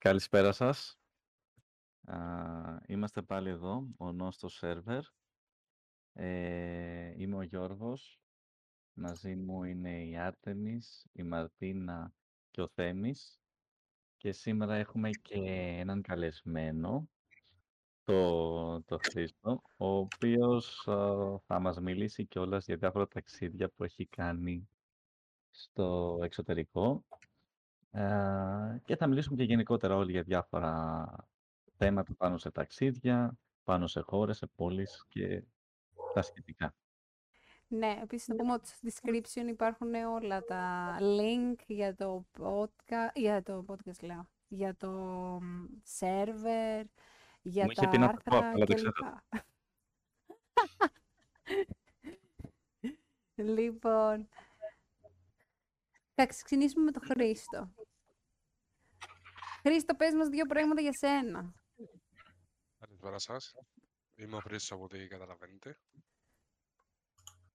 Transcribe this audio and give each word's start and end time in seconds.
Καλησπέρα 0.00 0.52
σας. 0.52 0.98
Α, 2.04 2.16
είμαστε 2.86 3.22
πάλι 3.22 3.48
εδώ, 3.48 3.86
ο 3.96 4.12
Νόστο 4.12 4.48
Σέρβερ. 4.48 5.02
Ε, 6.12 7.14
είμαι 7.16 7.36
ο 7.36 7.42
Γιώργος. 7.42 8.20
Μαζί 8.92 9.34
μου 9.36 9.64
είναι 9.64 10.04
η 10.04 10.16
Άρτεμις, 10.16 11.06
η 11.12 11.22
Μαρτίνα 11.22 12.14
και 12.50 12.62
ο 12.62 12.68
Θέμης. 12.68 13.40
Και 14.16 14.32
σήμερα 14.32 14.74
έχουμε 14.74 15.10
και 15.10 15.40
έναν 15.78 16.02
καλεσμένο, 16.02 17.08
το, 18.04 18.82
το 18.82 18.98
Χρήστο, 19.02 19.62
ο 19.76 19.86
οποίος 19.86 20.82
θα 21.46 21.60
μας 21.60 21.80
μιλήσει 21.80 22.26
κιόλας 22.26 22.66
για 22.66 22.76
διάφορα 22.76 23.08
ταξίδια 23.08 23.68
που 23.68 23.84
έχει 23.84 24.06
κάνει 24.06 24.68
στο 25.50 26.18
εξωτερικό 26.22 27.04
ε, 27.90 28.80
και 28.84 28.96
θα 28.96 29.06
μιλήσουμε 29.06 29.36
και 29.36 29.42
γενικότερα 29.42 29.96
όλοι 29.96 30.10
για 30.10 30.22
διάφορα 30.22 31.06
θέματα 31.76 32.14
πάνω 32.14 32.38
σε 32.38 32.50
ταξίδια, 32.50 33.38
πάνω 33.64 33.86
σε 33.86 34.00
χώρες, 34.00 34.36
σε 34.36 34.46
πόλεις 34.46 35.04
και 35.08 35.42
τα 36.14 36.22
σχετικά. 36.22 36.74
Ναι, 37.66 37.98
επίσης 38.02 38.28
να 38.28 38.36
πούμε 38.36 38.52
ότι 38.52 38.68
στο 38.68 38.78
description 38.88 39.48
υπάρχουν 39.48 39.94
όλα 39.94 40.44
τα 40.44 40.96
link 41.00 41.54
για 41.66 41.94
το 41.94 42.24
podcast, 42.38 43.12
για 43.14 43.42
το 43.42 43.64
podcast 43.68 44.02
λέω, 44.02 44.28
για 44.48 44.76
το 44.76 45.36
server, 45.98 46.84
για 47.42 47.64
Μου 47.64 47.72
τα 47.72 47.82
είχε 47.82 47.88
πει 47.88 47.98
να 47.98 48.08
το 48.08 48.16
πω, 48.24 48.36
άρθρα 48.36 48.50
αλλά 48.50 48.64
δεν 48.64 48.76
κλπ. 48.76 48.92
ξέρω. 48.92 49.20
Λοιπόν, 53.34 54.28
θα 56.14 56.26
ξεκινήσουμε 56.26 56.84
με 56.84 56.90
τον 56.90 57.02
Χρήστο. 57.02 57.70
Χρήστο, 59.62 59.94
πες 59.94 60.14
μας 60.14 60.28
δύο 60.28 60.46
πράγματα 60.46 60.80
για 60.80 60.92
σένα. 60.92 61.54
Καλησπέρα 62.78 63.18
σας. 63.18 63.54
Είμαι 64.14 64.36
ο 64.36 64.40
Χρήστος 64.40 64.72
από 64.72 64.84
ό,τι 64.84 65.06
καταλαβαίνετε. 65.06 65.78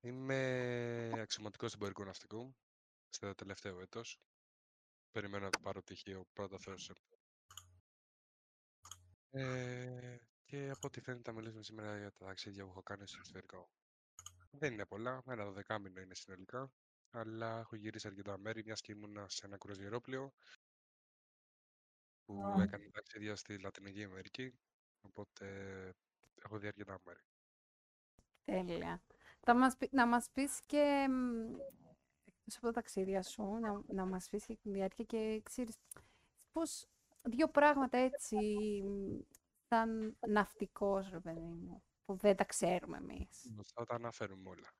Είμαι 0.01 1.21
αξιωματικός 1.21 1.73
εμπορικού 1.73 2.03
ναυτικού 2.03 2.55
στο 3.09 3.35
τελευταίο 3.35 3.79
έτος. 3.79 4.19
Περιμένω 5.11 5.43
να 5.43 5.49
το 5.49 5.59
πάρω 5.59 5.81
πτυχίο 5.81 6.25
πρώτα 6.33 6.57
Θεός 6.59 6.83
Σεπτέμβριο. 6.83 7.19
Ε, 9.29 10.17
και 10.45 10.69
από 10.69 10.87
ό,τι 10.87 11.01
φαίνεται 11.01 11.31
θα 11.31 11.37
μιλήσουμε 11.37 11.63
σήμερα 11.63 11.97
για 11.97 12.11
τα 12.11 12.25
ταξίδια 12.25 12.63
που 12.63 12.69
έχω 12.69 12.83
κάνει 12.83 13.07
στο 13.07 13.17
εξωτερικό. 13.19 13.69
Δεν 14.51 14.73
είναι 14.73 14.85
πολλά, 14.85 15.23
ένα 15.27 15.51
δεκάμινο 15.51 16.01
είναι 16.01 16.15
συνολικά, 16.15 16.71
αλλά 17.09 17.59
έχω 17.59 17.75
γυρίσει 17.75 18.07
αρκετά 18.07 18.37
μέρη, 18.37 18.63
μιας 18.63 18.81
και 18.81 18.91
ήμουνα 18.91 19.29
σε 19.29 19.45
ένα 19.45 19.57
κρουαζιερόπλαιο 19.57 20.33
που 22.25 22.55
έκανε 22.61 22.89
ταξίδια 22.93 23.35
στη 23.35 23.59
Λατινική 23.59 24.03
Αμερική, 24.03 24.53
οπότε 25.01 25.45
έχω 26.43 26.57
δει 26.57 26.67
αρκετά 26.67 26.99
μέρη. 27.05 27.19
Τέλεια. 28.45 29.01
Θα 29.39 29.53
μας, 29.53 29.77
πει- 29.77 29.93
να 29.93 30.07
μας 30.07 30.29
πεις 30.31 30.59
και, 30.65 31.07
μ, 31.09 31.53
εκτός 32.25 32.57
από 32.57 32.65
τα 32.65 32.71
ταξίδια 32.71 33.23
σου, 33.23 33.43
να, 33.43 33.81
να 33.87 34.05
μας 34.05 34.29
πεις 34.29 34.45
και 34.45 34.55
τη 34.55 34.69
διάρκεια 34.69 35.05
και 35.05 35.41
ξέρεις, 35.43 35.75
πώς, 36.51 36.87
δύο 37.21 37.47
πράγματα 37.47 37.97
έτσι, 37.97 38.35
μ, 38.83 39.19
σαν 39.69 40.17
ναυτικός, 40.27 41.09
ρε 41.09 41.19
παιδί 41.19 41.39
μου, 41.39 41.83
που 42.05 42.15
δεν 42.15 42.35
τα 42.35 42.43
ξέρουμε 42.43 42.97
εμείς. 42.97 43.53
Θα 43.73 43.85
τα 43.85 43.95
αναφέρουμε 43.95 44.49
όλα. 44.49 44.73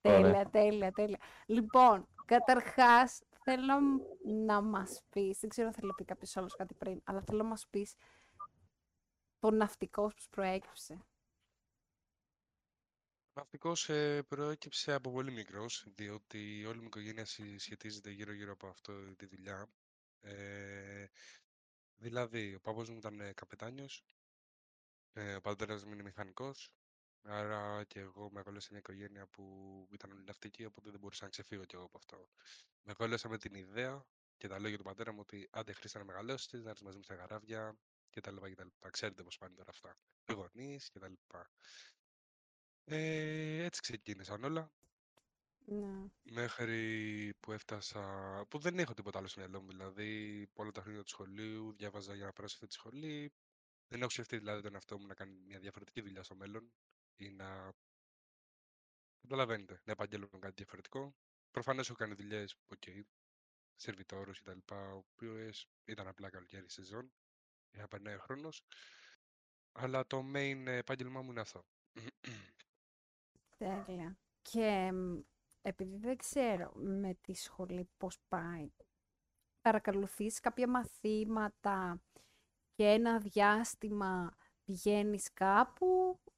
Ωραία. 0.00 0.20
Τέλεια, 0.22 0.50
τέλεια, 0.50 0.92
τέλεια. 0.92 1.18
Λοιπόν, 1.46 2.08
καταρχάς, 2.24 3.22
θέλω 3.48 3.64
να, 3.64 3.80
μ- 3.80 4.02
να 4.24 4.60
μας 4.60 5.02
πεις, 5.10 5.38
δεν 5.38 5.50
ξέρω 5.50 5.66
αν 5.66 5.74
θέλει 5.74 5.86
να 5.86 5.94
πει 5.94 6.04
κάποιος 6.04 6.36
άλλος 6.36 6.56
κάτι 6.56 6.74
πριν, 6.74 7.00
αλλά 7.04 7.22
θέλω 7.22 7.38
να 7.38 7.48
μας 7.48 7.66
πεις 7.68 7.94
το 9.38 9.50
ναυτικός 9.50 10.14
που 10.14 10.20
σου 10.20 10.28
προέκυψε. 10.28 10.92
Ο 13.28 13.40
ναυτικός 13.40 13.88
ε, 13.88 14.22
προέκυψε 14.22 14.92
από 14.92 15.10
πολύ 15.10 15.30
μικρός, 15.30 15.84
διότι 15.94 16.64
όλη 16.64 16.76
μου 16.76 16.82
η 16.82 16.86
οικογένεια 16.86 17.24
συ- 17.24 17.58
σχετίζεται 17.58 18.10
γύρω-γύρω 18.10 18.52
από 18.52 18.66
αυτό 18.66 19.14
τη 19.16 19.26
δουλειά. 19.26 19.68
Ε, 20.20 21.06
δηλαδή, 21.96 22.54
ο 22.54 22.60
παππούς 22.60 22.88
μου 22.90 22.96
ήταν 22.96 23.20
ε, 23.20 23.32
καπετάνιος, 23.32 24.04
ε, 25.12 25.34
ο 25.34 25.40
πατέρας 25.40 25.84
μου 25.84 25.92
είναι 25.92 26.02
μηχανικός, 26.02 26.70
άρα 27.26 27.84
και 27.84 28.00
εγώ 28.00 28.30
μεγάλωσα 28.30 28.60
σε 28.60 28.68
μια 28.70 28.78
οικογένεια 28.78 29.26
που 29.26 29.42
ήταν 29.92 30.10
όλοι 30.10 30.24
ναυτικοί, 30.24 30.64
οπότε 30.64 30.90
δεν 30.90 31.00
μπορούσα 31.00 31.24
να 31.24 31.30
ξεφύγω 31.30 31.64
κι 31.64 31.74
εγώ 31.74 31.84
από 31.84 31.96
αυτό. 31.98 32.28
Μεγάλωσα 32.82 33.28
με 33.28 33.38
την 33.38 33.54
ιδέα 33.54 34.06
και 34.36 34.48
τα 34.48 34.58
λόγια 34.58 34.76
του 34.76 34.84
πατέρα 34.84 35.12
μου 35.12 35.18
ότι 35.20 35.48
άντε 35.50 35.72
Χρήστα 35.72 35.98
να 35.98 36.04
μεγαλώσεις, 36.04 36.62
να 36.62 36.68
έρθεις 36.68 36.82
μαζί 36.82 36.96
μου 36.96 37.02
στα 37.02 37.14
γαράβια 37.14 37.78
κτλ. 38.10 38.36
κτλ. 38.36 38.66
Ξέρετε 38.90 39.22
πώς 39.22 39.38
πάνε 39.38 39.54
τώρα 39.54 39.70
αυτά. 39.70 39.98
Οι 40.26 40.32
γονείς 40.32 40.90
κτλ. 40.90 41.12
Ε, 42.84 43.64
έτσι 43.64 43.80
ξεκίνησαν 43.80 44.44
όλα. 44.44 44.72
Ναι. 45.58 46.08
Μέχρι 46.22 47.34
που 47.40 47.52
έφτασα, 47.52 48.00
που 48.48 48.58
δεν 48.58 48.78
έχω 48.78 48.94
τίποτα 48.94 49.18
άλλο 49.18 49.28
στο 49.28 49.40
μυαλό 49.40 49.62
μου, 49.62 49.68
δηλαδή 49.68 50.46
πολλά 50.52 50.70
τα 50.70 50.82
χρόνια 50.82 51.02
του 51.02 51.08
σχολείου, 51.08 51.72
διάβαζα 51.72 52.14
για 52.14 52.24
να 52.24 52.32
περάσω 52.32 52.54
αυτή 52.54 52.66
τη 52.66 52.72
σχολή. 52.72 53.32
Δεν 53.88 54.00
έχω 54.00 54.10
σκεφτεί 54.10 54.38
δηλαδή 54.38 54.62
τον 54.62 54.74
εαυτό 54.74 54.98
μου 54.98 55.06
να 55.06 55.14
κάνει 55.14 55.38
μια 55.46 55.58
διαφορετική 55.58 56.00
δουλειά 56.00 56.22
στο 56.22 56.34
μέλλον 56.34 56.72
ή 57.16 57.30
να. 57.30 57.72
Καταλαβαίνετε, 59.20 59.80
να 59.84 59.92
επαγγέλνω 59.92 60.28
με 60.32 60.38
κάτι 60.38 60.54
διαφορετικό. 60.54 61.16
Προφανώς 61.50 61.88
έχω 61.88 61.98
κάνει 61.98 62.14
δουλειές, 62.14 62.56
OK, 62.66 62.82
okay, 62.86 63.00
σερβιτόρο 63.74 64.32
κτλ. 64.32 64.74
οποίες 64.74 65.50
ήταν 65.84 66.08
απλά 66.08 66.30
καλοκαίρι 66.30 66.70
σεζόν, 66.70 67.12
για 67.70 67.82
να 67.82 67.88
περνάει 67.88 68.14
ο 68.14 68.18
χρόνος. 68.18 68.64
Αλλά 69.72 70.06
το 70.06 70.24
main 70.34 70.62
επάγγελμά 70.66 71.22
μου 71.22 71.30
είναι 71.30 71.40
αυτό. 71.40 71.66
Τέλεια. 73.56 74.18
Και 74.42 74.92
μ, 74.92 75.20
επειδή 75.62 75.96
δεν 75.96 76.16
ξέρω 76.16 76.72
με 76.74 77.14
τη 77.14 77.34
σχολή 77.34 77.88
πώς 77.96 78.18
πάει, 78.28 78.70
παρακολουθείς 79.60 80.40
κάποια 80.40 80.68
μαθήματα 80.68 82.02
και 82.74 82.84
ένα 82.84 83.18
διάστημα 83.18 84.36
πηγαίνεις 84.64 85.32
κάπου 85.32 86.20
ή 86.24 86.35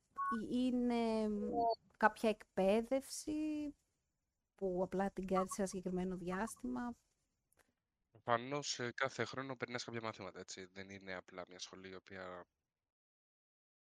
είναι 0.51 1.29
μ, 1.29 1.51
κάποια 1.97 2.29
εκπαίδευση 2.31 3.33
που 4.55 4.81
απλά 4.85 5.11
την 5.11 5.27
κάνεις 5.27 5.53
σε 5.53 5.61
ένα 5.61 5.71
συγκεκριμένο 5.71 6.17
διάστημα; 6.17 6.97
Προφανώς 8.11 8.81
κάθε 8.95 9.25
χρόνο 9.25 9.57
περνάς 9.57 9.85
κάποια 9.85 10.01
μαθήματα, 10.03 10.41
έτσι. 10.41 10.65
Δεν 10.73 10.91
είναι 10.91 11.15
απλά 11.15 11.45
μια 11.49 11.59
σχολή 11.59 11.89
η 11.89 11.95
οποία 11.95 12.45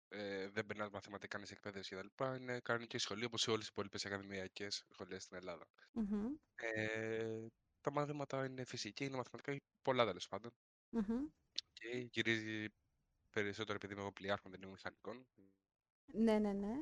ε, 0.08 0.48
δεν 0.48 0.66
περνάς 0.66 0.90
μαθήματα, 0.90 1.26
κάνεις 1.26 1.50
εκπαίδευση 1.50 1.96
κτλ. 1.96 2.24
Είναι 2.36 2.60
κανονική 2.60 2.98
σχολή 2.98 3.24
όπως 3.24 3.40
σε 3.40 3.50
όλες 3.50 3.64
τι 3.64 3.70
υπόλοιπες 3.70 4.06
ακαδημιακέ 4.06 4.66
σχολές 4.70 5.22
στην 5.22 5.36
Ελλάδα. 5.36 5.66
Μμμ, 5.94 6.38
Ε, 6.56 7.46
τα 7.80 7.90
μαθήματα 7.92 8.44
είναι 8.44 8.64
φυσική, 8.64 9.04
είναι 9.04 9.16
μαθηματικά, 9.16 9.50
έχει 9.50 9.60
πολλά 9.82 10.04
τέλος 10.04 10.28
πάντων. 10.28 10.50
μμμ. 10.92 11.28
Και 11.72 11.88
γυρίζει 12.12 12.66
περισσότερο 13.30 13.74
επειδή 13.76 13.92
είμαι 13.92 14.02
εγώ 14.02 14.12
πλοιάρχων, 14.12 14.50
δεν 14.50 14.62
είμαι 14.62 14.70
μηχανικών. 14.72 15.26
Ναι, 16.12 16.38
ναι, 16.38 16.52
ναι. 16.52 16.72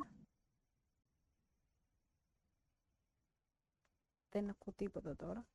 Δεν 4.29 4.49
ακούω 4.49 4.73
τίποτα 4.77 5.17
τώρα. 5.17 5.47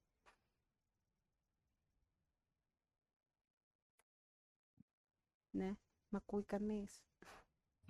Ναι, 5.54 5.76
μ' 6.10 6.16
ακούει 6.16 6.44
κανείς; 6.44 7.04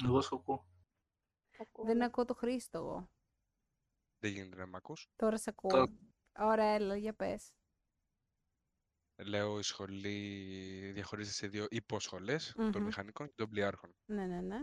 Εγώ 0.06 0.22
σου 0.22 0.36
ακούω. 0.36 0.66
Δεν 1.86 2.01
ακούω 2.04 2.25
το 2.25 2.34
Χρήστο 2.34 2.77
εγώ. 2.77 3.10
Δεν 4.19 4.31
γίνεται 4.31 4.56
να 4.56 4.66
μ' 4.68 4.75
ακούς. 4.75 5.10
Τώρα 5.16 5.38
σε 5.38 5.50
ακούω. 5.50 5.69
Τώρα- 5.69 5.94
Ωραία, 6.39 6.74
έλα, 6.74 6.95
για 6.95 7.13
πες. 7.13 7.54
Λέω 9.24 9.60
η 9.60 9.63
σχολή 9.63 10.92
διαχωρίζεται 10.94 11.34
σε 11.36 11.48
δύο 11.48 11.66
υποσχολές, 11.69 12.51
των 12.56 12.72
Μμμ. 12.75 12.84
μηχανικών 12.84 13.27
και 13.27 13.34
των 13.36 13.50
πλοιάρχων. 13.50 13.95
Ναι, 14.06 14.25
ναι, 14.25 14.42
ναι. 14.42 14.57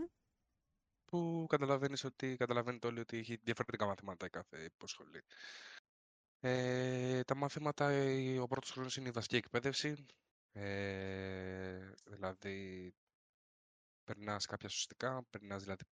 Που 1.09 1.45
καταλαβαίνεις 1.49 2.03
ότι, 2.03 2.35
καταλαβαίνετε 2.37 2.87
όλοι 2.87 2.99
ότι 2.99 3.17
έχει 3.17 3.35
διαφορετικά 3.43 3.85
μαθήματα 3.85 4.25
η 4.25 4.29
κάθε 4.29 4.63
υποσχολή. 4.63 5.23
Ε, 6.39 7.23
τα 7.23 7.35
μαθήματα, 7.35 7.89
ε, 7.89 8.39
ο 8.39 8.47
πρώτος 8.47 8.71
χρόνος 8.71 8.97
είναι 8.97 9.07
η 9.07 9.11
βασική 9.11 9.35
εκπαίδευση, 9.35 10.05
ε, 10.51 11.91
δηλαδή 12.03 12.93
περνάς 14.03 14.45
κάποια 14.45 14.69
σωστικά, 14.69 15.23
περνάς 15.29 15.63
δηλαδή 15.63 15.83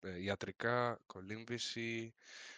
ε, 0.00 0.22
ιατρικά, 0.22 1.00
κολύμβηση, 1.06 2.14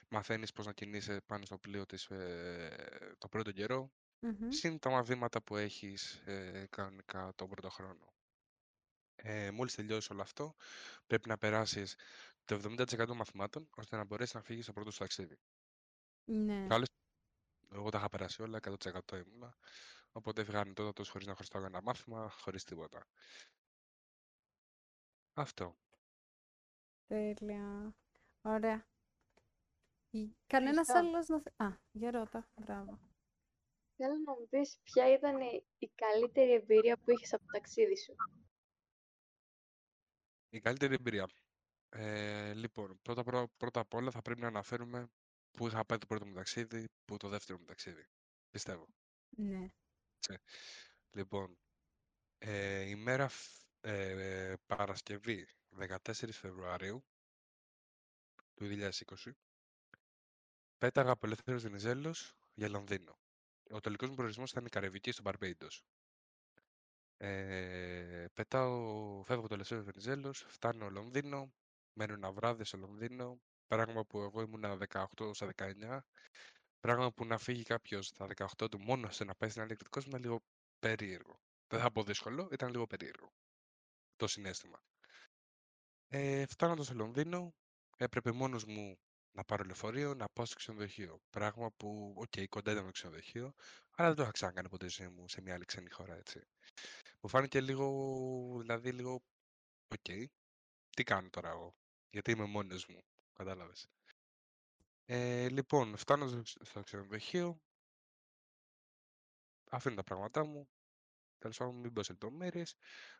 μαθαίνεις 0.08 0.52
πώς 0.52 0.66
να 0.66 0.72
κινείσαι 0.72 1.20
πάνω 1.26 1.44
στο 1.44 1.58
πλοίο 1.58 1.86
της 1.86 2.06
ε, 2.06 3.14
το 3.18 3.28
πρώτο 3.28 3.52
καιρό, 3.52 3.90
Μμμ. 4.20 4.50
συν 4.50 4.78
τα 4.78 4.90
μαθήματα 4.90 5.42
που 5.42 5.56
έχεις 5.56 6.12
ε, 6.24 6.66
κανονικά 6.70 7.32
τον 7.34 7.48
πρώτο 7.48 7.70
χρόνο. 7.70 8.15
Ε, 9.28 9.50
μόλις 9.50 9.74
τελειώσεις 9.74 10.10
όλο 10.10 10.22
αυτό, 10.22 10.54
πρέπει 11.06 11.28
να 11.28 11.38
περάσεις 11.38 11.94
το 12.44 12.54
70% 12.54 13.06
των 13.06 13.16
μαθημάτων, 13.16 13.68
ώστε 13.76 13.96
να 13.96 14.04
μπορέσεις 14.04 14.34
να 14.34 14.42
φύγεις 14.42 14.64
στο 14.64 14.72
πρώτο 14.72 14.90
σου 14.90 14.98
ταξίδι. 14.98 15.38
Ναι. 16.24 16.66
Άλλες, 16.70 16.88
εγώ 17.72 17.90
τα 17.90 17.98
είχα 17.98 18.08
περάσει 18.08 18.42
όλα, 18.42 18.56
100% 18.56 19.16
ήμουνα. 19.26 19.56
Οπότε 20.12 20.40
έφυγα 20.40 20.60
ανετότατος 20.60 21.08
χωρίς 21.08 21.26
να 21.26 21.34
χρωστάω 21.34 21.64
ένα 21.64 21.82
μάθημα, 21.82 22.28
χωρίς 22.30 22.64
τίποτα. 22.64 23.06
Αυτό. 25.32 25.76
Τέλεια. 27.06 27.94
Ωραία. 28.42 28.86
Ή- 30.10 30.36
Κανένας 30.46 30.88
Ευχαριστώ. 30.88 31.16
άλλος 31.16 31.26
να... 31.28 31.40
θε- 31.40 31.60
Α, 31.60 31.78
για 31.92 32.10
ρώτα. 32.10 32.48
Μπράβο. 32.60 33.00
Θέλω 33.96 34.14
να 34.24 34.32
μου 34.32 34.46
πεις 34.48 34.78
ποια 34.82 35.12
ήταν 35.12 35.40
η 35.78 35.88
καλύτερη 35.94 36.52
εμπειρία 36.52 36.96
που 36.96 37.10
είχες 37.10 37.32
από 37.32 37.44
το 37.44 37.50
ταξίδι 37.52 37.96
σου. 37.96 38.14
Η 40.56 40.60
καλύτερη 40.60 40.94
εμπειρία. 40.94 41.28
Ε, 41.88 42.54
λοιπόν, 42.54 42.98
πρώτα, 43.02 43.22
πρω- 43.24 43.50
πρώτα 43.56 43.80
απ' 43.80 43.94
όλα 43.94 44.10
θα 44.10 44.22
πρέπει 44.22 44.40
να 44.40 44.46
αναφέρουμε 44.46 45.08
που 45.50 45.66
είχα 45.66 45.84
πάει 45.84 45.98
το 45.98 46.06
πρώτο 46.06 46.26
μου 46.26 46.34
ταξίδι, 46.34 46.84
που 47.04 47.16
το 47.16 47.28
δεύτερο 47.28 47.58
μου 47.58 47.64
ταξίδι. 47.64 48.06
Πιστεύω. 48.50 48.86
Ναι. 50.28 50.36
Λοιπόν, 51.10 51.58
ε, 52.38 52.80
ημέρα 52.80 53.28
φ- 53.28 53.64
ε, 53.80 54.54
Παρασκευή 54.66 55.48
14 55.78 56.32
Φεβρουαρίου 56.32 57.04
του 58.54 58.66
2020 58.66 59.32
πέταγα 60.78 61.10
από 61.10 61.26
ελεύθερος 61.26 61.62
Βενιζέλος 61.62 62.34
για 62.54 62.68
Λονδίνο. 62.68 63.18
Ο 63.70 63.80
τελικός 63.80 64.08
μου 64.08 64.14
προορισμός 64.14 64.50
ήταν 64.50 64.64
η 64.64 64.68
Καραϊβική 64.68 65.10
στο 65.12 65.22
Μπαρμπέιντος. 65.22 65.84
Ε, 67.18 68.26
πετάω, 68.34 69.22
φεύγω 69.24 69.46
το 69.46 69.54
ελευθερός 69.54 69.84
Βενιζέλος, 69.84 70.44
φτάνω 70.48 70.90
Λονδίνο, 70.90 71.52
μένω 71.92 72.12
ένα 72.12 72.32
βράδυ 72.32 72.64
στο 72.64 72.76
Λονδίνο, 72.76 73.40
πράγμα 73.66 74.04
που 74.04 74.20
εγώ 74.20 74.40
ήμουν 74.40 74.78
18 74.88 75.34
στα 75.34 75.52
19, 75.56 75.98
πράγμα 76.80 77.12
που 77.12 77.24
να 77.24 77.38
φύγει 77.38 77.62
κάποιος 77.62 78.06
στα 78.06 78.26
18 78.36 78.70
του 78.70 78.80
μόνος 78.80 79.24
να 79.24 79.34
πάει 79.34 79.50
στην 79.50 79.62
άλλη 79.62 79.72
άκρη 79.72 79.84
του 79.84 79.90
κόσμου 79.90 80.08
ήταν 80.08 80.22
λίγο 80.22 80.40
περίεργο. 80.78 81.40
Δεν 81.66 81.80
θα 81.80 81.92
πω 81.92 82.02
δύσκολο, 82.02 82.48
ήταν 82.52 82.70
λίγο 82.70 82.86
περίεργο 82.86 83.32
το 84.16 84.26
συναίσθημα. 84.26 84.82
Ε, 86.08 86.46
φτάνοντας 86.46 86.86
στο 86.86 86.94
Λονδίνο, 86.94 87.54
έπρεπε 87.96 88.32
μόνος 88.32 88.64
μου 88.64 88.98
να 89.36 89.44
πάρω 89.44 89.64
λεωφορείο, 89.64 90.14
να 90.14 90.28
πάω 90.28 90.46
στο 90.46 90.54
ξενοδοχείο. 90.54 91.20
Πράγμα 91.30 91.70
που, 91.70 92.14
οκ, 92.16 92.48
κοντά 92.48 92.72
ήταν 92.72 92.84
το 92.84 92.90
ξενοδοχείο, 92.90 93.54
αλλά 93.90 94.08
δεν 94.08 94.16
το 94.16 94.22
είχα 94.22 94.30
ξανακάνει 94.30 94.68
ποτέ 94.68 94.88
στη 94.88 95.02
ζωή 95.02 95.12
μου 95.12 95.28
σε 95.28 95.40
μια 95.40 95.54
άλλη 95.54 95.64
ξένη 95.64 95.90
χώρα, 95.90 96.14
έτσι. 96.14 96.40
Μου 97.20 97.28
φάνηκε 97.28 97.60
λίγο, 97.60 98.56
δηλαδή 98.60 98.92
λίγο, 98.92 99.22
οκ, 99.88 100.30
τι 100.90 101.02
κάνω 101.04 101.28
τώρα 101.30 101.48
εγώ, 101.48 101.74
γιατί 102.10 102.30
είμαι 102.30 102.44
μόνος 102.44 102.86
μου, 102.86 103.02
κατάλαβες. 103.32 103.88
Ε, 105.04 105.48
λοιπόν, 105.48 105.96
φτάνω 105.96 106.28
στο 106.28 106.42
ξε- 106.42 106.64
στο 106.64 106.82
ξενοδοχείο, 106.82 107.60
αφήνω 109.70 109.94
τα 109.94 110.02
πράγματά 110.02 110.44
μου, 110.44 110.68
τέλος 111.38 111.56
πάντων 111.56 111.74
μην 111.74 111.92
μπω 111.92 112.02
σε 112.02 112.12
λεπτομέρειες, 112.12 112.76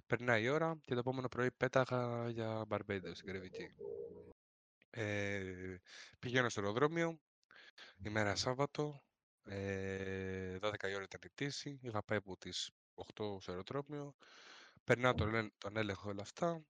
περνάει 0.07 0.43
η 0.43 0.49
ώρα 0.49 0.79
και 0.83 0.95
το 0.95 1.01
επόμενο 1.01 1.29
πρωί 1.29 1.53
πέταγα 1.53 2.31
για 2.31 2.65
Μπαρμπέιντος 2.65 3.15
στην 3.15 3.27
Καραϊβική. 3.27 3.75
Ε, 4.99 5.81
πηγαίνω 6.19 6.49
στο 6.49 6.61
αεροδρόμιο, 6.61 7.21
ημέρα 8.05 8.35
Σάββατο, 8.35 9.03
ε, 9.45 10.59
12 10.59 10.89
η 10.89 10.95
ώρα 10.95 11.03
ήταν 11.03 11.21
η 11.25 11.29
πτήση, 11.29 11.79
είχα 11.83 12.03
πάει 12.03 12.19
από 12.19 12.37
τις 12.37 12.71
8 12.95 13.41
στο 13.41 13.51
αεροδρόμιο, 13.51 14.15
περνάω 14.85 15.15
τον, 15.15 15.29
ελε- 15.35 15.53
τον 15.59 15.77
έλεγχο 15.77 16.09
όλα 16.09 16.23
αυτά 16.23 16.65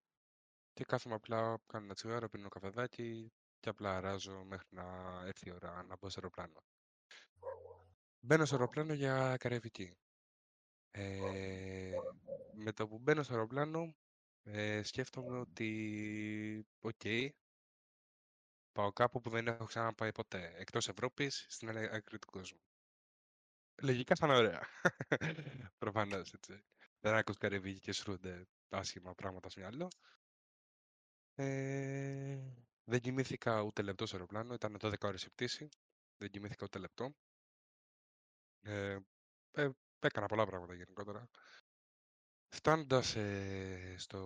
και 0.73 0.85
κάθομαι 0.85 1.15
απλά, 1.15 1.59
κάνω 1.67 1.85
ένα 1.85 1.95
τσιγάρο, 1.95 2.29
πίνω 2.29 2.49
καφεδάκι 2.49 3.33
και 3.61 3.69
απλά 3.69 3.97
αράζω 3.97 4.45
μέχρι 4.45 4.69
να 4.71 4.85
έρθει 5.27 5.49
η 5.49 5.53
ώρα 5.53 5.83
να 5.83 5.97
μπω 6.01 6.09
στο 6.09 6.21
αεροπλάνο. 6.21 6.61
Μπαίνω 8.21 8.45
στο 8.45 8.55
αεροπλάνο 8.55 8.93
για 8.93 9.37
Καραϊβική. 9.37 9.97
Ε, 10.91 11.95
με 12.53 12.73
το 12.73 12.89
που 12.89 12.99
μπαίνω 12.99 13.23
στο 13.23 13.33
αεροπλάνο, 13.33 13.95
ε, 14.43 14.83
σκέφτομαι 14.83 15.39
ότι, 15.39 16.67
οκ, 16.81 17.01
πάω 18.77 18.93
κάπου 18.93 19.21
που 19.21 19.31
δεν 19.31 19.47
έχω 19.47 19.65
ξαναπάει 19.65 20.13
ποτέ, 20.13 20.53
εκτός 20.57 20.89
Ευρώπης, 20.89 21.47
στην 21.49 21.69
άλλη 21.69 21.95
άκρη 21.95 22.19
του 22.19 22.31
κόσμου. 22.31 22.61
Λογικά 23.83 24.15
θα 24.15 24.27
είναι 24.27 24.37
ωραία. 24.37 24.63
Προφανώς, 25.83 26.33
έτσι. 26.33 26.65
Δεν 27.01 27.15
ακούς 27.15 27.37
Καραϊβική 27.37 27.81
και 27.81 27.93
σρούνται 27.93 28.47
άσχημα 28.69 29.15
πράγματα 29.15 29.49
στο 29.49 29.61
μυαλό. 29.61 29.89
Ε, 31.35 32.39
δεν 32.85 33.01
κοιμήθηκα 33.01 33.61
ούτε 33.63 33.83
λεπτό 33.83 34.07
στο 34.07 34.17
αεροπλάνο, 34.17 34.55
ήταν 34.55 34.77
12 34.81 34.95
ώρες 35.03 35.25
η 35.25 35.31
πτήση. 35.31 35.69
Δεν 36.17 36.31
κοιμήθηκα 36.31 36.65
ούτε 36.65 36.79
λεπτό. 36.79 37.15
Ε, 38.61 38.99
ε, 39.53 39.69
έκανα 40.01 40.27
πολλά 40.27 40.47
πράγματα 40.47 40.75
γενικότερα. 40.75 41.29
Φτάνοντας 42.49 43.17
ε, 43.17 43.95
στο 43.99 44.19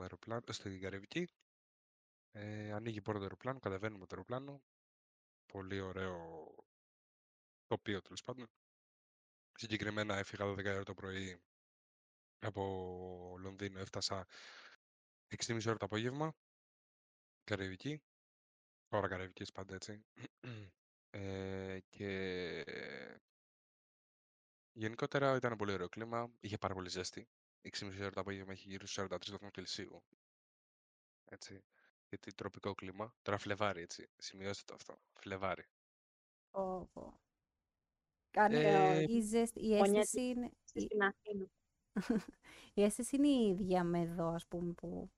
αεροπλάνο, 0.00 0.42
στην 0.48 0.80
Καραϊβική, 0.80 1.28
ε, 2.32 2.72
ανοίγει 2.72 2.96
η 2.98 3.00
πόρτα 3.00 3.18
του 3.18 3.24
αεροπλάνου, 3.24 3.58
κατεβαίνουμε 3.58 4.06
το 4.06 4.14
αεροπλάνο. 4.16 4.62
Πολύ 5.52 5.80
ωραίο 5.80 6.54
τοπίο 7.66 8.02
τέλος 8.02 8.22
πάντων. 8.22 8.50
Συγκεκριμένα 9.54 10.16
έφυγα 10.16 10.44
12 10.44 10.64
ώρα 10.64 10.82
το 10.82 10.94
πρωί 10.94 11.40
από 12.38 13.34
Λονδίνο, 13.38 13.78
έφτασα 13.78 14.26
6.30 15.36 15.66
ώρα 15.66 15.76
το 15.76 15.84
απόγευμα. 15.84 16.34
Καραϊβική. 17.44 18.02
Ώρα 18.88 19.08
Καραϊβικής 19.08 19.52
πάντα 19.52 19.74
έτσι. 19.74 20.04
Ε, 21.10 21.78
και 21.88 22.64
γενικότερα 24.72 25.36
ήταν 25.36 25.56
πολύ 25.56 25.72
ωραίο 25.72 25.88
κλίμα. 25.88 26.32
Είχε 26.40 26.58
πάρα 26.58 26.74
πολύ 26.74 26.88
ζέστη. 26.88 27.28
6.30 27.62 27.96
ώρα 28.00 28.10
το 28.10 28.20
απόγευμα 28.20 28.52
έχει 28.52 28.68
γύρω 28.68 28.86
στους 28.86 29.04
43 29.04 29.08
βαθμούς 29.30 29.50
Κελσίου. 29.50 30.02
Έτσι. 31.24 31.64
Γιατί 32.08 32.34
τροπικό 32.34 32.74
κλίμα. 32.74 33.14
Τώρα 33.22 33.38
Φλεβάρι, 33.38 33.80
έτσι. 33.82 34.08
Σημειώστε 34.16 34.62
το 34.66 34.74
αυτό. 34.74 34.98
Φλεβάρι. 35.20 35.64
Πω, 36.50 36.88
πω. 36.92 37.20
Κάνει, 38.30 38.54
Ε, 38.56 39.04
η, 39.08 39.20
ζέστη- 39.20 39.62
η 39.62 39.74
Μονιά 39.76 40.00
αίσθηση 40.00 40.26
είναι, 40.26 40.46
η, 40.72 40.80
Στην 40.80 41.02
Αθήνα. 41.02 41.46
η 42.74 42.82
αίσθηση 42.82 43.16
είναι 43.16 43.28
η 43.28 43.48
ίδια 43.48 43.84
με 43.84 44.00
εδώ, 44.00 44.28
ας 44.28 44.46
πούμε, 44.46 44.72
που 44.72 45.10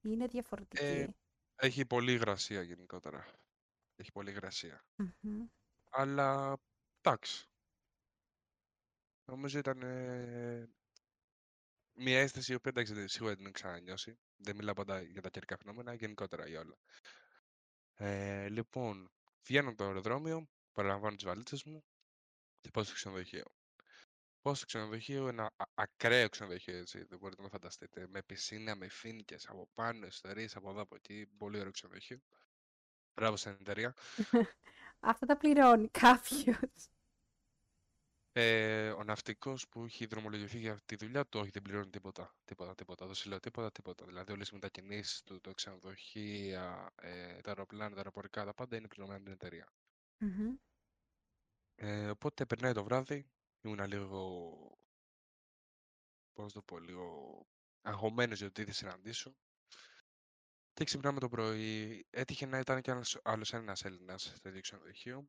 είναι 0.00 0.26
διαφορετική. 0.26 0.84
Ε, 0.84 1.08
έχει 1.56 1.86
πολύ 1.86 2.12
υγρασία 2.12 2.62
γενικότερα. 2.62 3.26
Έχει 3.96 4.12
πολύ 4.12 4.30
υγρασία. 4.30 4.84
Μμμ. 4.96 5.46
Αλλά 5.90 6.56
εντάξει. 7.00 7.48
Νομίζω 9.24 9.58
ήταν 9.58 9.82
ε, 9.82 10.68
μια 11.94 12.20
αίσθηση 12.20 12.52
η 12.52 12.54
οποία 12.54 12.70
εντάξει, 12.74 12.92
δεν- 12.94 13.08
σίγουρα 13.08 13.28
δεν 13.34 13.36
την 13.38 13.46
έχω 13.46 13.54
ξανανιώσει. 13.54 14.18
Δεν 14.36 14.56
μιλάω 14.56 14.74
πάντα 14.74 15.00
για 15.02 15.22
τα 15.22 15.30
καιρικά 15.30 15.56
φαινόμενα, 15.56 15.94
γενικότερα 15.94 16.46
για 16.48 16.60
όλα. 16.60 16.76
Ε, 17.94 18.48
λοιπόν, 18.48 19.10
βγαίνω 19.46 19.68
από 19.68 19.76
το 19.78 19.84
αεροδρόμιο, 19.84 20.48
παραλαμβάνω 20.72 21.14
τις 21.16 21.24
βαλίτσες 21.24 21.64
μου 21.64 21.84
και 22.60 22.70
πάω 22.70 22.84
στο 22.84 22.94
ξενοδοχείο. 22.94 23.44
Πάω 24.42 24.54
στο 24.54 24.66
ξενοδοχείο, 24.66 25.28
ένα 25.28 25.44
α- 25.56 25.64
ακραίο 25.74 26.28
ξενοδοχείο, 26.28 26.76
έτσι, 26.76 27.04
δεν 27.04 27.18
μπορείτε 27.18 27.42
να 27.42 27.48
φανταστείτε. 27.48 28.06
Με 28.08 28.22
πισίνα, 28.22 28.74
με 28.76 28.88
φοίνικες 28.88 29.48
από 29.48 29.68
πάνω, 29.74 30.06
ιστορίες 30.06 30.56
από 30.56 30.70
εδώ 30.70 30.80
από 30.80 30.94
εκεί. 30.94 31.26
Πολύ 31.36 31.58
ωραίο 31.58 31.70
ξενοδοχείο. 31.70 32.20
Μπράβο 33.14 33.36
στην 33.36 33.52
εταιρεία. 33.60 33.94
Αυτά 35.00 35.26
τα 35.26 35.36
πληρώνει 35.36 35.88
κάποιος. 35.88 36.88
Ε, 38.36 38.90
ο 38.90 39.04
ναυτικός 39.04 39.68
που 39.68 39.84
έχει 39.84 40.06
δρομολογηθεί 40.06 40.58
για 40.58 40.80
τη 40.86 40.96
δουλειά 40.96 41.26
του, 41.26 41.40
όχι, 41.40 41.50
δεν 41.50 41.62
πληρώνει 41.62 41.90
τίποτα. 41.90 42.34
Τίποτα, 42.44 42.74
τίποτα. 42.74 43.06
Δεν 43.06 43.14
σου 43.14 43.28
λέω 43.28 43.40
τίποτα, 43.40 43.72
τίποτα. 43.72 44.04
Δηλαδή, 44.04 44.32
όλες 44.32 44.48
οι 44.48 44.54
μετακινήσεις 44.54 45.22
του, 45.22 45.40
το 45.40 45.54
ξενοδοχεία, 45.54 46.92
ε, 46.96 47.40
τα 47.40 47.48
αεροπλάνα, 47.48 47.90
τα 47.90 47.96
αεροπορικά, 47.96 48.44
τα 48.44 48.54
πάντα 48.54 48.76
είναι 48.76 48.88
πληρωμένα 48.88 49.16
από 49.16 49.24
την 49.24 49.34
εταιρεία. 49.34 49.72
Μμμ. 50.18 50.54
Ε, 51.74 52.10
οπότε 52.10 52.46
περνάει 52.46 52.72
το 52.72 52.84
βράδυ, 52.84 53.26
ήμουν 53.60 53.86
λίγο. 53.86 54.48
Πώς 56.32 56.54
να 56.54 56.60
το 56.60 56.62
πω, 56.62 56.78
λίγο 56.78 57.46
αγχωμένος 57.82 58.38
για 58.38 58.46
το 58.46 58.52
τι 58.52 58.64
θα 58.64 58.72
συναντήσω. 58.72 59.36
Και 60.72 60.84
ξυπνάμε 60.84 61.20
το 61.20 61.28
πρωί. 61.28 62.06
Έτυχε 62.10 62.46
να 62.46 62.58
ήταν 62.58 62.82
κι 62.82 62.90
άλλος 63.22 63.52
ένας 63.52 63.84
Έλληνας 63.84 64.32
στο 64.36 64.48
ίδιο 64.48 64.60
ξενοδοχείο, 64.60 65.28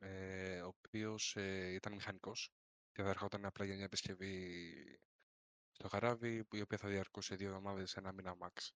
ε, 0.00 0.60
ο 0.60 0.66
οποίος 0.66 1.36
ε, 1.36 1.72
ήταν 1.72 1.94
μηχανικός 1.94 2.50
και 2.92 3.02
θα 3.02 3.08
ερχόταν 3.08 3.44
απλά 3.44 3.64
για 3.64 3.74
μια 3.74 3.84
επισκευή 3.84 4.64
στο 5.70 5.88
χαράβι, 5.88 6.44
που 6.44 6.56
η 6.56 6.60
οποία 6.60 6.78
θα 6.78 6.88
διαρκούσε 6.88 7.34
δύο 7.34 7.48
εβδομάδες, 7.48 7.96
ένα 7.96 8.12
μήνα 8.12 8.36
max. 8.38 8.68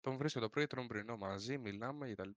Τον 0.00 0.16
βρίσκω 0.16 0.40
το 0.40 0.48
πρωί, 0.48 0.66
τρώμε 0.66 0.86
πρωινό 0.86 1.16
μαζί, 1.16 1.58
μιλάμε 1.58 2.12
κτλ. 2.12 2.30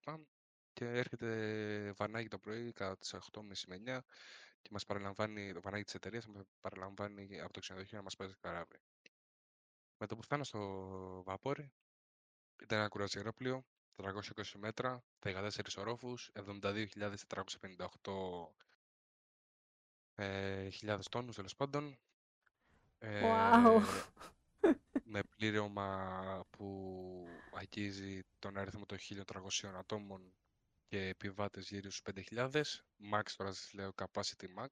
Και 0.74 0.86
έρχεται 0.86 1.92
βανάκι 1.98 2.28
το 2.28 2.40
πρωί 2.40 2.72
κατά 2.72 2.98
τις 2.98 3.14
8.30 3.32 3.42
με 3.68 3.82
9 3.86 4.00
και 4.62 4.70
μας 4.72 4.86
παραλαμβάνει, 4.86 5.54
το 5.54 5.62
βανάκι 5.62 5.84
της 5.84 5.94
εταιρείας, 5.94 6.26
μας 6.28 6.44
παραλαμβάνει 6.62 7.42
από 7.42 7.54
το 7.54 7.60
ξενοδοχείο 7.60 7.98
να 7.98 8.04
μας 8.04 8.16
πάει 8.16 8.28
στο 8.28 8.38
καράβι. 8.40 8.80
Με 9.98 10.08
το 10.08 10.16
που 10.16 10.22
φτάνω 10.22 10.44
στο 10.44 10.60
βαπόρι, 11.26 11.72
ήταν 12.64 12.80
ένα 12.80 12.88
κουραζιερόπλιο, 12.88 13.66
420 14.04 14.58
μέτρα, 14.58 15.04
14 15.20 15.50
ορόφους, 15.78 16.32
72.458 16.34 18.54
ε, 20.16 20.70
χιλιάδες 20.70 21.08
τόνους 21.10 21.36
τέλος 21.36 21.56
πάντων. 21.56 21.98
Wow. 23.00 23.82
Ε, 24.60 24.72
με 25.04 25.24
πλήρωμα 25.24 26.46
που 26.50 27.28
αγγίζει 27.54 28.22
τον 28.40 28.58
αριθμό 28.58 28.86
των 28.86 28.98
1.300 28.98 29.68
ατόμων 29.78 30.34
και 30.88 31.08
επιβάτες 31.08 31.70
γύρω 31.70 31.92
στους 31.92 32.14
5.000. 32.32 32.62
Max 33.14 33.24
τώρα 33.38 33.54
σας 33.54 33.74
λέω 33.74 33.94
capacity 33.96 34.46
max, 34.60 34.68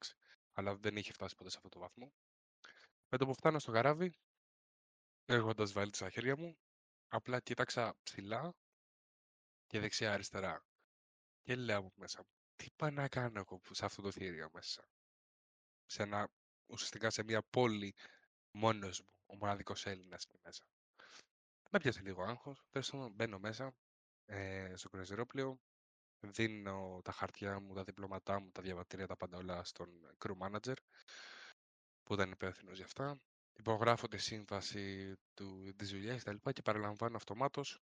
αλλά 0.53 0.75
δεν 0.75 0.95
είχε 0.95 1.13
φτάσει 1.13 1.35
ποτέ 1.35 1.49
σε 1.49 1.57
αυτό 1.57 1.69
το 1.69 1.79
βαθμό. 1.79 2.13
Με 3.09 3.17
το 3.17 3.25
που 3.25 3.33
φτάνω 3.33 3.59
στο 3.59 3.71
καράβι, 3.71 4.13
έχοντας 5.25 5.71
βάλει 5.71 5.91
τα 5.91 6.09
χέρια 6.09 6.37
μου, 6.37 6.57
απλά 7.07 7.39
κοίταξα 7.39 7.95
ψηλά 8.03 8.55
και 9.67 9.79
δεξιά-αριστερά. 9.79 10.65
Και 11.43 11.55
λέω 11.55 11.77
από 11.77 11.91
μέσα 11.95 12.19
μου, 12.21 12.29
τι 12.55 12.67
πάω 12.75 12.89
να 12.89 13.07
κάνω 13.07 13.39
εγώ 13.39 13.57
που- 13.59 13.73
σε 13.73 13.85
αυτό 13.85 14.01
το 14.01 14.11
θηρίο 14.11 14.49
μέσα; 14.53 14.87
Σε 15.85 16.03
ένα, 16.03 16.29
ουσιαστικά 16.67 17.09
σε 17.09 17.23
μια 17.23 17.41
πόλη 17.49 17.95
μόνος 18.51 19.01
μου, 19.01 19.09
ο 19.25 19.35
μοναδικός 19.35 19.85
Έλληνας 19.85 20.23
εκεί 20.23 20.37
μέσα. 20.43 20.65
Με 21.71 21.79
πιάσε 21.79 22.01
λίγο 22.01 22.23
άγχος, 22.23 22.65
τέλος 22.69 22.89
πάντων 22.89 23.11
μπαίνω 23.11 23.39
μέσα 23.39 23.75
ε, 24.25 24.73
στο 24.75 24.89
κρουαζιερόπλαιο, 24.89 25.59
δίνω 26.19 27.01
τα 27.03 27.11
χαρτιά 27.11 27.59
μου, 27.59 27.73
τα 27.73 27.83
διπλώματά 27.83 28.39
μου, 28.39 28.51
τα 28.51 28.61
διαβατήρια, 28.61 29.07
τα 29.07 29.15
πάντα 29.15 29.37
όλα 29.37 29.63
στον 29.63 30.15
crew 30.25 30.37
manager, 30.37 30.73
που 32.03 32.13
ήταν 32.13 32.31
υπεύθυνο 32.31 32.71
για 32.71 32.85
αυτά. 32.85 33.19
Υπογράφω 33.57 34.07
τη 34.07 34.17
σύμβαση 34.17 35.13
του, 35.33 35.73
της 35.75 35.89
δουλειάς 35.89 36.17
και 36.17 36.23
τα 36.23 36.31
λοιπά 36.33 36.51
και 36.51 36.61
παραλαμβάνω 36.61 37.15
αυτομάτως 37.15 37.79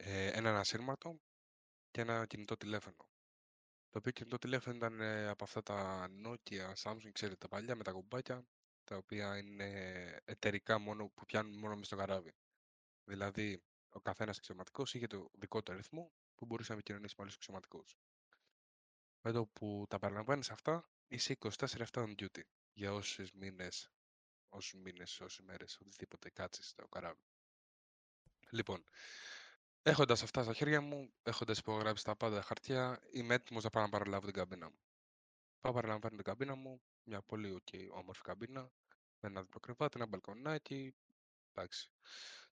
ε, 0.00 0.26
έναν 0.26 0.56
ασύρματο 0.56 1.20
και 1.90 2.00
ένα 2.00 2.26
κινητό 2.26 2.56
τηλέφωνο. 2.56 2.96
Το 3.90 3.98
οποίο 3.98 4.12
κινητό 4.12 4.38
τηλέφωνο 4.38 4.76
ήταν 4.76 5.00
ε, 5.00 5.28
από 5.28 5.44
αυτά 5.44 5.62
τα 5.62 6.08
Nokia, 6.24 6.72
Samsung, 6.82 7.10
ξέρετε, 7.12 7.36
τα 7.38 7.48
παλιά 7.48 7.76
με 7.76 7.82
τα 7.82 7.92
κουμπάκια, 7.92 8.46
τα 8.84 8.96
οποία 8.96 9.38
είναι 9.38 9.68
εταιρικά 10.24 10.78
μόνο, 10.78 11.08
που 11.14 11.24
πιάνουν 11.24 11.58
μόνο 11.58 11.76
μες 11.76 11.86
στο 11.86 11.96
καράβι. 11.96 12.34
Δηλαδή, 13.04 13.62
ο 13.88 14.00
καθένας 14.00 14.38
αξιωματικός 14.38 14.94
είχε 14.94 15.06
το 15.06 15.30
δικό 15.32 15.62
του 15.62 15.72
αριθμό 15.72 16.12
που 16.34 16.46
μπορούσε 16.46 16.72
να 16.72 16.78
επικοινωνήσει 16.78 17.14
με 17.16 17.22
άλλους 17.22 17.34
αξιωματικούς. 17.34 17.96
Με 19.20 19.32
το 19.32 19.46
που 19.46 19.84
τα 19.88 19.98
παραλαμβάνει 19.98 20.42
αυτά, 20.50 20.88
είσαι 21.08 21.36
24 21.40 21.86
on 21.92 22.14
duty 22.18 22.40
για 22.72 22.92
όσου 22.92 23.26
μήνες, 23.34 23.90
όσους 24.48 24.80
μήνες, 24.80 25.20
όσες 25.20 25.44
μέρες, 25.44 25.78
οτιδήποτε 25.80 26.30
κάτσεις 26.30 26.68
στο 26.68 26.88
καράβι. 26.88 27.22
Λοιπόν, 28.50 28.84
έχοντας 29.82 30.22
αυτά 30.22 30.42
στα 30.42 30.52
χέρια 30.52 30.80
μου, 30.80 31.12
έχοντας 31.22 31.58
υπογράψει 31.58 32.04
τα 32.04 32.16
πάντα 32.16 32.42
χαρτιά, 32.42 33.00
είμαι 33.12 33.34
έτοιμος 33.34 33.64
να 33.64 33.70
πάω 33.70 33.82
να 33.82 33.88
παραλάβω 33.88 34.24
την 34.24 34.34
καμπίνα 34.34 34.68
μου. 34.68 34.78
Πάω 35.60 35.72
παραλαμβάνω 35.72 36.16
την 36.16 36.24
καμπίνα 36.24 36.54
μου, 36.54 36.80
μια 37.04 37.22
πολύ 37.22 37.62
okay, 37.62 37.88
όμορφη 37.90 38.22
καμπίνα, 38.22 38.60
με 39.20 39.28
ένα 39.28 39.40
διπλό 39.42 39.60
κρεβάτι, 39.60 39.96
ένα 39.96 40.06
μπαλκονάκι. 40.06 40.94
Εντάξει. 41.54 41.90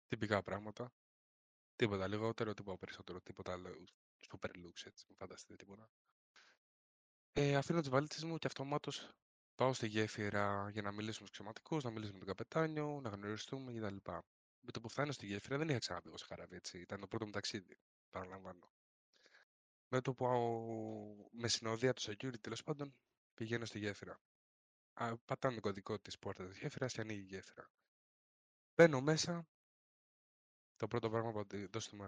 Τυπικά 0.08 0.42
πράγματα. 0.42 0.92
Τίποτα 1.76 2.08
λιγότερο, 2.08 2.54
τίποτα 2.54 2.78
περισσότερο, 2.78 3.20
τίποτα 3.20 3.52
άλλο 3.52 3.68
super 4.28 4.48
looks, 4.48 4.82
έτσι, 4.84 5.04
μην 5.08 5.16
φανταστείτε 5.16 5.56
τίποτα. 5.56 5.90
Ε, 7.32 7.56
αφήνω 7.56 7.80
τις 7.80 7.88
βαλίτσες 7.88 8.24
μου 8.24 8.38
και 8.38 8.46
αυτομάτως 8.46 9.14
πάω 9.54 9.72
στη 9.72 9.86
γέφυρα 9.86 10.70
για 10.70 10.82
να 10.82 10.92
μιλήσω 10.92 11.18
με 11.20 11.26
τους 11.26 11.30
ξεματικούς, 11.30 11.84
να 11.84 11.90
μιλήσω 11.90 12.12
με 12.12 12.18
τον 12.18 12.28
καπετάνιο, 12.28 13.00
να 13.02 13.08
γνωριστούμε 13.08 13.72
κτλ. 13.72 14.10
Με 14.64 14.70
το 14.72 14.80
που 14.80 14.88
φτάνω 14.88 15.12
στη 15.12 15.26
γέφυρα 15.26 15.58
δεν 15.58 15.68
είχα 15.68 15.78
ξαναπεί 15.78 16.08
εγώ 16.08 16.16
σε 16.16 16.26
καράβι, 16.28 16.56
έτσι. 16.56 16.78
Ήταν 16.80 17.00
το 17.00 17.06
πρώτο 17.06 17.24
μου 17.24 17.30
ταξίδι, 17.30 17.78
παραλαμβάνω. 18.10 18.70
Με 19.88 20.00
το 20.00 20.14
που 20.14 20.26
α- 20.26 21.28
με 21.30 21.48
συνοδεία 21.48 21.92
του 21.92 22.02
security, 22.02 22.40
τέλος 22.40 22.62
πάντων, 22.62 22.94
πηγαίνω 23.34 23.64
στη 23.64 23.78
γέφυρα. 23.78 24.20
Α, 24.92 25.16
πατάνε 25.16 25.54
τον 25.54 25.62
κωδικό 25.62 25.98
της 25.98 26.18
πόρτας 26.18 26.48
της 26.48 26.58
γέφυρας 26.58 26.92
και 26.92 27.00
ανοίγει 27.00 27.20
η 27.20 27.24
γέφυρα. 27.24 27.70
Μπαίνω 28.74 29.00
μέσα, 29.00 29.46
το 30.76 30.86
πρώτο 30.88 31.10
πράγμα 31.10 31.32
που 31.32 31.38
αντι- 31.38 31.72
δώστε 31.72 31.96
μου 31.96 32.04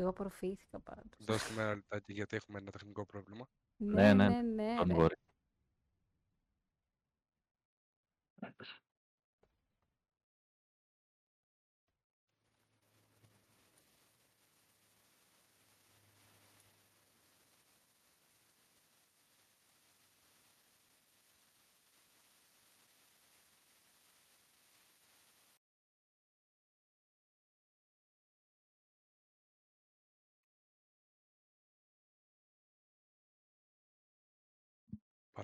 Εγώ 0.00 0.08
απορροφήθηκα 0.08 0.80
πάντως. 0.80 1.18
Δώστε 1.18 1.52
μου 1.52 1.60
ένα 1.60 1.74
λεπτάκι 1.74 2.12
γιατί 2.12 2.36
έχουμε 2.36 2.58
ένα 2.58 2.70
τεχνικό 2.70 3.06
πρόβλημα. 3.06 3.46
Ναι, 3.76 4.14
ναι, 4.14 4.28
ναι, 4.28 4.42
ναι, 4.42 4.76
Don't 4.78 5.10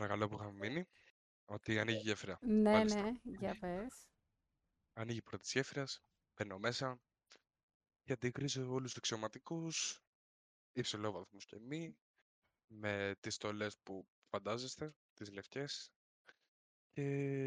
ρε. 0.07 0.15
worry. 0.15 0.29
Παρακαλώ 0.29 0.29
που 0.29 0.35
είχαμε 0.35 0.69
μείνει. 0.69 0.87
Ότι 1.45 1.79
ανοίγει 1.79 1.99
η 1.99 2.01
γέφυρα. 2.01 2.39
Ναι, 2.43 2.71
Μάλιστα. 2.71 3.03
ναι, 3.03 3.13
για 3.23 3.59
πες. 3.59 4.09
Ανοίγει 4.93 5.19
η 5.19 5.23
πρώτη 5.23 5.43
της 5.43 5.53
γέφυρας. 5.53 6.01
Μπαίνω 6.37 6.59
μέσα. 6.59 7.01
Και 8.03 8.13
αντικρίζω 8.13 8.73
όλους 8.73 8.89
τους 8.89 8.97
αξιωματικούς. 8.97 10.03
Υψηλόβαθμους 10.73 11.45
και 11.45 11.59
μη. 11.59 11.97
Με 12.67 13.15
τις 13.21 13.35
στολές 13.35 13.79
που 13.83 14.09
φαντάζεστε. 14.29 14.95
Τις 15.15 15.31
λευκές. 15.31 15.91
Και 16.93 17.03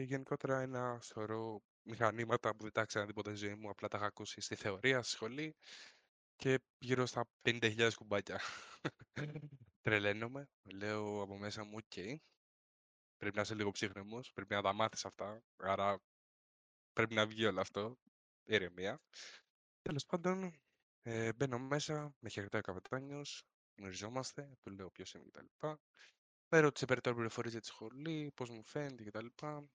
γενικότερα 0.08 0.62
ένα 0.62 1.00
σωρό 1.02 1.62
μηχανήματα 1.82 2.56
που 2.56 2.64
δεν 2.64 2.72
τα 2.72 2.82
ήξερα 2.82 3.06
τίποτα 3.06 3.36
στη 3.36 3.46
ζωή 3.46 3.56
μου. 3.56 3.70
Απλά 3.70 3.88
τα 3.88 3.98
είχα 3.98 4.06
ακούσει 4.06 4.42
στη 4.42 4.56
θεωρία, 4.56 5.02
στη 5.04 5.12
σχολή. 5.12 5.56
Και 6.36 6.60
γύρω 6.78 7.06
στα 7.06 7.30
50.000 7.42 7.92
κουμπάκια. 7.96 8.40
Τρελαίνομαι. 9.82 10.50
Λέω 10.64 11.22
από 11.22 11.38
μέσα 11.38 11.64
μου, 11.64 11.78
οκ. 11.78 12.22
Πρέπει 13.20 13.36
να 13.36 13.42
είσαι 13.42 13.56
λίγο 13.56 13.72
ψύχραιμος, 13.72 14.32
πρέπει 14.34 14.54
να 14.54 14.62
τα 14.62 14.74
μάθεις 14.74 15.06
αυτά, 15.06 15.44
άρα 15.58 16.00
πρέπει 16.94 17.14
να 17.14 17.28
βγει 17.28 17.46
όλο 17.46 17.62
αυτό. 17.62 17.98
Ηρεμία. 18.44 19.02
Τέλος 19.82 20.06
πάντων, 20.06 20.60
ε, 21.02 21.34
μπαίνω 21.34 21.60
μέσα, 21.60 22.16
με 22.20 22.30
χαιρετάει 22.30 22.62
ο 22.62 22.64
καπετάνιος, 22.64 23.44
γνωριζόμαστε, 23.78 24.58
του 24.62 24.72
λέω 24.72 24.90
ποιος 24.92 25.14
είμαι 25.14 25.26
κτλ. 25.32 25.68
Με 26.50 26.60
ρώτησε 26.60 26.86
περαιτέρω 26.86 27.16
πληροφορίες 27.16 27.52
για 27.52 27.62
τη 27.62 27.68
σχολή, 27.68 28.32
πώς 28.36 28.50
μου 28.50 28.64
φαίνεται 28.64 29.04
κτλ. 29.04 29.26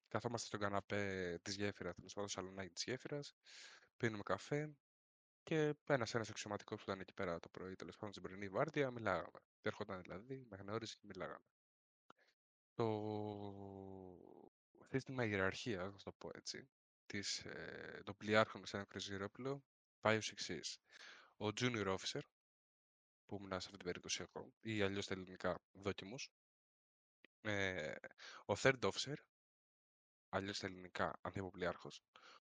Καθόμαστε 0.08 0.46
στον 0.46 0.60
καναπέ 0.60 1.38
της 1.42 1.54
γέφυρας, 1.56 1.94
τέλος 1.94 2.12
πάντων, 2.12 2.28
στο 2.30 2.40
σαλονάκι 2.40 2.72
της 2.72 2.84
γέφυρας, 2.84 3.34
πίνουμε 3.96 4.22
καφέ 4.22 4.76
και 5.42 5.74
ένας 5.86 6.14
ένας 6.14 6.30
αξιωματικός 6.30 6.78
που 6.78 6.84
ήταν 6.90 7.00
εκεί 7.00 7.12
πέρα 7.12 7.40
το 7.40 7.48
πρωί, 7.48 7.74
τέλος 7.74 7.96
πάντων, 7.96 8.10
στην 8.10 8.22
πρωινή 8.22 8.48
βάρδια, 8.48 8.90
μιλάγαμε. 8.90 9.38
Έρχονταν 9.62 10.02
δηλαδή, 10.02 10.46
με 10.48 10.56
γνώρισε 10.56 10.96
και 11.00 11.06
μιλάγαμε. 11.06 11.44
Το 12.74 12.86
σύστημα 14.88 15.24
ιεραρχίας, 15.24 15.92
να 15.92 15.98
το 15.98 16.12
πω 16.18 16.30
έτσι, 16.34 16.68
της, 17.06 17.38
ε, 17.44 18.02
των 18.04 18.16
πλοιάρχων 18.16 18.66
σε 18.66 18.76
ένα 18.76 18.84
κρουαζιερόπλαιο 18.86 19.64
πάει 20.00 20.16
ως 20.16 20.30
εξής. 20.30 20.78
Ο 21.36 21.46
junior 21.46 21.96
officer, 21.96 22.20
που 23.26 23.34
ήμουν 23.36 23.48
σε 23.50 23.54
αυτή 23.56 23.70
την 23.70 23.84
περίπτωση 23.84 24.24
εγώ, 24.28 24.52
ή 24.60 24.82
αλλιώς 24.82 25.04
στα 25.04 25.14
ελληνικά 25.14 25.60
δόκιμος, 25.72 26.30
ε, 27.42 27.94
ο 28.46 28.54
third 28.62 28.78
officer, 28.80 29.14
αλλιώς 30.28 30.56
στα 30.56 30.66
ελληνικά 30.66 31.18
ανθιποπλοιάρχος, 31.20 32.00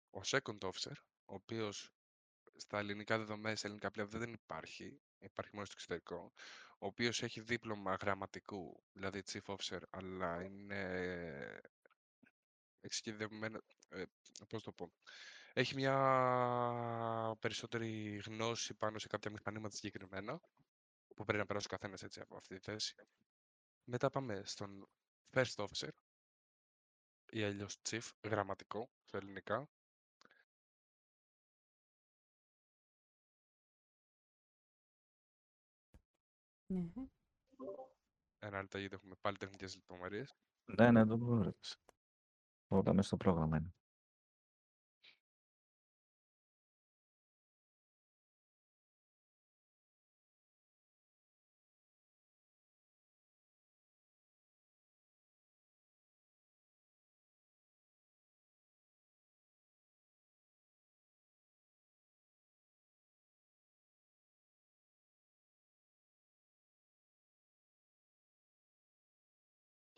ο 0.09 0.19
second 0.23 0.57
officer, 0.59 0.95
ο 1.25 1.33
οποίος 1.33 1.91
στα 2.55 2.79
ελληνικά 2.79 3.17
δεδομένα, 3.17 3.55
στα 3.55 3.67
ελληνικά 3.67 3.91
πλοία 3.91 4.05
δεν 4.05 4.33
υπάρχει, 4.33 5.01
υπάρχει 5.19 5.51
μόνο 5.53 5.65
στο 5.65 5.73
εξωτερικό, 5.77 6.33
ο 6.83 6.85
οποίος 6.85 7.23
έχει 7.23 7.41
δίπλωμα 7.41 7.95
γραμματικού, 7.95 8.83
δηλαδή 8.91 9.23
chief 9.31 9.55
officer, 9.55 9.79
αλλά 9.89 10.43
είναι 10.43 11.61
εξειδικευμένο, 12.81 13.59
ε, 13.89 14.03
πώς 14.49 14.63
το 14.63 14.71
πω, 14.71 14.93
έχει 15.53 15.75
μια 15.75 17.35
περισσότερη 17.39 18.21
γνώση 18.25 18.73
πάνω 18.73 18.99
σε 18.99 19.07
κάποια 19.07 19.31
μηχανήματα 19.31 19.75
συγκεκριμένα, 19.75 20.39
που 21.15 21.23
πρέπει 21.23 21.37
να 21.39 21.45
περάσει 21.45 21.67
ο 21.69 21.75
καθένας 21.75 22.03
έτσι 22.03 22.19
από 22.19 22.35
αυτή 22.35 22.55
τη 22.55 22.61
θέση. 22.61 22.95
Μετά 23.83 24.09
πάμε 24.09 24.41
στον 24.45 24.89
first 25.31 25.55
officer, 25.65 25.89
ή 27.31 27.43
αλλιώς 27.43 27.77
chief, 27.89 28.09
γραμματικό, 28.23 28.89
στα 29.03 29.17
ελληνικά, 29.17 29.69
Ναι. 36.67 36.91
ένα 38.39 38.61
λεπτό 38.61 38.77
γιατί 38.77 38.95
έχουμε 38.95 39.15
πάλι 39.21 39.37
τεχνικές 39.37 39.73
Ε, 39.73 39.75
λεπτομέρειες. 39.75 40.35
Ναι, 40.65 40.91
ναι, 40.91 41.01
don't 41.05 41.29
worry. 41.29 41.51
Όλα 42.67 42.93
μέσα 42.93 43.07
στο 43.07 43.17
πρόγραμμα 43.17 43.57
είναι. 43.57 43.73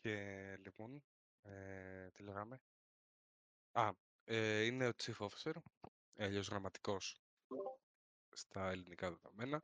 Και 0.05 0.55
λοιπόν, 0.63 1.03
ε, 1.41 2.09
τι 2.13 2.23
λέγαμε. 2.23 2.61
Α, 3.71 3.89
ε, 4.23 4.63
είναι 4.65 4.87
ο 4.87 4.91
Chief 5.03 5.27
Officer, 5.27 5.51
αλλιώς 6.17 6.47
γραμματικός 6.47 7.21
στα 8.31 8.69
ελληνικά 8.69 9.09
δεδομένα. 9.09 9.61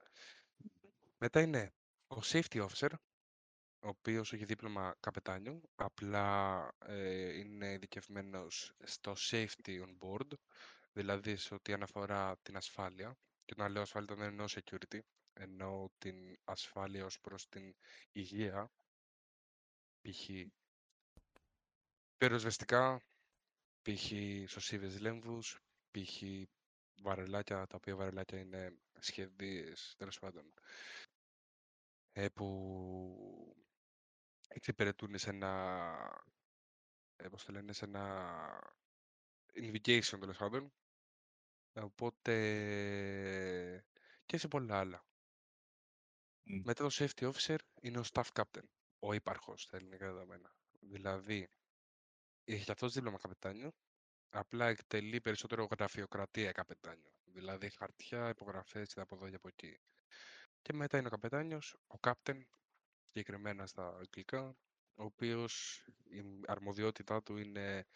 Μετά 1.17 1.41
είναι 1.41 1.73
ο 2.07 2.17
Safety 2.23 2.67
Officer, 2.67 2.89
ο 3.79 3.87
οποίος 3.87 4.33
έχει 4.33 4.45
δίπλωμα 4.45 4.95
καπετάνιου, 4.99 5.61
απλά 5.75 6.67
ε, 6.85 7.37
είναι 7.37 7.71
ειδικευμένος 7.71 8.73
στο 8.83 9.13
Safety 9.17 9.81
on 9.85 9.97
Board, 9.99 10.31
δηλαδή 10.93 11.35
σε 11.35 11.53
ό,τι 11.53 11.73
αναφορά 11.73 12.37
την 12.41 12.55
ασφάλεια. 12.55 13.17
Και 13.45 13.53
όταν 13.57 13.71
λέω 13.71 13.81
ασφάλεια 13.81 14.15
δεν 14.15 14.27
εννοώ 14.27 14.45
security, 14.49 14.99
εννοώ 15.33 15.87
την 15.97 16.37
ασφάλεια 16.43 17.05
ως 17.05 17.19
προς 17.19 17.47
την 17.49 17.75
υγεία, 18.11 18.71
π.χ. 20.01 20.29
πυροσβεστικά, 22.17 23.01
π.χ. 23.81 24.11
σωσίβες 24.47 24.99
λέμβους, 24.99 25.59
π.χ. 25.91 26.21
βαρελάκια, 27.01 27.67
τα 27.67 27.75
οποία 27.75 27.95
βαρελάκια 27.95 28.39
είναι 28.39 28.77
σχεδίες, 28.99 29.95
τέλος 29.97 30.19
πάντων, 30.19 30.53
ε, 32.11 32.29
που 32.29 33.55
εξυπηρετούν 34.47 35.17
σε 35.17 35.29
ένα, 35.29 36.23
ε, 37.15 37.27
πώς 37.29 37.45
το 37.45 37.51
λένε, 37.51 37.73
σε 37.73 37.85
ένα 37.85 38.73
invitation, 39.53 40.17
τέλος 40.19 40.37
πάντων. 40.37 40.73
Οπότε 41.73 42.33
και 44.25 44.37
σε 44.37 44.47
πολλά 44.47 44.79
άλλα. 44.79 45.05
Μμ. 46.43 46.61
Μετά 46.65 46.83
το 46.87 46.89
safety 46.93 47.31
officer 47.31 47.57
είναι 47.81 47.99
ο 47.99 48.03
staff 48.13 48.23
captain, 48.33 48.63
ο 49.03 49.13
ύπαρχος 49.13 49.61
στα 49.61 49.77
ελληνικά 49.77 50.05
δεδομένα. 50.05 50.55
Δηλαδή, 50.79 51.49
έχει 52.43 52.65
και 52.65 52.71
αυτός 52.71 52.93
δίπλωμα 52.93 53.17
καπετάνιο, 53.17 53.71
απλά 54.29 54.67
εκτελεί 54.67 55.21
περισσότερο 55.21 55.67
γραφειοκρατία 55.71 56.51
καπετάνιο. 56.51 57.11
Δηλαδή, 57.23 57.69
χαρτιά, 57.69 58.29
υπογραφές 58.29 58.93
και 58.93 58.99
από 58.99 59.15
εδώ 59.15 59.29
και 59.29 59.35
από 59.35 59.47
εκεί. 59.47 59.79
Και 60.61 60.73
μετά 60.73 60.97
είναι 60.97 61.07
ο 61.07 61.09
καπετάνιος, 61.09 61.77
ο 61.87 61.95
captain, 62.01 62.41
συγκεκριμένα 63.03 63.67
στα 63.67 63.87
αγγλικά, 63.87 64.55
ο 64.95 65.03
οποίος 65.03 65.83
η 66.03 66.21
αρμοδιότητά 66.45 67.23
του 67.23 67.37
είναι 67.37 67.87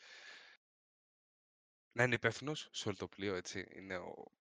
να 1.92 2.04
είναι 2.04 2.16
υπεύθυνος 2.16 2.70
σε 2.72 2.88
όλο 2.88 2.98
το 2.98 3.08
πλοίο, 3.08 3.36
έτσι. 3.36 3.68
Είναι 3.72 3.98
ο, 3.98 4.32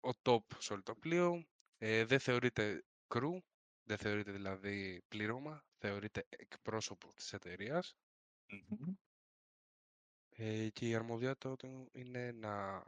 ο 0.00 0.10
top 0.22 0.44
σε 0.58 0.72
όλο 0.72 0.82
το 0.82 0.94
πλοίο. 0.94 1.46
Ε, 1.78 2.04
δεν 2.04 2.20
θεωρείται 2.20 2.84
crew, 3.08 3.38
δεν 3.90 3.98
θεωρείται 3.98 4.32
δηλαδή 4.32 5.02
πλήρωμα, 5.08 5.64
θεωρείται 5.78 6.26
εκπρόσωπο 6.28 7.14
της 7.14 7.32
εταιρείας. 7.32 7.96
Μμμ. 8.48 8.94
Ε, 10.28 10.68
και 10.68 10.88
η 10.88 10.94
αρμοδιότητα 10.94 11.56
του 11.56 11.88
είναι 11.92 12.32
να 12.32 12.84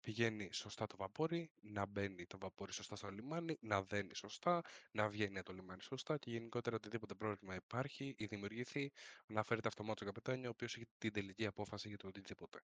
πηγαίνει 0.00 0.52
σωστά 0.52 0.86
το 0.86 0.96
βαπόρι, 0.96 1.50
να 1.60 1.86
μπαίνει 1.86 2.26
το 2.26 2.38
βαπόρι 2.38 2.72
σωστά 2.72 2.96
στο 2.96 3.10
λιμάνι, 3.10 3.56
να 3.60 3.82
δένει 3.82 4.14
σωστά, 4.14 4.62
να 4.92 5.08
βγαίνει 5.08 5.38
από 5.38 5.46
το 5.46 5.52
λιμάνι 5.52 5.82
σωστά 5.82 6.16
και 6.18 6.30
γενικότερα 6.30 6.76
οτιδήποτε 6.76 7.14
πρόβλημα 7.14 7.54
υπάρχει 7.54 8.14
ή 8.18 8.26
δημιουργηθεί, 8.26 8.92
να 9.26 9.42
φέρεται 9.42 9.68
αυτομάτως 9.68 9.96
στο 9.96 10.06
καπετάνιο, 10.06 10.48
ο 10.48 10.52
οποίος 10.52 10.74
έχει 10.76 10.86
την 10.98 11.12
τελική 11.12 11.46
απόφαση 11.46 11.88
για 11.88 11.96
το 11.96 12.06
οτιδήποτε. 12.06 12.60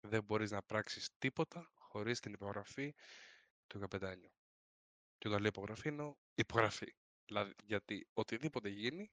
Δεν 0.00 0.24
μπορείς 0.24 0.50
να 0.50 0.62
πράξεις 0.62 1.08
τίποτα 1.18 1.70
χωρίς 1.74 2.20
την 2.20 2.32
υπογραφή 2.32 2.94
του 3.66 3.78
καπετάνιου. 3.78 4.30
Και 5.20 5.28
όταν 5.28 5.40
λέει 5.40 5.48
υπογραφή 5.48 5.88
εννοώ 5.88 6.14
υπογραφή. 6.34 6.94
Δηλαδή, 7.26 7.52
γιατί 7.64 8.06
οτιδήποτε 8.12 8.68
γίνει, 8.68 9.10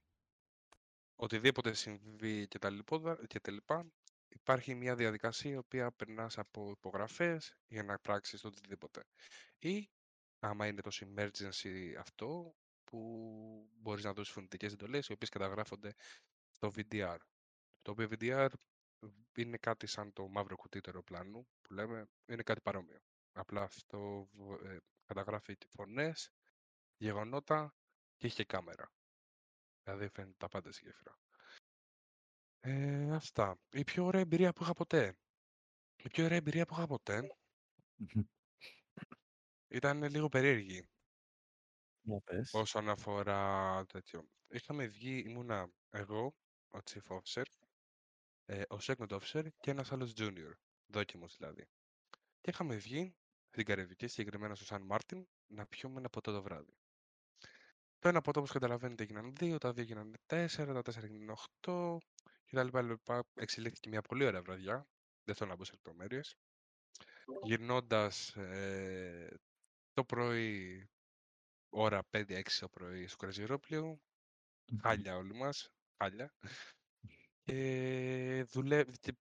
οτιδήποτε 1.14 1.72
συμβεί 1.72 2.48
και 2.48 2.58
τα, 2.58 2.70
λοιπόδα, 2.70 3.26
και 3.26 3.40
τα 3.40 3.52
λοιπά, 3.52 3.92
υπάρχει 4.28 4.74
μια 4.74 4.94
διαδικασία 4.94 5.50
η 5.50 5.56
οποία 5.56 5.92
περνάς 5.92 6.38
από 6.38 6.70
υπογραφές 6.70 7.56
για 7.66 7.82
να 7.82 7.98
πράξεις 7.98 8.40
το 8.40 8.48
οτιδήποτε. 8.48 9.04
Ή, 9.58 9.88
άμα 10.38 10.66
είναι 10.66 10.80
το 10.80 10.90
emergency 11.00 11.94
αυτό, 11.98 12.54
που 12.84 12.98
μπορείς 13.72 14.04
να 14.04 14.12
δώσεις 14.12 14.32
φωνητικές 14.32 14.72
εντολές, 14.72 15.06
οι 15.08 15.12
οποίες 15.12 15.30
καταγράφονται 15.30 15.94
στο 16.50 16.72
VDR. 16.76 17.16
Το 17.82 17.90
οποίο 17.90 18.08
VDR 18.10 18.48
είναι 19.36 19.56
κάτι 19.56 19.86
σαν 19.86 20.12
το 20.12 20.28
μαύρο 20.28 20.56
κουτί 20.56 20.80
του 20.80 20.90
αεροπλάνου, 20.90 21.48
που 21.62 21.72
λέμε, 21.74 22.08
είναι 22.26 22.42
κάτι 22.42 22.60
παρόμοιο. 22.60 22.98
Απλά 23.32 23.62
αυτό 23.62 24.28
β- 24.32 24.62
ε, 24.64 24.76
καταγράφει 25.08 25.56
και 25.56 25.66
φωνές, 25.76 26.30
γεγονότα 26.96 27.74
και 28.16 28.26
έχει 28.26 28.34
και 28.34 28.44
κάμερα. 28.44 28.92
Δηλαδή 29.82 30.08
φαίνεται 30.08 30.36
τα 30.38 30.48
πάντα 30.48 30.72
στη 30.72 30.84
γέφυρα. 30.84 31.18
Ε, 32.60 33.14
αυτά. 33.14 33.58
Η 33.72 33.84
πιο 33.84 34.04
ωραία 34.04 34.20
εμπειρία 34.20 34.52
που 34.52 34.62
είχα 34.62 34.72
ποτέ. 34.72 35.16
Η 35.96 36.08
πιο 36.08 36.24
ωραία 36.24 36.36
εμπειρία 36.36 36.66
που 36.66 36.74
είχα 36.74 36.86
ποτέ 36.86 37.36
ήταν 39.68 40.02
λίγο 40.02 40.28
περίεργη 40.28 40.88
Για 42.00 42.20
πες. 42.24 42.52
όσον 42.54 42.88
αφορά 42.88 43.84
τέτοιο. 43.86 44.28
Είχαμε 44.48 44.86
βγει, 44.86 45.18
ήμουνα 45.26 45.70
εγώ, 45.90 46.34
ο 46.68 46.78
Chief 46.90 47.18
Officer, 47.20 47.42
ε, 48.44 48.62
ο 48.62 48.76
Second 48.80 49.08
Officer 49.20 49.46
και 49.60 49.70
ένας 49.70 49.92
άλλος 49.92 50.12
Junior, 50.16 50.52
δόκιμος 50.86 51.36
δηλαδή. 51.36 51.68
Και 52.40 52.50
είχαμε 52.50 52.76
βγει 52.76 53.16
στην 53.58 53.70
Καραϊβική, 53.70 54.06
συγκεκριμένα 54.06 54.54
στο 54.54 54.64
Σαν 54.64 54.82
Μάρτιν, 54.82 55.26
να 55.46 55.66
πιούμε 55.66 55.98
ένα 55.98 56.08
ποτό 56.08 56.32
το 56.32 56.42
βράδυ. 56.42 56.72
Το 57.98 58.08
ένα 58.08 58.20
ποτό, 58.20 58.38
όπως 58.38 58.52
καταλαβαίνετε, 58.52 59.02
έγιναν 59.02 59.34
δύο, 59.34 59.58
τα 59.58 59.72
δύο 59.72 59.82
έγιναν 59.82 60.14
τέσσερα, 60.26 60.72
τα 60.72 60.82
τέσσερα 60.82 61.06
έγιναν 61.06 61.28
οχτώ 61.30 61.98
κτλ. 62.44 62.92
Εξελίχθηκε 63.34 63.88
μια 63.88 64.02
πολύ 64.02 64.24
ωραία 64.24 64.42
βραδιά. 64.42 64.88
Δεν 65.24 65.34
θέλω 65.34 65.50
να 65.50 65.56
μπω 65.56 65.64
σε 65.64 65.72
λεπτομέρειες. 65.72 66.36
Γυρνώντας 67.42 68.36
ε, 68.36 69.38
το 69.92 70.04
πρωί, 70.04 70.88
ώρα 71.68 72.08
5-6 72.10 72.42
το 72.60 72.68
πρωί 72.68 73.06
στο 73.06 73.16
κραζιερόπλαιο, 73.16 74.00
Μμμ. 74.70 74.78
χάλια 74.80 75.16
όλοι 75.16 75.34
μας, 75.34 75.72
χάλια. 76.02 76.34
Και 77.42 78.46
δουλεύει, 78.48 78.98
και 78.98 79.12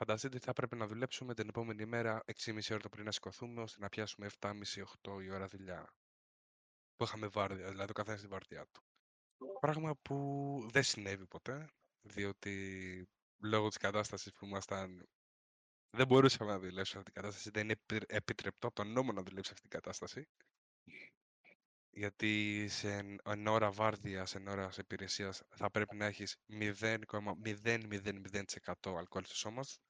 φανταστείτε 0.00 0.36
ότι 0.36 0.44
θα 0.44 0.52
πρέπει 0.52 0.76
να 0.76 0.86
δουλέψουμε 0.86 1.34
την 1.34 1.48
επόμενη 1.48 1.86
μέρα 1.86 2.22
6,5 2.26 2.70
ώρα 2.70 2.80
το 2.80 2.88
πρωί 2.88 3.04
να 3.04 3.12
σηκωθούμε, 3.12 3.62
ώστε 3.62 3.80
να 3.80 3.88
πιάσουμε 3.88 4.30
7,5-8 4.40 5.22
η 5.22 5.30
ώρα 5.30 5.48
δουλειά. 5.48 5.94
Που 6.96 7.04
είχαμε 7.04 7.26
βάρδια, 7.26 7.68
δηλαδή 7.68 7.90
ο 7.90 7.92
καθένας 7.92 8.18
στη 8.18 8.28
βάρδιά 8.28 8.66
του. 8.72 8.82
Πράγμα 9.60 9.96
που 9.96 10.16
δεν 10.70 10.82
συνέβη 10.82 11.26
ποτέ, 11.26 11.68
διότι 12.02 13.08
λόγω 13.42 13.68
της 13.68 13.76
κατάστασης 13.76 14.32
που 14.32 14.46
ήμασταν 14.46 15.08
δεν 15.90 16.06
μπορούσαμε 16.06 16.50
να 16.50 16.58
δουλέψουμε 16.58 16.84
σε 16.84 16.98
αυτή 16.98 17.12
την 17.12 17.22
κατάσταση. 17.22 17.50
Δεν 17.50 17.62
είναι 17.62 17.72
επι- 17.72 18.12
επιτρεπτό 18.12 18.66
από 18.66 18.76
τον 18.76 18.92
νόμο 18.92 19.12
να 19.12 19.22
δουλέψει 19.22 19.48
σε 19.48 19.54
αυτή 19.54 19.68
την 19.68 19.80
κατάσταση. 19.80 20.28
Γιατί 21.90 22.66
σε 22.68 22.92
εν, 22.92 23.18
εν 23.24 23.46
ώρα 23.46 23.70
βάρδιας, 23.70 24.34
εν 24.34 24.48
ώρας 24.48 24.78
υπηρεσίας, 24.78 25.42
θα 25.48 25.70
πρέπει 25.70 25.96
να 25.96 26.06
έχεις 26.06 26.36
0,000% 26.46 28.96
αλκοόλ 28.96 29.24
στο 29.24 29.36
σώμα 29.36 29.62
σου. 29.62 29.80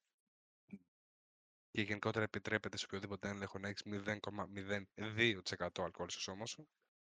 Και 1.71 1.81
γενικότερα 1.81 2.23
επιτρέπεται 2.25 2.77
σε 2.77 2.85
οποιοδήποτε 2.85 3.29
έλεγχο 3.29 3.59
να 3.59 3.67
έχεις 3.67 3.83
0,02% 3.85 5.83
αλκοόλ 5.83 6.09
στο 6.09 6.19
σώμα 6.19 6.45
σου. 6.45 6.67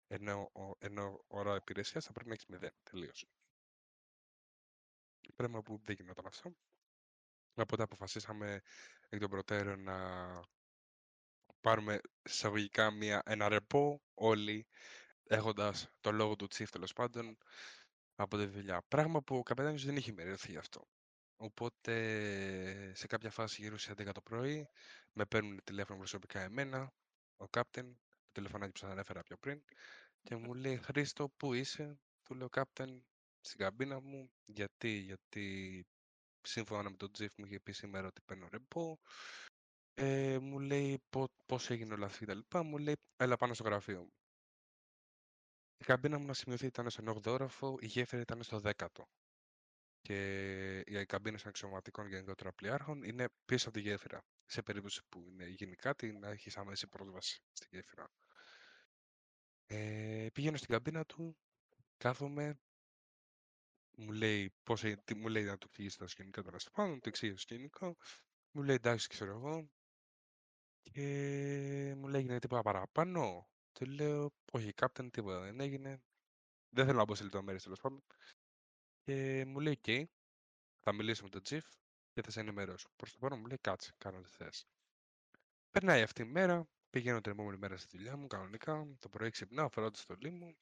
Ενώ, 0.07 0.49
ο- 0.53 0.75
ενώ 0.79 1.23
ώρα 1.27 1.55
υπηρεσίας 1.55 2.05
θα 2.05 2.11
πρέπει 2.11 2.27
να 2.29 2.33
έχεις 2.33 2.45
0. 2.47 2.69
Τελείως. 2.83 3.25
Πράγμα 5.35 5.61
που 5.61 5.79
δεν 5.83 5.95
γινόταν 5.95 6.25
αυτό. 6.25 6.55
Οπότε 7.53 7.83
αποφασίσαμε 7.83 8.61
εκ 9.09 9.19
των 9.19 9.29
προτέρων 9.29 9.83
να 9.83 9.97
πάρουμε 11.61 11.99
εισαγωγικά 12.23 12.91
μια, 12.91 13.21
ένα 13.25 13.49
ρεπό 13.49 14.01
όλοι 14.13 14.67
έχοντας 15.23 15.89
το 16.01 16.11
λόγο 16.11 16.35
του 16.35 16.47
chief 16.55 16.67
τέλος 16.71 16.93
πάντων 16.93 17.37
από 18.15 18.37
τη 18.37 18.45
δουλειά. 18.45 18.81
Πράγμα 18.87 19.21
που 19.21 19.35
ο 19.37 19.43
καπετάνιος 19.43 19.85
δεν 19.85 19.95
είχε 19.95 20.11
μοιραστεί 20.11 20.51
γι' 20.51 20.57
αυτό. 20.57 20.87
Οπότε 21.37 22.91
σε 22.95 23.07
κάποια 23.07 23.31
φάση 23.31 23.61
γύρω 23.61 23.77
στις 23.77 23.93
11 23.97 24.11
το 24.13 24.21
πρωί 24.21 24.69
με 25.13 25.25
παίρνουν 25.25 25.59
τηλέφωνο 25.63 25.97
προσωπικά 25.97 26.41
εμένα, 26.41 26.93
ο 27.37 27.45
captain, 27.49 27.93
το 28.09 28.27
τηλεφωνάκι 28.31 28.71
που 28.71 28.77
σας 28.77 28.91
ανέφερα 28.91 29.23
πιο 29.23 29.37
πριν 29.37 29.63
και 30.23 30.35
μου 30.35 30.53
λέει 30.53 30.77
Χρήστο 30.77 31.29
πού 31.29 31.53
είσαι, 31.53 31.99
του 32.23 32.35
λέω 32.35 32.49
captain 32.51 32.99
στην 33.41 33.59
καμπίνα 33.59 33.99
μου, 33.99 34.31
γιατί, 34.45 34.89
γιατί 34.89 35.85
σύμφωνα 36.41 36.89
με 36.89 36.95
τον 36.95 37.11
chief 37.17 37.27
μου 37.35 37.45
είχε 37.45 37.59
πει 37.59 37.71
σήμερα 37.71 38.07
ότι 38.07 38.21
παίρνω 38.21 38.47
ρεπό 38.51 38.99
ε, 39.99 40.37
μου 40.37 40.59
λέει 40.59 41.01
πο- 41.09 41.31
πώς 41.45 41.69
έγινε 41.69 41.93
όλα 41.93 42.05
αυτά 42.05 42.25
κτλ. 42.25 42.59
Μου 42.59 42.77
λέει 42.77 42.95
έλα 43.17 43.35
πάνω 43.35 43.53
στο 43.53 43.63
γραφείο 43.63 43.99
μου. 44.01 44.13
Η 45.77 45.83
καμπίνα 45.83 46.19
μου 46.19 46.25
να 46.25 46.33
σημειωθεί 46.33 46.65
ήταν 46.65 46.89
στον 46.89 47.09
8ο 47.09 47.25
όροφο, 47.25 47.77
η 47.79 47.85
γέφυρα 47.85 48.21
ήταν 48.21 48.43
στο 48.43 48.61
10ο. 48.63 49.03
Και 50.07 50.79
οι 50.79 51.05
καμπίνες 51.05 51.41
των 51.41 51.49
αξιωματικών 51.49 52.07
γενικότερα 52.07 52.53
πλοιάρχων 52.53 53.03
είναι 53.03 53.27
πίσω 53.45 53.69
από 53.69 53.77
τη 53.77 53.83
γέφυρα. 53.83 54.25
Σε 54.45 54.61
περίπτωση 54.61 55.01
που 55.09 55.25
είναι, 55.29 55.45
γίνει 55.45 55.75
κάτι, 55.75 56.11
να 56.11 56.29
έχεις 56.29 56.57
άμεση 56.57 56.87
πρόσβαση 56.87 57.41
στη 57.51 57.67
γέφυρα. 57.71 58.07
Ε, 59.65 60.27
πηγαίνω 60.33 60.57
στην 60.57 60.69
καμπίνα 60.69 61.05
του, 61.05 61.37
κάθομαι, 61.97 62.59
Μου 63.97 64.11
λέει, 64.11 64.53
πώς, 64.63 64.83
ε- 64.83 65.01
τι, 65.05 65.15
μου 65.15 65.27
λέει 65.27 65.43
να 65.43 65.57
του 65.57 65.69
φύγει 65.69 65.89
στο 65.89 66.07
σκηνικό 66.07 66.41
τώρα 66.41 66.59
στο 66.59 66.71
πάνω, 66.71 66.93
του 66.99 67.09
εξήγησε 67.09 67.35
το 67.35 67.41
σκηνικό. 67.41 67.97
Μου 68.51 68.63
λέει 68.63 68.75
εντάξει, 68.75 69.07
ξέρω 69.07 69.31
εγώ. 69.31 69.69
Και 70.81 71.93
μου 71.97 72.07
λέει 72.07 72.21
έγινε 72.21 72.39
τίποτα 72.39 72.61
παραπάνω; 72.61 73.49
Του 73.71 73.85
λέω, 73.85 74.33
όχι, 74.51 74.73
κάπτεν, 74.73 75.09
τίποτα 75.09 75.39
δεν 75.39 75.59
έγινε. 75.59 76.01
Δεν 76.69 76.85
θέλω 76.85 76.97
να 76.97 77.05
μπω 77.05 77.15
σε 77.15 77.23
λεπτομέρειες 77.23 77.63
τέλος 77.63 77.79
πάντων. 77.79 78.03
Και 79.07 79.45
μου 79.45 79.59
λέει, 79.59 79.79
OK, 79.85 80.03
θα 80.79 80.93
μιλήσω 80.93 81.23
με 81.23 81.29
τον 81.29 81.41
Chief 81.49 81.67
και 82.13 82.21
θα 82.21 82.31
σε 82.31 82.39
ενημερώσω. 82.39 82.89
Προς 82.95 83.11
το 83.11 83.17
παρόν 83.19 83.39
μου 83.39 83.45
λέει, 83.45 83.57
κάτσε, 83.61 83.93
κάνω 83.97 84.21
τι 84.21 84.29
θες. 84.29 84.67
Περνάει 85.71 86.01
αυτή 86.01 86.21
η 86.21 86.25
μέρα, 86.25 86.67
πηγαίνω 86.89 87.21
την 87.21 87.31
επόμενη 87.31 87.57
μέρα 87.57 87.77
στη 87.77 87.97
δουλειά 87.97 88.17
μου, 88.17 88.27
κανονικά. 88.27 88.87
Το 88.99 89.09
πρωί 89.09 89.29
ξυπνάω, 89.29 89.69
φοράω 89.69 89.91
τη 89.91 89.97
στολή 89.97 90.31
μου. 90.31 90.57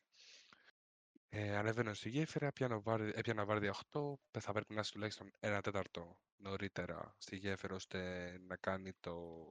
Ε, 1.29 1.55
ανεβαίνω 1.57 1.93
στη 1.93 2.09
γέφυρα, 2.09 2.51
πιάνω 2.51 2.81
βάρδι, 2.81 3.11
έπιανα 3.15 3.45
βάρδια 3.45 3.73
8, 3.91 4.13
πε- 4.31 4.43
θα 4.43 4.51
πρέπει 4.51 4.73
να 4.73 4.79
είσαι 4.79 4.91
τουλάχιστον 4.91 5.31
ένα 5.39 5.61
τέταρτο 5.61 6.17
νωρίτερα 6.35 7.15
στη 7.17 7.35
γέφυρα, 7.35 7.75
ώστε 7.75 8.31
να 8.47 8.55
κάνει 8.55 8.93
το, 8.99 9.45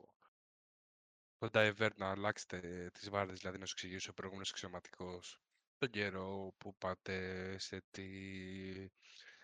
το 1.39 1.49
divert, 1.53 1.95
να 1.97 2.11
αλλάξετε 2.11 2.91
τις 2.93 3.11
βάρδιες, 3.11 3.39
δηλαδή 3.39 3.59
να 3.59 3.67
σου 3.67 3.75
εξηγήσει 3.77 4.11
ο 4.11 4.13
προηγούμενος 4.13 4.51
αξιωματικός 4.51 5.44
τον 5.79 5.91
καιρό 5.91 6.55
που 6.59 6.75
πάτε, 6.77 7.59
σε 7.59 7.83
τι, 7.91 8.07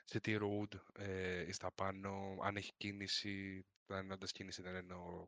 σε 0.05 0.21
τι 0.21 0.37
road 0.41 0.79
ε, 0.99 1.41
είστε 1.49 1.67
πάνω, 1.75 2.39
αν 2.43 2.57
έχει 2.57 2.73
κίνηση, 2.77 3.67
εννοώντας 3.87 4.33
κίνηση 4.33 4.63
δεν 4.63 4.75
εννοώ 4.75 5.27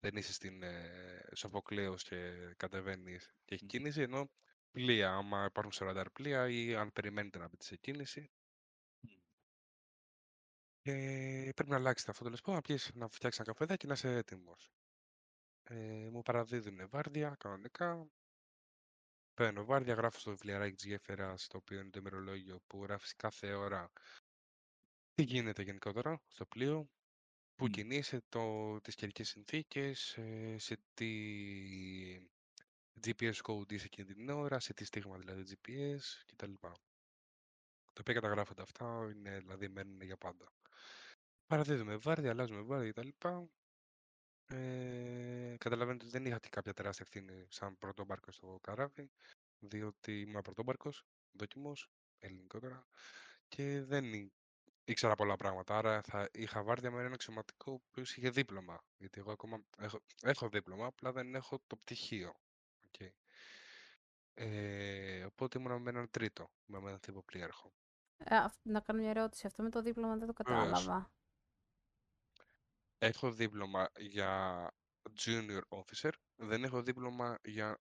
δεν 0.00 0.16
είσαι 0.16 0.32
στην 0.32 0.62
ε, 0.62 1.22
Σοφοκλέος 1.34 2.02
και 2.02 2.32
κατεβαίνεις 2.56 3.34
και 3.44 3.54
έχει 3.54 3.66
κίνηση, 3.66 4.00
ενώ 4.02 4.30
πλοία, 4.70 5.12
άμα 5.12 5.44
υπάρχουν 5.44 5.72
σε 5.72 5.84
ραντάρ 5.84 6.10
πλοία 6.10 6.48
ή 6.48 6.74
αν 6.74 6.92
περιμένετε 6.92 7.38
να 7.38 7.48
μπείτε 7.48 7.64
σε 7.64 7.76
κίνηση. 7.76 8.30
Και 10.82 11.52
πρέπει 11.54 11.70
να 11.70 11.76
αλλάξετε 11.76 12.10
αυτό 12.10 12.24
το 12.24 12.30
λεσπό, 12.30 12.52
να, 12.52 12.60
πιείς, 12.60 12.90
να 12.94 13.08
φτιάξεις 13.08 13.40
ένα 13.40 13.52
καφεδάκι 13.52 13.78
και 13.80 13.86
να 13.86 13.92
είσαι 13.92 14.16
έτοιμος. 14.16 14.72
Ε, 15.62 16.08
μου 16.12 16.22
παραδίδουν 16.22 16.88
βάρδια 16.88 17.36
κανονικά. 17.38 18.06
Παίρνω 19.34 19.64
βάρδια, 19.64 19.94
γράφω 19.94 20.18
στο 20.18 20.30
βιβλιαράκι 20.30 20.74
της 20.74 20.84
γέφυρας, 20.84 21.46
το 21.46 21.56
οποίο 21.56 21.80
είναι 21.80 21.90
το 21.90 21.98
ημερολόγιο 21.98 22.60
που 22.66 22.82
γράφεις 22.82 23.16
κάθε 23.16 23.52
ώρα 23.54 23.90
τι 25.14 25.22
γίνεται 25.22 25.62
γενικότερα 25.62 26.22
στο 26.28 26.46
πλοίο, 26.46 26.88
πού 27.54 27.64
Μμ. 27.64 27.70
κινείσαι, 27.70 28.22
το, 28.28 28.76
τις 28.80 28.94
καιρικές 28.94 29.28
συνθήκες, 29.28 30.16
ε, 30.16 30.58
σε 30.58 30.78
τι 30.94 31.10
GPS 33.00 33.34
code 33.42 33.72
είσαι 33.72 33.84
εκείνη 33.84 34.14
την 34.14 34.28
ώρα, 34.30 34.60
σε 34.60 34.74
τι 34.74 34.84
στίγμα 34.84 35.18
δηλαδή 35.18 35.42
GPS 35.48 36.00
κτλ. 36.26 36.52
Τα 36.60 38.00
οποία 38.00 38.14
καταγράφονται 38.14 38.62
αυτά, 38.62 39.10
είναι, 39.14 39.38
δηλαδή 39.38 39.68
μένουν 39.68 40.00
για 40.00 40.16
πάντα. 40.16 40.52
Παραδίδουμε 41.46 41.96
βάρδια, 41.96 42.30
αλλάζουμε 42.30 42.60
βάρδια 42.60 42.92
κτλ. 42.92 43.08
Ε, 44.54 45.54
καταλαβαίνετε 45.58 46.04
ότι 46.04 46.12
δεν 46.12 46.26
είχα 46.26 46.38
και 46.38 46.48
κάποια 46.48 46.72
τεράστια 46.72 47.06
ευθύνη 47.08 47.46
σαν 47.48 47.78
πρωτόμπαρκο 47.78 48.32
στο 48.32 48.58
καράβι, 48.62 49.10
διότι 49.58 50.20
ήμουν 50.20 50.42
πρωτόμπαρκος, 50.42 51.06
δόκιμος, 51.32 51.90
ελληνικότερα, 52.18 52.86
και 53.48 53.82
δεν 53.82 54.12
εί- 54.12 54.32
ήξερα 54.84 55.14
πολλά 55.14 55.36
πράγματα. 55.36 55.76
Άρα 55.78 56.02
θα 56.02 56.28
είχα 56.32 56.62
βάρδια 56.62 56.90
με 56.90 57.02
ένα 57.02 57.14
αξιωματικό 57.14 57.82
που 57.90 58.00
είχε 58.00 58.30
δίπλωμα. 58.30 58.84
Γιατί 58.96 59.20
εγώ 59.20 59.32
ακόμα 59.32 59.62
έχω, 59.78 60.00
έχω 60.22 60.48
δίπλωμα, 60.48 60.86
απλά 60.86 61.12
δεν 61.12 61.34
έχω 61.34 61.58
το 61.66 61.76
πτυχίο. 61.76 62.34
Οκ. 62.86 63.08
Ε, 64.34 65.24
οπότε 65.24 65.58
ήμουν 65.58 65.82
με 65.82 65.90
έναν 65.90 66.10
τρίτο, 66.10 66.50
με 66.66 66.78
έναν 66.78 66.98
ανθυποπλοίαρχο. 66.98 67.72
Ε, 68.18 68.36
αυ- 68.36 68.60
να 68.62 68.80
κάνω 68.80 69.00
μια 69.00 69.10
ερώτηση. 69.10 69.46
Αυτό 69.46 69.62
με 69.62 69.70
το 69.70 69.82
δίπλωμα 69.82 70.16
δεν 70.16 70.26
το 70.26 70.34
Βεβαίως. 70.44 70.66
κατάλαβα. 70.68 71.12
Έχω 73.02 73.32
δίπλωμα 73.32 73.90
για 73.98 74.70
junior 75.24 75.60
officer, 75.68 76.10
δεν 76.36 76.64
έχω 76.64 76.82
δίπλωμα 76.82 77.38
για 77.44 77.80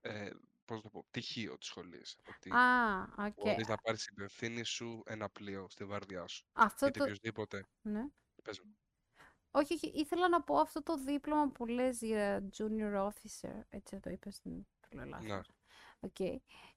ε, 0.00 0.30
πώς 0.64 0.76
να 0.76 0.82
το 0.82 0.88
πω, 0.90 1.04
πτυχίο 1.10 1.58
της 1.58 1.68
σχολής. 1.68 2.16
Ότι 2.28 2.50
Α, 2.50 3.02
οκ. 3.18 3.34
μπορείς 3.34 3.68
να 3.68 3.76
πάρεις 3.76 4.04
την 4.04 4.24
ευθύνη 4.24 4.62
σου 4.64 5.02
ένα 5.06 5.28
πλοίο 5.30 5.66
στη 5.70 5.84
βάρδιά 5.84 6.26
σου. 6.26 6.44
Αυτό 6.52 6.84
Γιατί 6.84 6.98
το... 6.98 7.04
οποιοδήποτε, 7.04 7.66
Ναι. 7.82 8.02
πες 8.42 8.60
μου, 8.60 8.76
Όχι, 9.50 9.74
όχι, 9.74 9.86
ήθελα 9.94 10.28
να 10.28 10.42
πω 10.42 10.56
αυτό 10.58 10.82
το 10.82 10.96
δίπλωμα 10.96 11.50
που 11.52 11.66
λες 11.66 12.00
για 12.00 12.48
junior 12.56 13.08
officer. 13.10 13.60
Έτσι 13.68 14.00
το 14.00 14.10
είπες, 14.10 14.40
δεν 14.42 14.66
το 14.80 14.96
λέω 14.96 15.04
Ναι. 15.04 15.28
λάθος. 15.28 15.50
Οκ. 16.00 16.20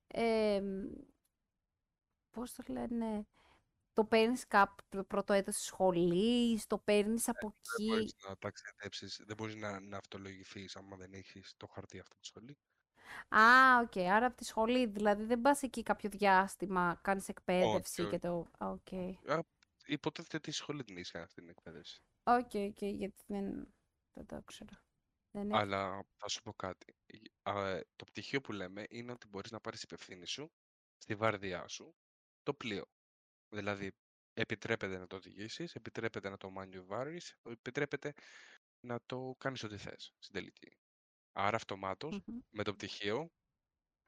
Ε, 0.07 0.61
πώς 2.31 2.53
το 2.53 2.63
λένε, 2.67 3.27
το 3.99 4.05
παίρνεις 4.05 4.47
κάποιο 4.47 5.03
πρώτο 5.03 5.33
έτος 5.33 5.55
της 5.55 5.63
σχολής, 5.65 6.67
το 6.67 6.77
παίρνεις 6.77 7.27
από 7.27 7.47
Ε, 7.47 7.51
δεν 7.77 7.87
μπορείς 7.87 8.11
εκεί. 8.11 8.27
να 8.27 8.37
ταξιδέψεις, 8.37 9.21
δεν 9.25 9.35
μπορείς 9.35 9.55
να, 9.55 9.79
να 9.79 9.97
ναυτολογηθείς 9.97 10.75
άμα 10.75 10.95
δεν 10.97 11.13
έχεις 11.13 11.53
το 11.57 11.67
χαρτί 11.67 11.99
αυτό 11.99 12.15
τη 12.19 12.25
σχολή. 12.25 12.57
Α, 13.29 13.79
οκ, 13.83 13.97
άρα 13.97 14.25
από 14.25 14.35
τη 14.35 14.45
σχολή, 14.45 14.85
δηλαδή 14.85 15.23
δεν 15.23 15.41
πας 15.41 15.61
εκεί 15.63 15.83
κάποιο 15.83 16.09
διάστημα, 16.09 16.99
κάνεις 17.03 17.27
εκπαίδευση 17.29 18.01
όχι. 18.01 18.09
και 18.09 18.19
το... 18.19 18.47
Α, 18.57 18.69
Οκ, 18.69 18.93
Α, 19.29 19.39
υποτίθεται 19.85 20.37
ότι 20.37 20.49
η 20.49 20.53
σχολή 20.53 20.83
την 20.83 20.97
είσαι 20.97 21.19
αυτή 21.19 21.41
την 21.41 21.49
εκπαίδευση. 21.49 22.01
OK, 22.23 22.51
OK, 22.53 22.81
γιατί 22.81 23.23
δεν, 23.27 23.73
δεν 24.13 24.25
το 24.25 24.35
ήξερα. 24.35 24.83
Δεν 25.31 25.49
έχω... 25.51 25.59
Αλλά 25.59 26.05
θα 26.17 26.27
σου 26.27 26.41
πω 26.41 26.53
κάτι. 26.53 26.95
Η- 27.05 27.31
α, 27.49 27.67
ε, 27.67 27.87
το 27.95 28.05
πτυχίο 28.05 28.41
που 28.41 28.51
λέμε 28.51 28.85
είναι 28.89 29.11
ότι 29.11 29.27
μπορείς 29.27 29.51
να 29.51 29.59
πάρεις 29.59 29.83
υπ' 29.83 29.96
ευθύνη 29.96 30.25
σου 30.25 30.51
στη 30.97 31.15
βάρδιά 31.15 31.67
σου 31.67 31.95
το 32.43 32.53
πλοίο. 32.53 32.85
Δηλαδή, 33.49 33.91
επιτρέπεται 34.33 34.97
να 34.97 35.07
το 35.07 35.15
οδηγήσεις, 35.15 35.75
επιτρέπεται 35.75 36.29
να 36.29 36.37
το 36.37 36.49
μανιουβάρεις, 36.49 37.35
επιτρέπεται 37.43 38.13
να 38.79 38.99
το 39.05 39.35
κάνεις 39.37 39.63
ό,τι 39.63 39.77
θες 39.77 40.13
στην 40.19 40.33
τελική. 40.33 40.77
Άρα, 41.33 41.55
αυτομάτως, 41.55 42.21
Μμμ. 42.25 42.39
με 42.49 42.63
το 42.63 42.73
πτυχίο, 42.73 43.31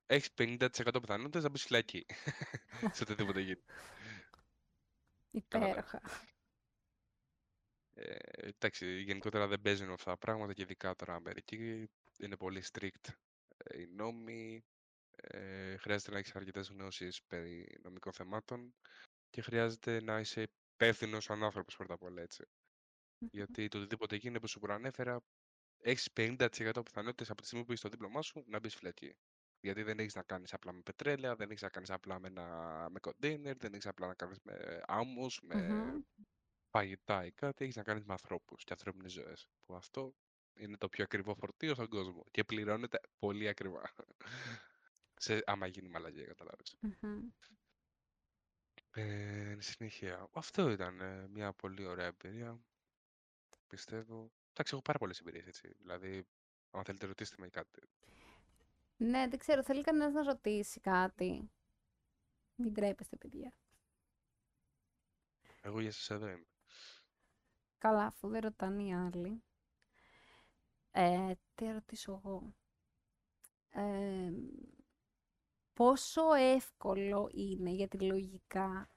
έχεις 0.05 0.29
50% 0.37 0.99
πιθανότητες 1.01 1.43
να 1.43 1.49
μπεις 1.49 1.63
φυλακή. 1.63 2.05
σε 2.95 3.03
οτιδήποτε 3.03 3.41
γίνει. 3.41 3.61
Κατάλαβες. 5.47 5.83
Υπέροχα. 5.83 6.01
Ε, 7.93 8.15
εντάξει, 8.47 9.01
γενικότερα 9.01 9.47
δεν 9.47 9.61
παίζουν 9.61 9.91
αυτά 9.91 10.11
τα 10.11 10.17
πράγματα 10.17 10.53
και 10.53 10.61
ειδικά 10.61 10.95
τώρα 10.95 11.15
Αμερική. 11.15 11.89
Είναι 12.19 12.37
πολύ 12.37 12.63
strict 12.71 13.09
ε, 13.57 13.81
οι 13.81 13.87
νόμοι. 13.87 14.63
Ε, 15.15 15.77
χρειάζεται 15.77 16.11
να 16.11 16.17
έχεις 16.17 16.35
αρκετές 16.35 16.69
γνώσεις 16.69 17.23
περί 17.23 17.79
νομικών 17.83 18.13
θεμάτων 18.13 18.73
και 19.31 19.41
χρειάζεται 19.41 20.01
να 20.01 20.19
είσαι 20.19 20.49
υπεύθυνος 20.75 21.23
σαν 21.23 21.43
άνθρωπος 21.43 21.75
πρώτα 21.75 21.93
απ' 21.93 22.03
όλα 22.03 22.21
έτσι. 22.21 22.43
Γιατί 23.31 23.67
το 23.67 23.77
οτιδήποτε 23.77 24.15
γίνει, 24.15 24.35
όπως 24.37 24.51
σου 24.51 24.59
προανέφερα, 24.59 25.23
έχεις 25.77 26.09
50% 26.15 26.81
πιθανότητες 26.85 27.29
από 27.29 27.41
τη 27.41 27.47
στιγμή 27.47 27.65
που 27.65 27.71
είσαι 27.71 27.81
στο 27.81 27.89
δίπλωμά 27.89 28.21
σου 28.21 28.43
να 28.47 28.59
μπεις 28.59 28.75
φυλακή. 28.75 29.15
Γιατί 29.59 29.83
δεν 29.83 29.99
έχεις 29.99 30.15
να 30.15 30.23
κάνεις 30.23 30.53
απλά 30.53 30.71
με 30.71 30.81
πετρέλαια, 30.81 31.35
δεν 31.35 31.49
έχεις 31.49 31.61
να 31.61 31.69
κάνεις 31.69 31.89
απλά 31.89 32.19
με, 32.19 32.27
ένα, 32.27 32.87
με 32.89 32.99
κοντέινερ, 32.99 33.57
δεν 33.57 33.73
έχεις 33.73 33.87
απλά 33.87 34.07
να 34.07 34.13
κάνεις 34.13 34.39
με 34.43 34.81
άμμους, 34.85 35.39
με 35.41 35.55
Μμμ. 35.55 36.01
φαγητά 36.69 37.25
ή 37.25 37.31
κάτι, 37.31 37.63
έχεις 37.63 37.75
να 37.75 37.83
κάνεις 37.83 38.03
με 38.05 38.11
ανθρώπους 38.11 38.63
και 38.63 38.73
ανθρώπινες 38.73 39.11
ζωές. 39.11 39.47
Που 39.65 39.75
αυτό 39.75 40.15
είναι 40.53 40.77
το 40.77 40.89
πιο 40.89 41.03
ακριβό 41.03 41.35
φορτίο 41.35 41.73
στον 41.73 41.87
κόσμο 41.87 42.23
και 42.31 42.43
πληρώνεται 42.43 42.99
πολύ 43.19 43.47
ακριβά. 43.47 43.81
Σε, 45.23 45.41
άμα 45.45 45.67
γίνει 45.67 45.89
μαλαγία, 45.89 46.25
καταλάβεις. 46.25 46.75
Μμμ. 46.79 47.29
Ε, 48.93 49.49
εν 49.51 49.61
συνεχεία, 49.61 50.29
αυτό 50.33 50.69
ήταν 50.69 50.99
ε, 50.99 51.27
μια 51.27 51.53
πολύ 51.53 51.85
ωραία 51.85 52.05
εμπειρία, 52.05 52.59
πιστεύω. 53.67 54.31
Εντάξει, 54.51 54.73
έχω 54.73 54.81
πάρα 54.81 54.97
πολλές 54.99 55.19
εμπειρίες, 55.19 55.45
έτσι. 55.45 55.75
Δηλαδή, 55.81 56.27
αν 56.71 56.83
θέλετε 56.83 57.05
ρωτήστε 57.05 57.35
με 57.39 57.47
κάτι. 57.47 57.81
Ναι, 58.97 59.27
δεν 59.27 59.39
ξέρω, 59.39 59.63
θέλει 59.63 59.81
κανένας 59.83 60.13
να 60.13 60.23
ρωτήσει 60.23 60.79
κάτι; 60.79 61.51
Μην 62.55 62.73
τρέπεστε, 62.73 63.15
παιδιά. 63.15 63.53
Εγώ 65.61 65.79
για 65.79 65.91
σας 65.91 66.09
εδώ 66.09 66.27
είμαι. 66.27 66.45
Καλά, 67.77 68.05
αφού 68.05 68.27
δεν 68.27 68.41
ρωτάνε 68.41 68.83
οι 68.83 68.93
άλλοι. 68.93 69.43
Ε, 70.91 71.33
τι 71.55 71.65
να 71.65 71.73
ρωτήσω 71.73 72.11
εγώ; 72.11 72.55
Ε, 73.69 74.31
πόσο 75.81 76.33
εύκολο 76.33 77.29
είναι, 77.33 77.69
γιατί 77.69 77.99
λογικά 78.05 78.89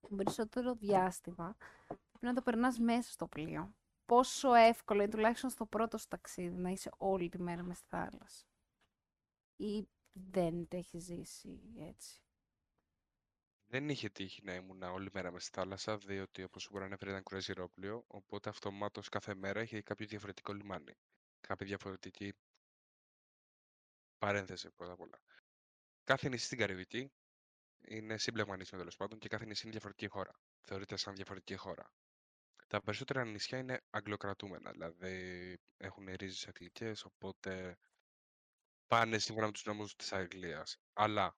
το 0.00 0.14
περισσότερο 0.16 0.74
διάστημα 0.74 1.56
πρέπει 1.86 2.24
να 2.26 2.34
το 2.34 2.42
περνάς 2.42 2.78
μέσα 2.78 3.10
στο 3.10 3.26
πλοίο. 3.26 3.74
Πόσο 4.06 4.54
εύκολο 4.54 5.02
είναι, 5.02 5.10
τουλάχιστον 5.10 5.50
στο 5.50 5.66
πρώτο 5.66 5.98
σου 5.98 6.08
ταξίδι, 6.08 6.56
να 6.56 6.70
είσαι 6.70 6.90
όλη 6.96 7.28
τη 7.28 7.40
μέρα 7.40 7.62
μες 7.62 7.76
στη 7.76 7.86
θάλασσα. 7.88 8.46
Ή 9.56 9.88
δεν 10.12 10.68
το 10.68 10.76
έχεις 10.76 11.04
ζήσει 11.04 11.60
έτσι; 11.78 12.20
Δεν 13.66 13.88
είχε 13.88 14.08
τύχει 14.08 14.44
να 14.44 14.54
ήμουν 14.54 14.82
όλη 14.82 15.10
μέρα 15.12 15.32
μες 15.32 15.44
στη 15.44 15.58
θάλασσα, 15.60 15.96
διότι 15.96 16.42
όπως 16.42 16.62
σου 16.62 16.70
προανέφερε 16.70 17.10
ήταν 17.10 17.22
κουραζιερόπλαιο, 17.22 18.04
οπότε 18.06 18.48
αυτομάτως 18.48 19.08
κάθε 19.08 19.34
μέρα 19.34 19.62
είχε 19.62 19.82
κάποιο 19.82 20.06
διαφορετικό 20.06 20.52
λιμάνι. 20.52 20.94
Κάποια 21.40 21.66
διαφορετική 21.66 22.32
παρένθεση 24.18 24.70
πρώτα 24.70 24.92
απ' 24.92 25.00
όλα. 25.00 25.18
Κάθε 26.08 26.28
νησί 26.28 26.44
στην 26.44 26.58
Καραϊβική 26.58 27.12
είναι 27.84 28.18
σύμπλεγμα 28.18 28.56
νησιών 28.56 28.80
τέλος 28.80 28.96
πάντων 28.96 29.18
και 29.18 29.28
κάθε 29.28 29.44
νησί 29.44 29.62
είναι 29.62 29.70
διαφορετική 29.72 30.06
χώρα. 30.06 30.40
Θεωρείται 30.60 30.96
σαν 30.96 31.14
διαφορετική 31.14 31.56
χώρα. 31.56 31.92
Τα 32.66 32.80
περισσότερα 32.82 33.24
νησιά 33.24 33.58
είναι 33.58 33.80
αγγλοκρατούμενα, 33.90 34.70
δηλαδή 34.70 35.56
έχουν 35.76 36.06
ρίζες 36.14 36.46
αγγλικές, 36.46 37.04
οπότε 37.04 37.78
πάνε 38.86 39.18
σύμφωνα 39.18 39.46
με 39.46 39.52
τους 39.52 39.64
νόμους 39.64 39.96
της 39.96 40.12
Αγγλίας. 40.12 40.76
Αλλά 40.92 41.36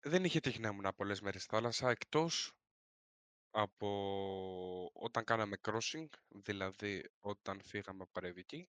δεν 0.00 0.24
είχε 0.24 0.40
τύχει 0.40 0.60
να 0.60 0.68
ήμουν 0.68 0.94
πολλές 0.96 1.20
μέρες 1.20 1.42
στη 1.42 1.54
θάλασσα, 1.54 1.90
εκτός 1.90 2.52
από 3.50 4.90
όταν 4.92 5.24
κάναμε 5.24 5.56
crossing, 5.62 6.08
δηλαδή 6.28 7.10
όταν 7.20 7.60
φύγαμε 7.62 8.02
από 8.02 8.10
Καραϊβική, 8.12 8.68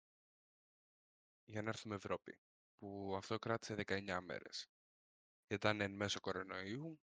για 1.45 1.61
να 1.61 1.69
έρθουμε 1.69 1.95
Ευρώπη, 1.95 2.37
που 2.81 3.13
αυτό 3.17 3.39
κράτησε 3.39 3.75
19 3.87 4.19
μέρες. 4.21 4.69
Ήταν 5.47 5.81
εν 5.81 5.91
μέσω 5.91 6.19
κορονοϊού, 6.19 6.99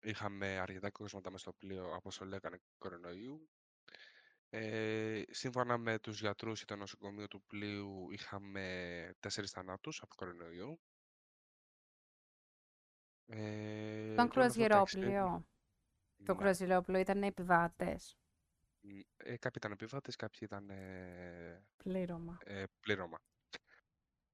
είχαμε 0.00 0.58
αρκετά 0.58 0.90
κρούσματα 0.90 1.30
μες 1.30 1.40
στο 1.40 1.52
πλοίο, 1.52 1.94
όπως 1.94 2.16
το 2.18 2.24
λέγανε, 2.24 2.58
κορονοϊού. 2.78 3.48
Ε, 4.50 5.22
σύμφωνα 5.30 5.78
με 5.78 5.98
τους 5.98 6.20
γιατρούς 6.20 6.58
και 6.60 6.64
το 6.64 6.76
νοσοκομείο 6.76 7.28
του 7.28 7.42
πλοίου, 7.46 8.10
είχαμε 8.10 9.14
τέσσερις 9.20 9.50
θανάτους 9.50 10.02
από 10.02 10.14
κορονοϊό. 10.14 10.78
Ε, 13.26 14.12
Ήταν 14.12 14.28
και 14.30 14.38
όλα 14.38 14.46
αυτά 14.46 14.68
τα 14.68 14.74
εξαιρετικά- 14.78 14.84
κρουαζιερόπλοιο. 14.84 15.46
Το 16.24 16.32
Ναι. 16.32 16.38
κρουαζιερόπλοιο 16.38 16.98
ήταν 16.98 17.22
επιβάτες. 17.22 18.16
Μ, 18.80 18.98
Ε, 19.16 19.36
κάποιοι 19.36 19.50
ήταν 19.56 19.72
επιβάτες, 19.72 20.16
κάποιοι 20.16 20.38
ήταν 20.42 20.70
ε, 20.70 21.64
Πλήρωμα. 21.76 22.38
ε, 22.44 22.64
πλήρωμα. 22.80 23.18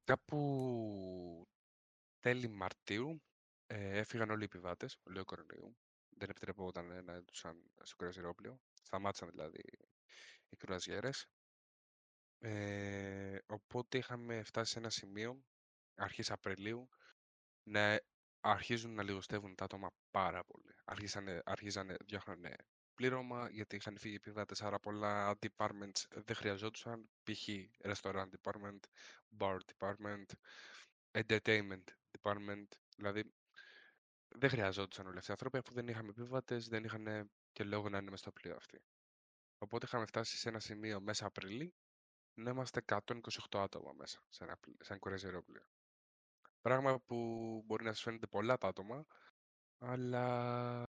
Κάπου 0.08 1.48
τέλη 2.20 2.48
Μαρτίου 2.48 3.22
ε, 3.66 3.98
έφυγαν 3.98 4.30
όλοι 4.30 4.40
οι 4.40 4.44
επιβάτες, 4.44 4.98
λόγω 5.04 5.24
κορονοϊού. 5.24 5.76
Δεν 6.08 6.30
επιτρεπόταν 6.30 7.04
να 7.04 7.12
έντουσαν 7.12 7.70
στο 7.82 7.96
κρουαζιερόπλοιο. 7.96 8.60
Σταμάτησαν 8.82 9.30
δηλαδή 9.30 9.62
οι 10.48 10.56
κρουαζιέρες. 10.56 11.26
Ε, 12.38 13.38
οπότε 13.46 13.98
είχαμε 13.98 14.42
φτάσει 14.42 14.72
σε 14.72 14.78
ένα 14.78 14.90
σημείο, 14.90 15.44
αρχής 15.94 16.30
Απριλίου, 16.30 16.88
να 17.62 18.00
αρχίζουν 18.40 18.94
να 18.94 19.02
λιγοστεύουν 19.02 19.54
τα 19.54 19.64
άτομα 19.64 19.90
πάρα 20.10 20.44
πολύ. 20.44 20.74
Αρχίσανε, 20.84 21.42
αρχίζανε, 21.44 21.96
διώχνανε 22.04 22.56
πλήρωμα, 22.98 23.48
γιατί 23.50 23.76
είχαν 23.76 23.98
φύγει 23.98 24.12
οι 24.14 24.16
επιβάτες, 24.16 24.62
άρα 24.62 24.78
πολλά 24.78 25.38
departments 25.40 26.02
δεν 26.10 26.36
χρειαζόντουσαν, 26.36 27.08
π.χ. 27.22 27.48
restaurant 27.82 28.28
department, 28.42 28.80
bar 29.38 29.58
department, 29.72 30.24
entertainment 31.10 31.84
department, 32.20 32.66
δηλαδή 32.96 33.32
δεν 34.28 34.50
χρειαζόντουσαν 34.50 35.06
όλοι 35.06 35.16
αυτοί 35.18 35.28
οι 35.30 35.32
άνθρωποι, 35.32 35.58
αφού 35.58 35.72
δεν 35.74 35.88
είχαμε 35.88 36.08
επιβάτες, 36.08 36.68
δεν 36.68 36.84
είχαν 36.84 37.30
και 37.52 37.64
λόγο 37.64 37.88
να 37.88 37.98
είναι 37.98 38.10
μες 38.10 38.20
στο 38.20 38.32
πλοίο 38.32 38.56
αυτοί. 38.56 38.82
Οπότε 39.58 39.86
είχαμε 39.86 40.06
φτάσει 40.06 40.36
σε 40.36 40.48
ένα 40.48 40.60
σημείο 40.60 41.00
μέσα 41.00 41.26
Απριλή, 41.26 41.74
να 42.34 42.50
είμαστε 42.50 42.82
128 42.86 43.04
άτομα 43.50 43.92
μέσα 43.92 44.24
σε 44.28 44.44
ένα, 44.44 44.56
πλ- 44.56 44.84
σε 44.84 44.92
ένα 44.92 44.98
κουραζιερόπλοιο. 44.98 45.62
Πράγμα 46.60 47.00
που 47.00 47.16
μπορεί 47.66 47.84
να 47.84 47.92
σας 47.92 48.02
φαίνεται 48.02 48.26
πολλά 48.26 48.58
τα 48.58 48.68
άτομα, 48.68 49.04
αλλά 49.78 50.86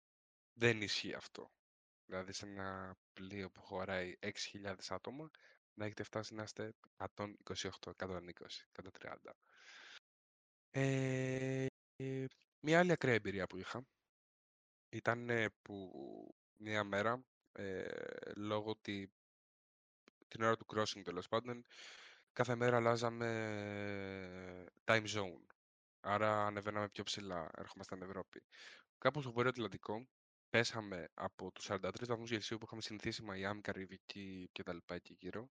δεν 0.54 0.82
ισχύει 0.82 1.14
αυτό. 1.14 1.52
Δηλαδή 2.06 2.34
σε 2.34 2.46
ένα 2.46 2.98
πλοίο 3.14 3.50
που 3.50 3.62
χωράει 3.62 4.16
6.000 4.20 4.76
άτομα, 4.90 5.30
να 5.74 5.86
έχετε 5.86 6.04
φτάσει 6.04 6.34
να 6.34 6.44
είστε 6.44 6.74
128, 7.16 7.28
120, 7.98 8.22
130. 9.00 9.32
Ε, 10.72 11.66
ε, 11.96 12.26
μια 12.60 12.80
άλλη 12.80 12.92
ακραία 12.92 13.14
εμπειρία 13.14 13.48
που 13.48 13.58
είχα 13.58 13.86
ήταν 14.90 15.30
ε, 15.30 15.50
που 15.62 15.92
μια 16.58 16.84
μέρα, 16.84 17.24
ε, 17.52 17.88
λόγω 18.36 18.70
ότι 18.70 19.12
την 20.28 20.44
ώρα 20.44 20.58
του 20.58 20.66
crossing 20.74 21.02
τέλος 21.04 21.28
πάντων, 21.28 21.66
κάθε 22.34 22.56
μέρα 22.56 22.76
αλλάζαμε 22.76 23.30
time 24.86 25.06
zone. 25.08 25.46
Άρα 26.00 26.46
ανεβαίναμε 26.46 26.90
πιο 26.90 27.04
ψηλά, 27.04 27.50
έρχομαστε 27.58 27.96
στην 27.96 28.10
Ευρώπη. 28.10 28.44
Κάπου 28.98 29.22
στο 29.22 29.32
Βόρειο 29.32 29.50
Ατλαντικό 29.50 30.08
πέσαμε 30.56 31.08
από 31.14 31.52
τους 31.52 31.70
43 31.70 32.08
βαθμούς 32.08 32.30
Κελσίου 32.30 32.58
που 32.58 32.66
είχαμε 32.66 32.82
συνηθίσει 32.82 33.24
Μαϊάμι, 33.24 33.62
Καραϊβική 33.62 34.50
και 34.52 34.64
τα 34.64 34.74
λοιπά 34.74 34.96
εκεί 34.96 35.16
γύρω, 35.20 35.50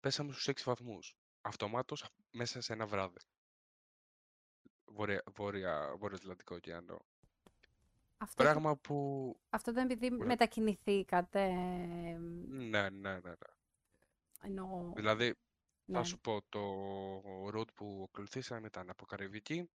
πέσαμε 0.00 0.32
στους 0.32 0.48
6 0.48 0.62
βαθμούς. 0.64 1.16
Αυτομάτως 1.40 2.04
μέσα 2.30 2.60
σε 2.60 2.72
ένα 2.72 2.86
βράδυ. 2.86 3.18
Βόρεια, 4.84 5.22
βόρεια, 5.30 5.94
Βόρειο 5.98 6.16
Ατλαντικό 6.16 6.54
ωκεανό. 6.54 6.98
Αυτό, 8.18 8.42
έχει- 8.42 8.52
Πράγμα 8.52 8.76
που... 8.76 9.36
αυτό 9.50 9.70
ήταν 9.70 9.90
επειδή 9.90 10.14
Ωραία. 10.14 10.26
μετακινηθήκατε. 10.26 11.48
Ναι, 11.52 12.88
ναι, 12.90 12.90
ναι. 12.90 13.18
ναι. 13.18 13.32
Εννοώ. 14.42 14.92
Δηλαδή, 14.96 15.34
ναι. 15.84 15.96
Θα 15.98 16.04
σου 16.04 16.18
πω, 16.18 16.42
το 16.48 16.60
route 17.58 17.74
που 17.74 18.06
ακολουθήσαμε 18.08 18.66
ήταν 18.66 18.90
από 18.90 19.06
Καραϊβική. 19.06 19.70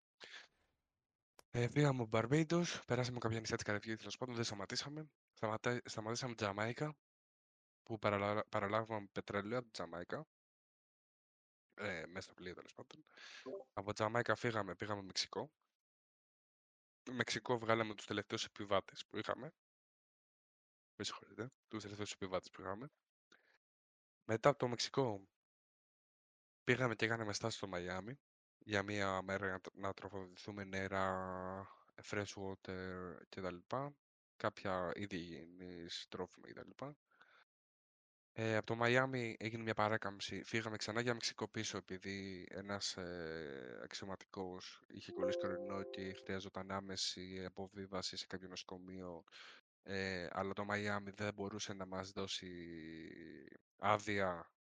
Ε, 1.57 1.67
πήγαμε 1.67 2.01
από 2.01 2.09
Μπαρμπέιντος, 2.09 2.85
περάσαμε 2.85 3.19
κάποια 3.19 3.39
νησιά 3.39 3.55
της 3.55 3.65
Καραϊβικής, 3.65 3.97
τέλος 3.97 4.17
πάντων, 4.17 4.35
δεν 4.35 4.43
σταματήσαμε. 4.43 5.09
Σταματά, 5.33 5.81
σταματήσαμε 5.85 6.35
Τζαμάικα, 6.35 6.95
που 7.83 7.99
παραλα, 7.99 8.45
παραλάβαμε 8.49 9.07
πετρέλαιο 9.11 9.57
από 9.57 9.65
τη 9.67 9.71
Τζαμάικα. 9.71 10.27
Ε, 11.73 12.05
μέσα 12.05 12.21
στο 12.21 12.33
πλοίο, 12.33 12.53
τέλος 12.53 12.73
πάντων. 12.73 13.05
Από 13.73 13.93
Τζαμάικα 13.93 14.35
φύγαμε, 14.35 14.75
πήγαμε 14.75 15.01
Μεξικό. 15.01 15.51
Μεξικό 17.11 17.57
βγάλαμε 17.57 17.95
τους 17.95 18.05
τελευταίους 18.05 18.45
επιβάτες 18.45 19.05
που 19.05 19.17
είχαμε. 19.17 19.53
Με 20.95 21.03
συγχωρείτε, 21.03 21.51
τους 21.67 21.81
τελευταίους 21.81 22.11
επιβάτες 22.11 22.49
που 22.49 22.61
είχαμε. 22.61 22.91
Μετά 24.25 24.49
από 24.49 24.57
το 24.57 24.67
Μεξικό 24.67 25.27
πήγαμε 26.63 26.95
και 26.95 27.07
κάναμε 27.07 27.33
στάση 27.33 27.57
στο 27.57 27.67
Μαϊάμι 27.67 28.19
για 28.67 28.83
μία 28.83 29.21
μέρα 29.21 29.47
να, 29.51 29.59
τ- 29.59 29.75
να 29.75 29.93
τροφοδοτηθούμε 29.93 30.63
νερά, 30.63 31.67
fresh 32.09 32.33
water 32.35 33.15
κτλ. 33.29 33.55
Κάποια 34.37 34.91
είδη 34.95 35.15
υγιεινής, 35.15 36.05
τρόφιμα 36.09 36.47
κτλ. 36.47 36.85
Ε, 38.37 38.55
από 38.55 38.65
το 38.65 38.75
Μαϊάμι 38.75 39.35
έγινε 39.39 39.63
μια 39.63 39.73
παράκαμψη. 39.73 40.43
Φύγαμε 40.43 40.77
ξανά 40.77 41.01
για 41.01 41.13
Μεξικό 41.13 41.47
πίσω 41.47 41.77
επειδή 41.77 42.47
ένας 42.49 42.97
ε, 42.97 43.79
αξιωματικός 43.83 44.83
είχε 44.87 45.11
κολλήσει 45.11 45.37
κορονοϊό 45.37 45.83
και 45.83 46.13
χρειαζόταν 46.13 46.71
άμεση 46.71 47.45
αποβίβαση 47.45 48.17
σε 48.17 48.25
κάποιο 48.27 48.47
νοσοκομείο. 48.47 49.23
Ε, 49.83 50.27
αλλά 50.31 50.53
το 50.53 50.65
Μαϊάμι 50.65 51.11
δεν 51.11 51.33
μπορούσε 51.33 51.73
να 51.73 51.85
μας 51.85 52.11
δώσει 52.11 52.47
άδεια 53.77 54.51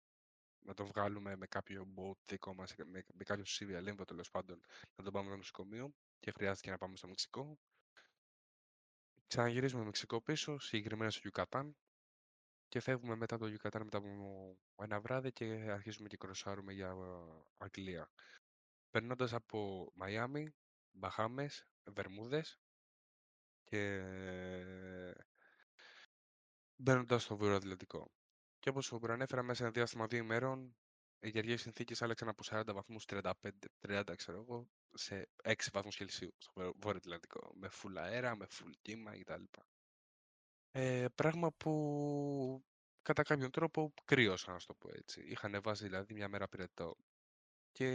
να 0.64 0.74
το 0.74 0.87
βγάλουμε 0.87 1.37
με 1.37 1.46
κάποιο 1.46 1.87
boat 1.96 2.16
δικό 2.27 2.55
μας, 2.55 2.74
με, 2.77 3.05
με 3.14 3.24
κάποιο 3.24 3.44
civil 3.46 3.88
limbo 3.88 4.07
τέλος 4.07 4.31
πάντων, 4.31 4.61
να 4.96 5.05
τον 5.05 5.12
πάμε 5.12 5.27
στο 5.27 5.37
νοσοκομείο 5.37 5.94
και 6.20 6.31
χρειάστηκε 6.31 6.70
να 6.70 6.79
πάμε 6.79 6.96
στο 6.96 7.09
Μεξικό. 7.09 7.59
Ξαναγυρίζουμε 9.27 9.85
Μεξικό 9.85 10.20
πίσω, 10.20 10.59
συγκεκριμένα 10.59 11.11
στο 11.11 11.20
Γιουκατάν 11.22 11.77
και 12.68 12.81
φεύγουμε 12.81 13.16
μετά 13.16 13.38
το 13.38 13.46
Γιουκατάν 13.46 13.83
μετά 13.83 13.98
από 13.98 14.57
ένα 14.83 15.00
βράδυ 15.00 15.33
και 15.33 15.44
αρχίζουμε 15.70 16.09
και 16.09 16.16
κροσάρουμε 16.16 16.72
για 16.72 16.88
ε, 16.88 17.42
Αγγλία. 17.57 18.11
Περνώντας 18.90 19.33
από 19.33 19.90
Μαϊάμι, 19.94 20.55
Μπαχάμες, 20.92 21.66
Βερμούδες 21.85 22.59
και 23.64 24.03
μπαίνοντας 26.77 27.22
στο 27.22 27.37
βορειοατλαντικό. 27.37 28.11
Και 28.64 28.70
όπως 28.70 28.85
σου 28.85 28.98
προανέφερα, 28.98 29.42
μέσα 29.42 29.55
σε 29.57 29.62
ένα 29.62 29.72
διάστημα 29.72 30.07
δύο 30.07 30.18
ημέρων, 30.18 30.77
οι 31.20 31.31
καιρικέ 31.31 31.57
συνθήκες 31.57 32.03
άλλαξαν 32.03 32.29
από 32.29 32.42
40 32.46 32.72
βαθμούς 32.74 33.05
35, 33.09 33.31
30 33.81 34.03
ξέρω 34.16 34.40
εγώ, 34.40 34.68
σε 34.94 35.29
6 35.44 35.55
βαθμούς 35.72 35.96
Κελσίου 35.96 36.31
στο 36.38 36.53
βορ- 36.55 36.74
βόρειο 36.81 36.98
Ατλαντικό. 37.05 37.53
Με 37.55 37.68
φουλ 37.68 37.96
αέρα, 37.98 38.37
με 38.37 38.46
φουλ 38.46 38.70
κύμα 38.83 39.18
κτλ. 39.18 39.42
Ε, 40.70 41.07
πράγμα 41.14 41.53
που 41.53 42.64
κατά 43.03 43.22
κάποιον 43.22 43.50
τρόπο 43.50 43.92
κρύωσα, 44.05 44.53
να 44.53 44.59
σου 44.59 44.66
το 44.66 44.74
πω 44.74 44.88
έτσι. 44.92 45.20
Είχα 45.27 45.46
ανεβάσει 45.46 45.85
δηλαδή 45.85 46.14
μια 46.14 46.29
μέρα 46.29 46.48
πυρετό. 46.48 46.96
Και 47.72 47.87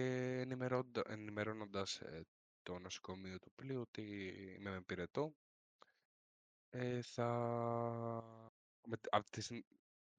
ενημερώνοντας 1.08 2.02
το 2.64 2.80
νοσοκομείο 2.80 3.40
του 3.40 3.52
πλοίου 3.56 3.80
ότι 3.82 4.02
είμαι 4.60 4.70
με 4.70 4.82
πυρετό, 4.82 5.34
ε, 6.70 7.02
θα... 7.02 7.28
με- 8.88 8.98
Από 9.10 9.30
τη 9.30 9.42
στιγμή... 9.42 9.64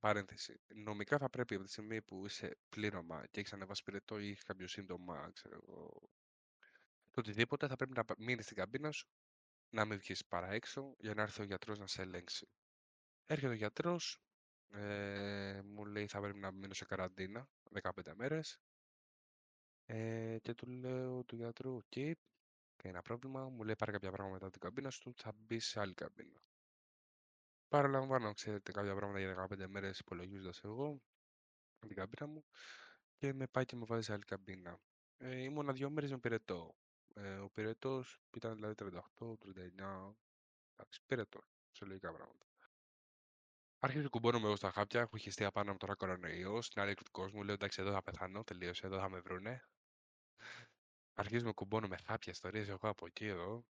Παρένθεση. 0.00 0.60
Νομικά 0.74 1.18
θα 1.18 1.30
πρέπει 1.30 1.54
από 1.54 1.64
τη 1.64 1.70
στιγμή 1.70 2.02
που 2.02 2.26
είσαι 2.26 2.56
πλήρωμα 2.68 3.26
και 3.26 3.40
έχεις 3.40 3.52
ανεβάσει 3.52 3.82
πυρετό 3.82 4.18
ή 4.18 4.28
έχεις 4.28 4.42
κάποιο 4.42 4.68
σύμπτωμα, 4.68 5.30
ξέρω 5.32 5.60
εγώ, 5.62 6.10
το 7.10 7.20
οτιδήποτε, 7.20 7.66
θα 7.66 7.76
πρέπει 7.76 7.92
να 7.92 8.04
μείνεις 8.18 8.44
στην 8.44 8.56
καμπίνα 8.56 8.90
σου, 8.90 9.08
να 9.70 9.84
μην 9.84 9.98
βγεις 9.98 10.26
παρά 10.26 10.50
έξω 10.50 10.94
για 10.98 11.14
να 11.14 11.22
έρθει 11.22 11.40
ο 11.40 11.44
γιατρός 11.44 11.78
να 11.78 11.86
σε 11.86 12.02
ελέγξει. 12.02 12.48
Έρχεται 13.26 13.52
ο 13.52 13.56
γιατρός, 13.56 14.18
ε, 14.70 15.60
μου 15.64 15.84
λέει 15.84 16.06
θα 16.06 16.20
πρέπει 16.20 16.38
να 16.38 16.50
μείνω 16.50 16.74
σε 16.74 16.84
καραντίνα 16.84 17.48
15 17.82 18.14
μέρες 18.14 18.60
ε, 19.86 20.38
και 20.42 20.54
του 20.54 20.66
λέω 20.66 21.24
του 21.24 21.36
γιατρού, 21.36 21.74
οκ, 21.74 22.16
Κανένα 22.82 23.02
πρόβλημα. 23.02 23.48
Μου 23.48 23.62
λέει 23.62 23.76
πάρε 23.76 23.92
κάποια 23.92 24.10
πράγματα 24.10 24.34
μετά 24.34 24.50
την 24.50 24.60
καμπίνα 24.60 24.90
σου, 24.90 25.12
θα 25.16 25.32
μπεις 25.36 25.66
σε 25.66 25.80
άλλη 25.80 25.94
καμπίνα. 25.94 26.42
Παραλαμβάνω, 27.70 28.32
ξέρετε, 28.32 28.72
κάποια 28.72 28.94
πράγματα 28.94 29.18
για 29.20 29.46
15 29.50 29.66
μέρες 29.66 29.98
υπολογίζοντας 29.98 30.60
εγώ 30.64 31.02
από 31.76 31.86
την 31.86 31.96
καμπίνα 31.96 32.26
μου 32.26 32.44
και 33.16 33.32
με 33.32 33.46
πάει 33.46 33.64
και 33.64 33.76
με 33.76 33.84
βάζει 33.84 34.02
σε 34.02 34.12
άλλη 34.12 34.24
καμπίνα. 34.24 34.78
Ε, 35.16 35.36
ήμουνα 35.42 35.72
δύο 35.72 35.90
μέρες 35.90 36.10
με 36.10 36.18
πυρετό. 36.18 36.74
Ε, 37.14 37.36
ο 37.36 37.48
πυρετός 37.50 38.20
ήταν 38.36 38.54
δηλαδή 38.54 38.74
38, 38.74 39.36
39, 39.38 40.16
εντάξει, 40.72 41.00
πυρετό, 41.06 41.40
σε 41.70 41.84
λογικά 41.84 42.12
πράγματα. 42.12 42.46
Άρχισε 43.78 44.02
να 44.02 44.08
κουμπώνομαι 44.08 44.46
εγώ 44.46 44.56
στα 44.56 44.70
χάπια, 44.70 45.00
έχω 45.00 45.16
χεστεί 45.16 45.44
απάνω 45.44 45.72
μου 45.72 45.78
τώρα 45.78 45.94
κορονοϊό, 45.94 46.62
στην 46.62 46.80
άλλη 46.80 46.94
του 46.94 47.04
κόσμου, 47.10 47.42
λέω 47.42 47.54
εντάξει 47.54 47.82
εδώ 47.82 47.92
θα 47.92 48.02
πεθάνω, 48.02 48.44
τελείωσε, 48.44 48.86
εδώ 48.86 48.98
θα 48.98 49.08
με 49.08 49.20
βρούνε. 49.20 49.64
Αρχίζουμε 51.14 51.52
κουμπώνουμε 51.52 51.96
χάπια 51.96 52.32
ιστορίες 52.32 52.68
εγώ 52.68 52.88
από 52.88 53.06
εκεί 53.06 53.26
εδώ 53.26 53.66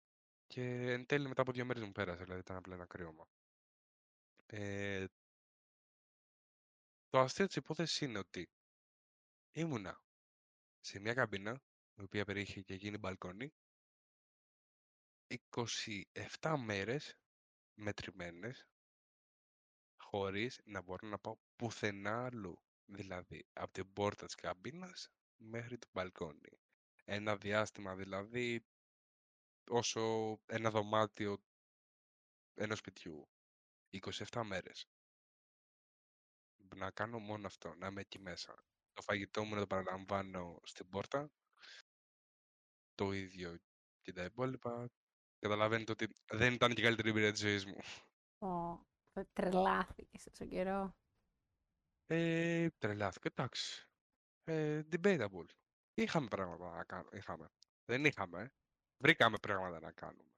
και 0.48 0.92
εν 0.92 1.06
τέλει 1.06 1.28
μετά 1.28 1.42
από 1.42 1.52
δύο 1.52 1.66
μέρες 1.66 1.84
μου 1.84 1.92
πέρασε, 1.92 2.24
δηλαδή 2.24 2.40
ήταν 2.40 2.56
απλά 2.56 2.74
ένα 2.76 2.86
κρύωμα. 2.86 3.28
Ε, 4.50 5.06
το 7.10 7.20
αστείο 7.20 7.46
της 7.48 7.56
υπόθεσης 7.56 8.02
είναι 8.02 8.18
ότι 8.18 8.50
ήμουνα 9.52 10.02
σε 10.80 11.00
μια 11.00 11.14
καμπίνα, 11.14 11.62
η 11.96 12.02
οποία 12.02 12.26
περιείχε 12.26 12.62
και 12.62 12.74
γίνει 12.76 12.98
μπαλκόνι, 12.98 13.54
27 15.50 16.56
μέρες 16.58 17.18
μετρημένες, 17.74 18.68
χωρίς 19.98 20.60
να 20.64 20.82
μπορώ 20.82 21.08
να 21.08 21.20
πάω 21.20 21.38
πουθενά 21.56 22.26
αλλού. 22.26 22.62
Δηλαδή, 22.86 23.46
από 23.54 23.72
την 23.72 23.94
πόρτα 23.94 24.26
της 24.26 24.36
καμπίνας 24.36 25.10
μέχρι 25.38 25.78
το 25.78 25.88
μπαλκόνι. 25.92 26.60
Ένα 27.06 27.38
διάστημα 27.38 27.96
δηλαδή 27.96 28.66
όσο 29.70 30.38
ένα 30.46 30.70
δωμάτιο 30.72 31.38
ενός 32.54 32.78
σπιτιού. 32.78 33.28
27 33.92 34.42
μέρες. 34.44 34.88
Να 36.76 36.92
κάνω 36.92 37.20
μόνο 37.20 37.48
αυτό, 37.48 37.74
να 37.76 37.88
είμαι 37.88 38.02
εκεί 38.02 38.20
μέσα. 38.20 38.64
Το 38.94 39.02
φαγητό 39.02 39.44
μου 39.44 39.54
να 39.54 39.60
το 39.60 39.68
παραλαμβάνω 39.68 40.60
στην 40.64 40.90
πόρτα. 40.90 41.32
Το 42.96 43.12
ίδιο 43.12 43.58
και 44.02 44.14
τα 44.14 44.24
υπόλοιπα. 44.24 44.90
Καταλαβαίνετε 45.40 45.92
ότι 45.92 46.08
δεν 46.32 46.54
ήταν 46.54 46.74
και 46.74 46.82
η 46.82 46.84
καλύτερη 46.84 47.10
εμπειρία 47.10 47.32
της 47.32 47.40
ζωής 47.40 47.66
μου. 47.66 47.78
Ω, 48.50 48.80
τρελάθηκες 49.34 50.24
τόσο 50.24 50.46
καιρό. 50.46 50.96
Ε, 52.08 52.70
τρελάθηκα, 52.78 53.30
εντάξει. 53.36 53.88
Ε, 54.44 54.84
debatable. 54.92 55.46
Είχαμε 55.94 56.28
πράγματα 56.28 56.76
να 56.76 56.84
κάνουμε. 56.84 57.18
Είχαμε. 57.18 57.48
Δεν 57.86 58.06
είχαμε. 58.06 58.52
Βρήκαμε 58.98 59.38
πράγματα 59.38 59.80
να 59.80 59.92
κάνουμε. 59.92 60.32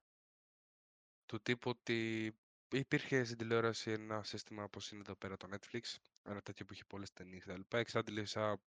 Του 1.26 1.40
τύπου 1.42 1.70
ότι 1.70 2.32
υπήρχε 2.72 3.24
στην 3.24 3.36
τηλεόραση 3.36 3.90
ένα 3.90 4.22
σύστημα 4.22 4.64
όπως 4.64 4.90
είναι 4.90 5.00
εδώ 5.00 5.14
πέρα 5.14 5.36
το 5.36 5.48
Netflix, 5.52 5.80
ένα 6.22 6.40
τέτοιο 6.40 6.64
που 6.66 6.72
είχε 6.72 6.84
πολλές 6.84 7.12
ταινίες 7.12 7.44
κτλ. 7.44 7.60
Εξάντλησα 7.76 8.60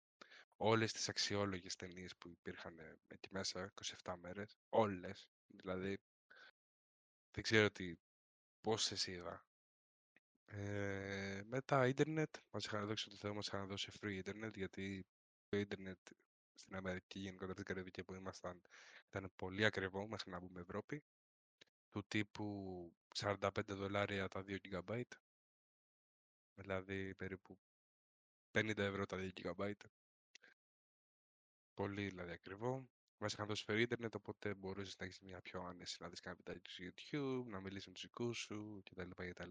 όλες 0.57 0.93
τις 0.93 1.09
αξιόλογες 1.09 1.75
ταινίες 1.75 2.15
που 2.15 2.29
υπήρχαν 2.29 2.79
ε, 2.79 2.97
εκεί 3.07 3.29
μέσα, 3.31 3.73
27 4.03 4.13
μέρες, 4.21 4.57
όλες. 4.69 5.27
Δηλαδή, 5.47 5.97
δεν 7.31 7.43
ξέρω 7.43 7.71
τι, 7.71 7.93
πόσες 8.61 9.07
είδα. 9.07 9.45
Ε, 10.45 11.41
μετά 11.45 11.87
ίντερνετ, 11.87 12.35
μας 12.51 12.65
είχαν 12.65 12.87
δώσει 12.87 13.09
το 13.09 13.15
Θεό, 13.15 13.33
μας 13.33 13.47
είχαν 13.47 13.67
δώσει 13.67 13.91
free 14.01 14.11
ίντερνετ, 14.11 14.55
γιατί 14.55 15.05
το 15.49 15.57
ίντερνετ 15.57 15.97
στην 16.53 16.75
Αμερική, 16.75 17.19
γενικότερα 17.19 17.53
στην 17.53 17.65
Καραϊβική 17.65 18.03
που 18.03 18.13
ήμασταν, 18.13 18.61
ήταν 19.07 19.31
πολύ 19.35 19.65
ακριβό 19.65 20.07
μέχρι 20.07 20.31
να 20.31 20.39
μπούμε 20.39 20.59
Ευρώπη. 20.59 21.03
Του 21.93 22.03
τύπου 22.07 22.91
45 23.15 23.49
δολάρια 23.67 24.27
τα 24.27 24.43
2 24.47 24.57
GB. 24.69 25.01
Δηλαδή 26.55 27.15
περίπου 27.15 27.59
50 28.51 28.77
ευρώ 28.77 29.05
τα 29.05 29.17
2 29.19 29.29
GB. 29.41 29.73
Πολύ 31.73 32.07
δηλαδή 32.07 32.31
ακριβό. 32.31 32.89
Μα 33.17 33.27
είχαν 33.31 33.47
δώσεις 33.47 33.65
φέρει 33.65 33.81
ίντερνετ, 33.81 34.15
οπότε 34.15 34.53
μπορούσες 34.53 34.95
να 34.97 35.05
έχεις 35.05 35.19
μια 35.19 35.41
πιο 35.41 35.61
άνεση 35.61 36.01
να 36.01 36.09
δεις 36.09 36.19
κάποια 36.19 36.43
βιντεάκι 36.45 36.69
στο 36.69 36.83
YouTube, 36.83 37.45
να 37.45 37.59
μιλήσεις 37.59 37.87
με 37.87 37.93
τους 37.93 38.01
δικούς 38.01 38.37
σου 38.37 38.81
κτλ. 38.83 39.09
κτλ. 39.15 39.49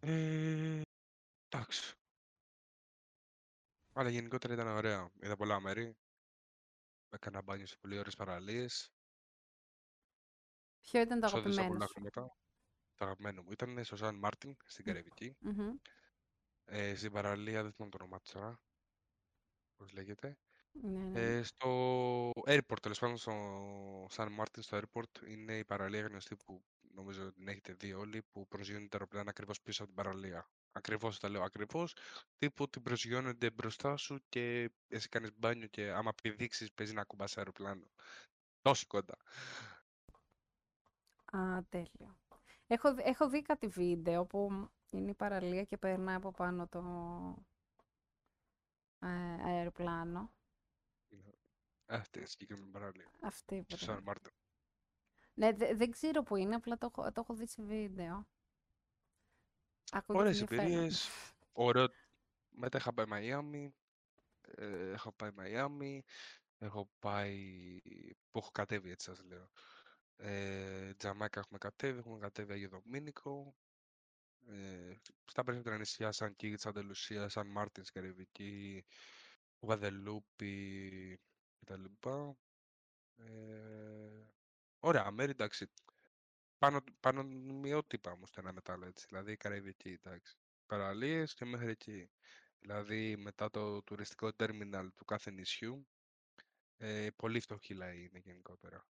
Ε, 0.00 0.80
εντάξει. 1.48 1.94
Αλλά 3.92 4.08
γενικότερα 4.10 4.54
ήταν 4.54 4.66
ωραία. 4.66 5.10
Είδα 5.20 5.36
πολλά 5.36 5.60
μέρη. 5.60 5.96
Έκανα 7.10 7.42
μπάνιο 7.42 7.66
σε 7.66 7.76
πολύ 7.80 7.98
ωραίες 7.98 8.14
παραλίες. 8.16 8.92
Ποιο 10.90 11.00
ήταν 11.00 11.20
το 11.20 11.26
Ξόδεψα 11.26 11.60
αγαπημένο 11.60 11.72
πολλά 11.72 11.86
σου; 11.86 11.92
χρήματα. 11.92 12.36
Το 12.94 13.04
αγαπημένο 13.04 13.42
μου 13.42 13.52
ήταν 13.52 13.84
στο 13.84 13.96
Σαν 13.96 14.14
Μάρτιν, 14.14 14.56
στην 14.64 14.84
Καραϊβική. 14.84 15.36
Μμμ. 15.40 15.76
Ε, 16.64 16.94
στην 16.94 17.12
παραλία, 17.12 17.62
δεν 17.62 17.72
θυμάμαι 17.72 17.90
το 17.96 17.98
όνομά 18.00 18.20
της 18.20 18.32
τώρα. 18.32 18.60
Πώς 19.76 19.92
λέγεται. 19.92 20.38
Ναι, 20.72 21.00
ναι. 21.00 21.20
Ε, 21.20 21.42
στο 21.42 22.30
airport, 22.46 22.78
τέλος 22.82 22.98
πάντων, 22.98 23.16
στο 23.16 24.06
Σαν 24.10 24.32
Μάρτιν, 24.32 24.62
στο 24.62 24.80
airport, 24.80 25.26
είναι 25.26 25.58
η 25.58 25.64
παραλία 25.64 26.00
γνωστή 26.00 26.36
που 26.36 26.64
νομίζω 26.80 27.24
ότι 27.24 27.34
την 27.34 27.48
έχετε 27.48 27.72
δει 27.72 27.92
όλοι, 27.92 28.22
που 28.22 28.48
προσγειώνεται 28.48 28.88
τα 28.88 28.96
αεροπλάνα 28.96 29.30
ακριβώς 29.30 29.60
πίσω 29.60 29.82
από 29.84 29.92
την 29.92 30.02
παραλία. 30.02 30.50
Ακριβώς 30.72 31.18
τα 31.18 31.28
λέω 31.28 31.42
ακριβώς. 31.42 31.96
Τύπου 32.36 32.64
ότι 32.64 32.80
προσγειώνονται 32.80 33.50
μπροστά 33.50 33.96
σου 33.96 34.18
και 34.28 34.70
εσύ 34.88 35.08
κάνεις 35.08 35.30
μπάνιο 35.36 35.66
και 35.66 35.90
άμα 35.90 36.12
πηδήξεις 36.22 36.72
παίζει 36.72 36.92
να 36.92 37.04
κουμπά 37.04 37.24
αεροπλάνο. 37.36 37.90
Τόσο 38.60 38.84
κοντά. 38.88 39.16
Α, 41.32 41.62
τέλειο. 41.68 42.16
Έχω, 42.66 42.94
δει- 42.94 43.06
έχω 43.06 43.28
δει 43.28 43.42
κάτι 43.42 43.66
βίντεο 43.66 44.24
που 44.26 44.68
είναι 44.90 45.10
η 45.10 45.14
παραλία 45.14 45.64
και 45.64 45.76
περνάει 45.76 46.14
από 46.14 46.30
πάνω 46.30 46.66
το 46.68 46.80
ε, 49.00 49.08
αεροπλάνο. 49.44 50.32
Αυτή 51.86 52.20
η 52.20 52.24
συγκεκριμένη 52.26 52.70
παραλία. 52.70 53.10
Αυτή 53.20 53.56
Στο 53.56 53.64
πρέπει. 53.66 53.84
Σαν 53.84 54.02
Μάρτιν. 54.02 54.32
Ναι, 55.34 55.52
δε- 55.52 55.74
δεν 55.74 55.90
ξέρω 55.90 56.22
που 56.22 56.36
είναι, 56.36 56.54
απλά 56.54 56.78
το, 56.78 56.86
έχω- 56.86 57.12
το 57.12 57.20
έχω 57.20 57.34
δει 57.34 57.46
σε 57.46 57.62
βίντεο. 57.62 58.26
Ακούγεται 59.92 60.24
Ωραίες 60.24 60.40
ενδιαφέρον. 60.40 60.72
εμπειρίες. 60.72 61.08
Ωραίο. 61.52 61.86
Μετά 62.48 62.78
είχα 62.78 62.92
πάει 62.92 63.06
Μαϊάμι. 63.06 63.74
Ε, 64.56 64.90
έχω 64.90 65.12
πάει 65.12 65.30
Μαϊάμι. 65.30 66.04
Έχω 66.58 66.90
πάει. 66.98 67.78
που 68.30 68.38
έχω 68.38 68.50
κατέβει, 68.52 68.90
έτσι 68.90 69.06
σας 69.06 69.22
λέω. 69.24 69.48
Ε, 70.20 70.94
Τζαμάικα 70.94 71.40
έχουμε 71.40 71.58
κατέβει. 71.58 71.98
Έχουμε 71.98 72.18
κατέβει 72.18 72.52
Αγιο 72.52 72.68
Δομήνικο. 72.68 73.54
Ε, 74.46 74.94
στα 75.24 75.44
περισσότερα 75.44 75.78
νησιά 75.78 76.12
σαν 76.12 76.36
Κίγη, 76.36 76.56
Σαντα 76.56 76.82
Λουσία, 76.82 77.28
Σαν 77.28 77.46
Μάρτινς, 77.46 77.90
Καραϊβική, 77.90 78.84
Γουαδελούπη 79.60 81.20
κτλ. 81.60 81.84
Ε, 83.16 84.24
ωραία, 84.78 85.10
μέρη 85.10 85.30
εντάξει. 85.30 85.70
Πάνω, 86.58 86.84
πάνω 87.00 87.22
μειότυπα 87.22 88.10
όμως 88.10 88.30
το 88.30 88.40
ένα 88.40 88.52
μετά 88.52 88.72
άλλο, 88.72 88.86
έτσι. 88.86 89.06
Δηλαδή 89.08 89.36
Καραϊβική, 89.36 89.88
εντάξει. 89.88 90.36
Παραλίες 90.66 91.34
και 91.34 91.44
μέχρι 91.44 91.70
εκεί. 91.70 92.10
Δηλαδή 92.58 93.16
μετά 93.16 93.50
το 93.50 93.82
τουριστικό 93.82 94.32
τέρμιναλ 94.32 94.90
του 94.94 95.04
κάθε 95.04 95.30
νησιού, 95.30 95.86
ε, 96.76 97.08
πολύ 97.16 97.40
φτωχή 97.40 97.74
λαοί 97.74 98.04
είναι 98.04 98.18
γενικότερα. 98.18 98.86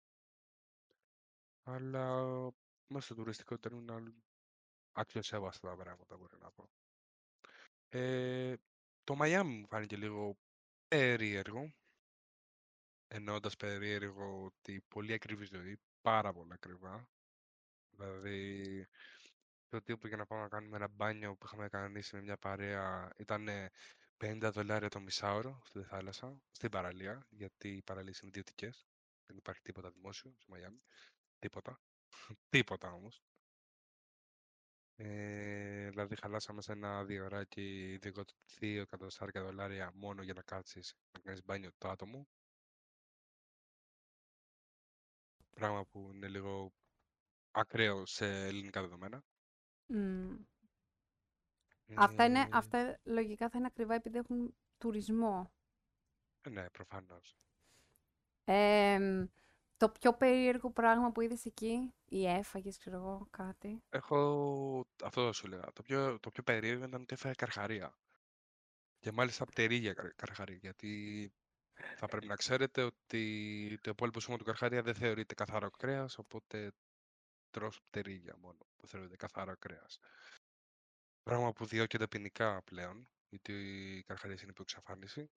Αλλά 1.70 2.24
μέσα 2.86 3.04
στο 3.06 3.14
τουριστικό 3.14 3.58
τέρμιναλ 3.58 4.12
αξιοσέβαστα 4.92 5.68
τα 5.68 5.76
πράγματα 5.76 6.16
μπορώ 6.16 6.38
να 6.38 6.50
πω. 6.50 6.68
Ε, 7.88 8.54
το 9.04 9.14
Μαϊάμι 9.14 9.54
μου 9.54 9.66
φάνηκε 9.66 9.96
λίγο 9.96 10.36
περίεργο. 10.88 11.72
Εννοώντας 13.08 13.56
περίεργο 13.56 14.44
ότι 14.44 14.80
πολύ 14.88 15.12
ακριβή 15.12 15.44
ζωή, 15.44 15.80
πάρα 16.00 16.32
πολύ 16.32 16.52
ακριβά. 16.52 17.08
Δηλαδή, 17.90 18.86
το 19.68 19.82
τύπο 19.82 20.08
για 20.08 20.16
να 20.16 20.26
πάμε 20.26 20.42
να 20.42 20.48
κάνουμε 20.48 20.76
ένα 20.76 20.88
μπάνιο 20.88 21.36
που 21.36 21.46
είχαμε 21.46 21.68
κανονίσει 21.68 22.14
με 22.16 22.22
μια 22.22 22.36
παρέα 22.36 23.12
ήταν 23.16 23.48
50 24.18 24.50
δολάρια 24.52 24.88
το 24.88 25.00
μισάωρο 25.00 25.62
στη 25.64 25.82
θάλασσα, 25.82 26.40
στην 26.50 26.70
παραλία, 26.70 27.26
γιατί 27.30 27.68
οι 27.68 27.82
παραλίες 27.82 28.18
είναι 28.18 28.28
ιδιωτικές. 28.28 28.86
Δεν 29.26 29.36
υπάρχει 29.36 29.62
τίποτα 29.62 29.90
δημόσιο 29.90 30.32
στο 30.36 30.46
Μαϊάμι. 30.48 30.80
Τίποτα. 31.38 31.80
τίποτα 32.50 32.92
όμως. 32.92 33.22
Ε, 35.00 35.88
δηλαδή 35.88 36.16
χαλάσαμε 36.16 36.62
σε 36.62 36.72
ένα 36.72 37.04
διωράκι 37.04 37.98
2 38.02 38.24
εκατοστάρικα 38.60 39.42
δολάρια 39.42 39.90
μόνο 39.94 40.22
για 40.22 40.34
να 40.34 40.42
κάτσεις 40.42 40.94
να 41.12 41.20
κάνεις 41.20 41.44
μπάνιο 41.44 41.70
το 41.78 41.88
άτομο. 41.88 42.28
Πράγμα 45.50 45.84
που 45.84 46.10
είναι 46.12 46.28
λίγο 46.28 46.72
ακραίο 47.50 48.06
σε 48.06 48.46
ελληνικά 48.46 48.80
δεδομένα. 48.80 49.22
Μμ. 49.86 50.34
Αυτά, 51.94 52.24
είναι, 52.24 52.40
Ε, 52.40 52.48
αυτά 52.52 52.98
λογικά 53.04 53.48
θα 53.48 53.58
είναι 53.58 53.66
ακριβά 53.66 53.94
επειδή 53.94 54.18
έχουν 54.18 54.56
τουρισμό. 54.78 55.52
ε, 56.40 56.50
ναι, 56.50 56.70
προφανώς. 56.70 57.36
Εμ, 58.44 59.26
το 59.78 59.88
πιο 59.88 60.14
περίεργο 60.14 60.70
πράγμα 60.70 61.12
που 61.12 61.20
είδες 61.20 61.44
εκεί 61.44 61.94
ή 62.08 62.26
έφαγες, 62.26 62.78
ξέρω 62.78 62.96
εγώ, 62.96 63.26
κάτι; 63.30 63.82
Έχω. 63.88 64.86
Αυτό 65.04 65.32
σου 65.32 65.46
έλεγα. 65.46 65.72
Το 65.72 65.82
πιο, 65.82 66.18
το 66.20 66.30
πιο 66.30 66.42
περίεργο 66.42 66.84
ήταν 66.84 67.00
ότι 67.02 67.14
έφαγα 67.14 67.34
καρχαρία. 67.34 67.98
Και 68.98 69.12
μάλιστα 69.12 69.44
πτερίγια 69.44 69.92
καρ- 69.92 70.14
καρχαρία. 70.16 70.56
Γιατί 70.56 71.32
θα 71.96 72.06
πρέπει 72.06 72.26
να 72.26 72.36
ξέρετε 72.36 72.82
ότι 72.82 73.78
το 73.80 73.90
υπόλοιπο 73.90 74.20
σώμα 74.20 74.36
του 74.38 74.44
καρχαρία 74.44 74.82
δεν 74.82 74.94
θεωρείται 74.94 75.34
καθαρό 75.34 75.70
κρέας, 75.70 76.18
οπότε 76.18 76.72
τρως 77.50 77.80
πτερίγια 77.82 78.36
μόνο 78.38 78.58
που 78.76 78.86
θεωρείται 78.86 79.16
καθαρό 79.16 79.56
κρέας. 79.58 79.98
Πράγμα 81.22 81.52
που 81.52 81.64
διώκεται 81.66 82.06
ποινικά 82.08 82.62
πλέον, 82.62 83.08
γιατί 83.28 83.52
οι 83.96 84.02
καρχαρίες 84.02 84.40
είναι 84.42 84.50
υπό 84.50 84.62
εξαφάνιση. 84.62 85.30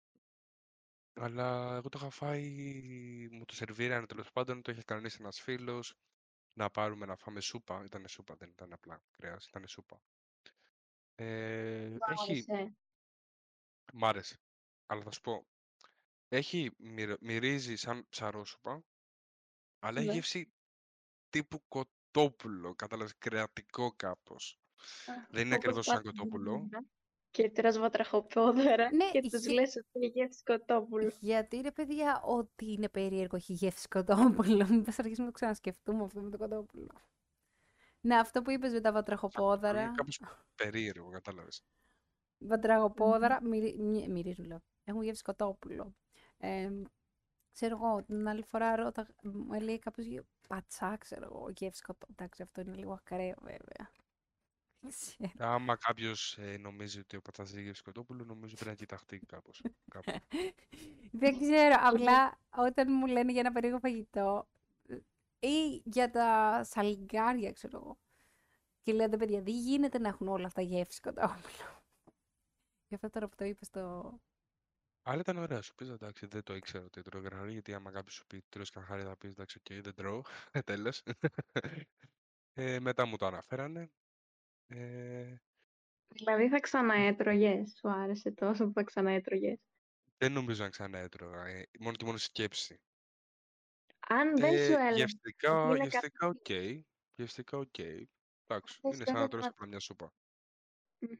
Αλλά 1.22 1.74
εγώ 1.76 1.88
το 1.88 1.98
είχα 2.00 2.10
φάει, 2.10 3.28
μου 3.30 3.44
το 3.44 3.54
σερβίρανε 3.54 4.06
τέλος 4.06 4.32
πάντων, 4.32 4.62
το 4.62 4.70
είχε 4.72 4.82
κανονίσει 4.82 5.16
ένας 5.20 5.40
φίλος, 5.40 5.94
να 6.52 6.70
πάρουμε 6.70 7.06
να 7.06 7.16
φάμε 7.16 7.40
σούπα. 7.40 7.84
Ήταν 7.84 8.08
σούπα, 8.08 8.34
δεν 8.36 8.48
ήταν 8.48 8.72
απλά 8.72 9.02
κρέας, 9.10 9.46
ήταν 9.46 9.66
σούπα. 9.68 10.02
Ε, 11.14 11.88
Μου 11.88 11.98
έχει, 12.10 12.44
άρεσε. 12.48 12.76
μ' 13.92 14.04
άρεσε, 14.04 14.40
αλλά 14.86 15.02
θα 15.02 15.10
σου 15.10 15.20
πω, 15.20 15.46
έχει, 16.28 16.70
μυρ- 16.78 17.20
μυρίζει 17.22 17.76
σαν 17.76 18.06
ψαρόσουπα, 18.08 18.84
αλλά 19.78 19.98
έχει 19.98 20.08
Ναι. 20.08 20.14
γεύση 20.14 20.52
τύπου 21.28 21.64
κοτόπουλο, 21.68 22.74
κατάλαβες, 22.74 23.14
κρεατικό 23.18 23.92
κάπως. 23.92 24.58
Α, 25.06 25.12
Δεν 25.30 25.46
είναι 25.46 25.54
όπως 25.54 25.54
ακριβώς 25.54 25.84
σαν 25.86 26.02
πας 26.02 26.04
κοτόπουλο. 26.04 26.50
σήμερα 26.56 26.84
Και 27.30 27.50
τρως 27.50 27.78
βατραχοπόδαρα 27.78 28.94
Ναι, 28.94 29.10
και 29.10 29.20
τους 29.20 29.44
γε- 29.46 29.52
λες 29.60 29.76
ότι 29.76 29.88
έχει 29.92 30.06
γεύση 30.14 30.42
κοτόπουλο. 30.42 31.12
Γιατί 31.20 31.60
ρε 31.60 31.70
παιδιά, 31.70 32.22
ό,τι 32.22 32.72
είναι 32.72 32.88
περίεργο 32.88 33.36
έχει 33.36 33.52
γεύση 33.52 33.88
κοτόπουλο. 33.88 34.66
Μήπως 34.70 34.98
αρχίσουμε 34.98 35.26
να 35.26 35.32
το 35.32 35.32
ξανασκεφτούμε 35.32 36.04
αυτό 36.04 36.20
με 36.20 36.30
το 36.30 36.36
κοτόπουλο. 36.38 36.90
Ναι, 38.00 38.16
αυτό 38.18 38.42
που 38.42 38.50
είπες 38.50 38.72
με 38.72 38.80
τα 38.80 38.88
Είναι 38.88 38.98
βατραχοπόδαρα. 38.98 39.92
κάπως 39.96 40.20
περίεργο, 40.54 41.10
κατάλαβες. 41.10 41.62
Βατραχοπόδαρα 42.38 43.42
μυρι- 43.42 43.78
μυ- 43.78 44.08
μυρίζουν, 44.08 44.44
λέω. 44.46 44.58
Έχουν 44.84 45.02
γεύση 45.02 45.22
κοτόπουλο. 45.22 45.94
Ε, 46.38 46.70
ξέρω 47.52 47.76
εγώ, 47.76 48.02
την 48.04 48.28
άλλη 48.28 48.42
φορά 48.42 48.76
ρώτα, 48.76 49.06
μου 49.22 49.52
έλεγε 49.54 49.78
κάποιος 49.78 50.06
γε- 50.06 50.24
πατσά, 50.48 50.96
ξέρω 50.96 51.24
εγώ, 51.24 51.50
γεύση 51.56 51.82
κοτόπουλο. 51.82 52.14
Εντάξει, 52.18 52.42
αυτό 52.42 52.60
είναι 52.60 52.74
λίγο 52.74 52.92
ακραίο 52.92 53.34
βέβαια. 53.40 53.90
Δεν 54.80 54.90
ξέρω. 54.90 55.32
Άμα 55.38 55.76
κάποιος 55.76 56.38
νομίζει 56.58 56.98
ότι 56.98 57.16
ο 57.16 57.20
πατσάς 57.20 57.52
έχει 57.52 57.62
γεύση 57.62 57.82
κοτόπουλο, 57.82 58.24
νομίζω 58.24 58.54
πρέπει 58.54 58.70
να 58.70 58.76
κοιταχτεί 58.76 59.18
κάπως. 59.18 59.62
κάπου. 59.90 60.12
Δεν 61.12 61.38
ξέρω, 61.40 61.74
απλά 61.80 62.38
όταν 62.56 62.86
μου 62.92 63.06
λένε 63.06 63.32
για 63.32 63.40
ένα 63.40 63.52
περίεργο 63.52 63.78
φαγητό 63.78 64.48
ε, 64.86 64.98
ή 65.38 65.82
για 65.84 66.10
τα 66.10 66.60
σαλιγκάρια, 66.64 67.52
ξέρω 67.52 67.78
εγώ. 67.78 67.98
Και 68.82 68.92
λέω, 68.92 69.06
«Ρε 69.06 69.16
παιδιά, 69.16 69.42
δεν 69.42 69.54
γίνεται 69.54 69.98
να 69.98 70.08
έχουν 70.08 70.28
όλα 70.28 70.46
αυτά 70.46 70.62
γεύση 70.62 71.00
κοτόπουλο. 71.00 71.82
Γι' 72.88 72.94
αυτό 72.94 73.10
τώρα 73.10 73.28
που 73.28 73.34
το 73.36 73.44
είπες 73.44 73.70
το... 73.70 74.14
Αλλά 75.02 75.20
ήταν 75.20 75.36
ωραία, 75.36 75.62
σου 75.62 75.74
πεις 75.74 75.88
εντάξει, 75.88 76.26
δεν 76.26 76.42
το 76.42 76.54
ήξερα 76.54 76.84
ότι 76.84 77.02
τρώω 77.02 77.22
καρχαρία, 77.22 77.52
γιατί 77.52 77.74
άμα 77.74 77.90
κάποιος 77.90 78.14
σου 78.14 78.26
πει 78.26 78.44
τρως 78.48 78.64
καρχαρία, 78.72 79.04
θα 79.04 79.16
πεις 79.16 79.30
εντάξει, 79.30 79.58
οκ, 79.58 79.82
δεν 79.82 79.94
τρώω. 79.94 80.22
Τέλος. 80.64 81.02
ε, 82.54 82.80
μετά 82.80 83.06
μου 83.06 83.16
το 83.16 83.26
αναφέρανε. 83.26 83.90
Ε, 84.72 85.34
Δηλαδή 86.08 86.48
θα 86.48 86.60
ξαναέτρωγες, 86.60 87.74
σου 87.78 87.88
άρεσε 87.90 88.30
τόσο 88.30 88.66
που 88.66 88.72
θα 88.72 88.82
ξαναέτρωγες; 88.82 89.58
δεν 90.18 90.32
νομίζω 90.32 90.62
να 90.62 90.68
ξαναέτρωγα. 90.68 91.46
Ε, 91.46 91.66
μόνο 91.80 91.96
και 91.96 92.04
μόνο 92.04 92.18
σκέψη. 92.18 92.80
Αν 94.08 94.36
δεν 94.36 94.50
σου 94.52 94.72
Ε, 94.72 94.74
έλεγα 94.74 94.90
γευστικά, 94.90 95.62
ότι 95.64 95.76
είναι 95.78 95.86
γευστικά 95.88 96.26
οκ. 96.26 96.48
Γευστικά 97.14 97.58
οκ. 97.58 97.78
Εντάξει, 97.78 98.78
Δεν 98.82 98.92
είναι 98.92 98.94
σου 98.94 99.04
σαν 99.04 99.12
να 99.14 99.18
έλεγα- 99.18 99.28
τρως 99.28 99.46
απλά 99.46 99.66
μια 99.66 99.80
σούπα. 99.80 100.12
Μμμ. 100.98 101.10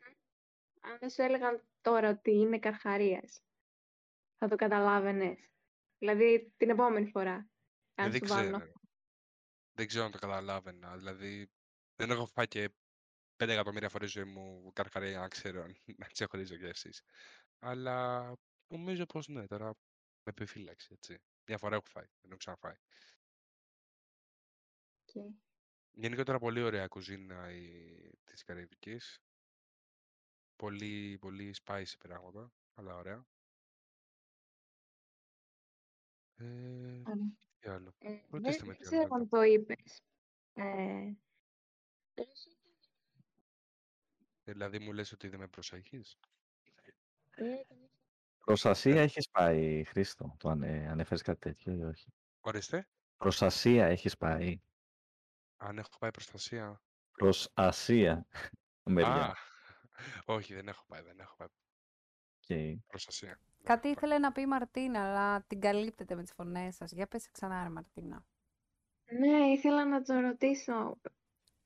Αν 0.80 0.98
δεν 1.00 1.10
σου 1.10 1.22
έλεγαν 1.22 1.68
τώρα 1.80 2.08
ότι 2.10 2.30
είναι 2.30 2.58
καρχαρίας, 2.58 3.42
θα 4.38 4.48
το 4.48 4.56
καταλάβαινες. 4.56 5.50
Δηλαδή 5.98 6.52
την 6.56 6.70
επόμενη 6.70 7.06
φορά, 7.10 7.50
Ε, 7.94 8.02
αν 8.02 8.10
δεν 8.10 8.26
σου 8.26 8.34
βάλουν 8.34 8.60
ξέρω. 8.60 8.72
Δεν 9.72 9.86
ξέρω 9.86 10.04
αν 10.04 10.10
το 10.10 10.18
καταλάβαινα. 10.18 10.96
Δηλαδή, 10.96 11.50
δεν 11.96 12.10
έχω 12.10 12.26
φάει 12.26 12.48
και 12.48 12.70
5 13.40 13.48
εκατομμύρια 13.48 13.88
φορές 13.88 14.10
ζωή 14.10 14.24
μου 14.24 14.72
καρχαρία 14.72 15.10
για 15.10 15.18
να 15.20 15.28
ξέρω 15.28 15.62
αν- 15.62 15.76
να 15.96 16.06
ξεχωρίζω 16.06 16.54
γεύσεις. 16.54 16.90
Αλλά 17.58 18.32
νομίζω 18.66 19.06
πως 19.06 19.28
ναι, 19.28 19.46
τώρα 19.46 19.66
με 20.22 20.32
επιφύλαξη 20.32 20.88
έτσι. 20.92 21.18
Μια 21.46 21.58
φορά 21.58 21.74
έχω 21.76 21.84
φάει, 21.86 22.04
δεν 22.20 22.30
έχω 22.30 22.36
ξαναφάει. 22.36 22.74
αυτό. 25.06 25.34
Γενικότερα 25.90 26.38
πολύ 26.38 26.62
ωραία 26.62 26.88
κουζίνα 26.88 27.50
η... 27.50 28.10
της 28.24 28.42
Καραϊβικής. 28.42 29.18
Πολύ, 30.56 31.18
πολύ 31.20 31.54
spicy 31.64 31.92
πράγματα, 31.98 32.52
αλλά 32.74 32.94
ωραία. 32.96 33.26
Ε, 36.36 37.02
Ωραία. 37.06 37.32
τι 37.58 37.68
άλλο; 37.68 37.94
Ε, 37.98 38.08
δεν 38.08 38.26
Ρωτήστε 38.30 38.64
με 38.64 38.72
δεν 38.72 38.88
τι 38.88 38.96
άλλο 38.96 39.08
ξέρω 39.08 39.14
αν 39.14 39.28
θέλετε. 39.28 39.36
το 39.36 39.42
είπες. 39.42 40.02
Ε, 40.52 41.12
Δηλαδή 44.52 44.78
μου 44.78 44.92
λες 44.92 45.12
ότι 45.12 45.28
δεν 45.28 45.38
με 45.40 45.48
προσέχεις; 45.48 46.18
ε, 47.30 47.44
Προς 48.44 48.66
Ασία 48.66 49.02
έχεις 49.02 49.28
πάει, 49.30 49.84
Χρήστο, 49.84 50.34
το 50.38 50.48
ανε, 50.48 50.86
ανέφερες 50.90 51.22
κάτι 51.22 51.38
τέτοιο 51.38 51.72
ή 51.74 51.82
όχι; 51.82 52.12
Ορίστε, 52.40 52.88
Προς 53.16 53.42
Ασία 53.42 53.86
έχεις 53.86 54.16
πάει. 54.16 54.60
αν 55.56 55.78
έχω 55.78 55.88
πάει 55.98 56.10
προς 56.10 56.42
Ασία. 56.42 56.82
Προς 57.12 57.50
Ασία. 57.54 58.26
Μεριά. 58.84 59.24
Α, 59.24 59.34
όχι 60.36 60.54
δεν 60.54 60.68
έχω 60.68 60.84
πάει, 60.86 61.02
δεν 61.02 61.18
έχω 61.20 61.36
πάει 61.36 61.48
Οκ. 62.50 62.80
προς 62.86 63.10
Ασία. 63.10 63.40
Δεν 63.58 63.64
Κάτι 63.64 63.88
έχω 63.88 63.92
πάει. 63.92 64.04
ήθελε 64.08 64.18
να 64.18 64.32
πει 64.32 64.40
η 64.40 64.46
Μαρτίνα, 64.46 65.00
αλλά 65.10 65.42
την 65.46 65.60
καλύπτετε 65.60 66.14
με 66.14 66.22
τις 66.22 66.32
φωνές 66.32 66.76
σας. 66.76 66.92
Για 66.92 67.06
πες 67.06 67.30
ξανά, 67.30 67.62
ρε 67.62 67.68
Μαρτίνα. 67.68 68.24
Ναι, 69.18 69.50
ήθελα 69.52 69.84
να 69.86 70.02
το 70.02 70.20
ρωτήσω 70.20 71.00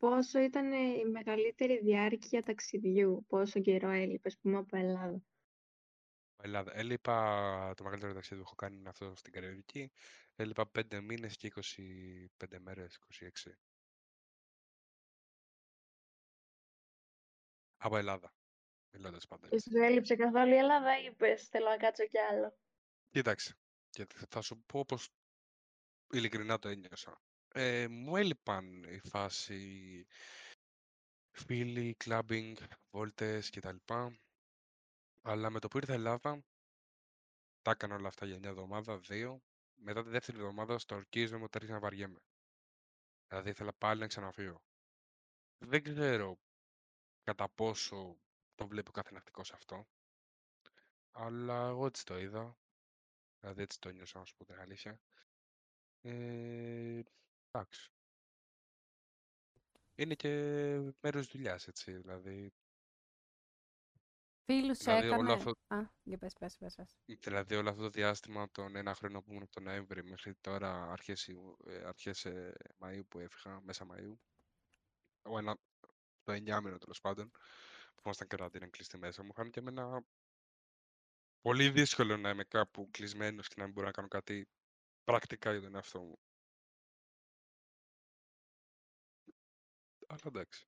πόσο 0.05 0.38
ήταν 0.38 0.72
η 0.72 1.05
μεγαλύτερη 1.05 1.78
διάρκεια 1.78 2.42
ταξιδιού, 2.42 3.24
πόσο 3.28 3.61
καιρό 3.61 3.90
έλειπε, 3.90 4.28
ας 4.28 4.38
πούμε, 4.38 4.59
από 4.59 4.76
Ελλάδα; 4.76 5.22
Ελλάδα. 6.36 6.72
Έλειπα, 6.78 7.74
το 7.76 7.84
μεγαλύτερο 7.84 8.12
ταξίδι 8.14 8.40
που 8.40 8.46
έχω 8.46 8.55
κάνει 8.55 8.76
είναι 8.76 8.88
αυτό 8.88 9.12
στην 9.16 9.32
Καραϊβική. 9.32 9.92
Έλειπα 10.34 10.70
5 10.70 11.00
μήνες 11.00 11.36
και 11.36 11.46
25 11.46 12.59
μέρες, 12.59 12.96
26. 12.96 13.50
Από 17.76 17.96
Ελλάδα. 17.96 18.34
Μιλώντας 18.92 19.26
πάντα 19.26 19.48
Και 19.48 19.55
έτσι. 19.55 19.70
σου 19.70 19.82
έλειψε 19.82 20.14
καθόλου 20.16 20.52
η 20.52 20.57
Ελλάδα 20.57 21.00
ή 21.00 21.05
είπες 21.05 21.48
θέλω 21.48 21.68
να 21.68 21.76
κάτσω 21.76 22.07
κι 22.07 22.18
άλλο; 22.18 22.59
Κοίταξε. 23.11 23.55
Και 23.90 24.07
θα- 24.14 24.26
θα 24.30 24.40
σου 24.40 24.62
πω 24.66 24.84
πως 24.84 25.09
ειλικρινά 26.12 26.59
το 26.59 26.68
ένιωσα. 26.68 27.22
Ε, 27.57 27.88
μου 27.88 28.16
έλειπαν 28.16 28.82
η 28.82 28.98
φάση 28.98 30.07
φίλοι, 31.30 31.94
κλάμπινγκ, 31.94 32.57
βόλτες 32.90 33.50
κτλ. 33.50 33.76
Αλλά 35.22 35.50
με 35.50 35.59
το 35.59 35.68
που 35.68 35.76
ήρθα 35.76 35.92
Ελλάδα, 35.92 36.44
τα 37.62 37.70
έκανα 37.70 37.94
όλα 37.94 38.09
αυτά 38.09 38.26
για 38.26 38.38
μια 38.38 38.48
εβδομάδα, 38.48 38.98
δύο. 38.98 39.42
Μετά 39.74 40.02
τη 40.02 40.09
δεύτερη 40.09 40.38
εβδομάδα 40.38 40.78
στο 40.78 40.94
ορκίζομαι 40.94 41.44
ότι 41.44 41.57
άρχισα 41.57 41.74
να 41.74 41.80
βαριέμαι. 41.80 42.20
Δηλαδή 43.28 43.50
ήθελα 43.50 43.72
πάλι 43.72 44.00
να 44.00 44.07
ξαναφύγω. 44.07 44.62
Δεν 45.59 45.82
ξέρω 45.82 46.38
κατά 47.22 47.48
πόσο 47.48 48.16
το 48.55 48.66
βλέπει 48.66 48.88
ο 48.88 48.92
κάθε 48.92 49.12
ναυτικός 49.12 49.52
αυτό. 49.52 49.86
Αλλά 51.11 51.68
εγώ 51.68 51.86
έτσι 51.86 52.05
το 52.05 52.18
είδα. 52.18 52.57
Δηλαδή 53.40 53.62
έτσι 53.62 53.80
το 53.80 53.88
νιώσα 53.88 54.18
να 54.18 54.24
σου 54.24 54.34
πω 54.36 54.44
την 54.44 54.61
αλήθεια. 54.61 55.00
Ε, 56.00 57.02
εντάξει. 57.55 57.88
Είναι 59.94 60.14
και 60.14 60.28
μέρος 61.00 61.26
δουλειάς, 61.26 61.68
έτσι. 61.68 61.92
Δηλαδή, 61.92 62.52
Φίλους 64.44 64.78
Δηλαδή, 64.78 65.07
όλο 65.09 65.14
έκανε... 65.14 65.32
αυτό- 65.32 65.55
Α, 65.66 65.88
για 66.02 66.18
πες, 66.18 66.32
πες, 66.32 66.57
πες, 66.57 66.74
πες. 66.74 66.96
δηλαδή 67.20 67.55
όλο 67.55 67.70
αυτό 67.70 67.82
το 67.82 67.88
διάστημα, 67.90 68.50
τον 68.50 68.76
ένα 68.76 68.94
χρόνο 68.94 69.22
που 69.22 69.30
ήμουν 69.30 69.42
από 69.42 69.52
τον 69.52 69.62
Νοέμβρη 69.62 70.05
μέχρι 70.05 70.34
τώρα, 70.34 70.90
αρχές, 70.92 71.26
Ιου- 71.26 71.59
ε, 71.66 71.84
αρχές 71.84 72.24
ε, 72.24 72.55
Μαΐου 72.78 73.02
που 73.09 73.18
έφυγα, 73.18 73.61
μέσα 73.61 73.86
Μαΐου. 73.90 74.14
Ο 75.22 75.38
ένα, 75.38 75.57
το 76.22 76.32
εννιάμινο 76.32 76.78
τέλος 76.78 77.00
πάντων, 77.00 77.30
που 77.94 78.02
ήμασταν 78.05 78.28
καραντίνα 78.28 78.68
κλειστή 78.68 78.98
μέσα 78.98 79.22
μου, 79.22 79.32
φάνηκε 79.32 79.59
εμένα 79.59 80.05
πολύ 81.40 81.70
δύσκολο 81.70 82.16
να 82.16 82.30
είμαι 82.30 82.44
κάπου 82.44 82.88
κλεισμένος 82.90 83.48
και 83.48 83.55
να 83.57 83.64
μην 83.64 83.72
μπορώ 83.72 83.86
να 83.86 83.92
κάνω 83.92 84.09
κάτι 84.09 84.48
πρακτικά 85.05 85.50
για 85.52 85.61
τον 85.61 85.74
εαυτό 85.74 86.00
μου. 86.02 86.18
Αλλά 90.09 90.20
εντάξει. 90.26 90.66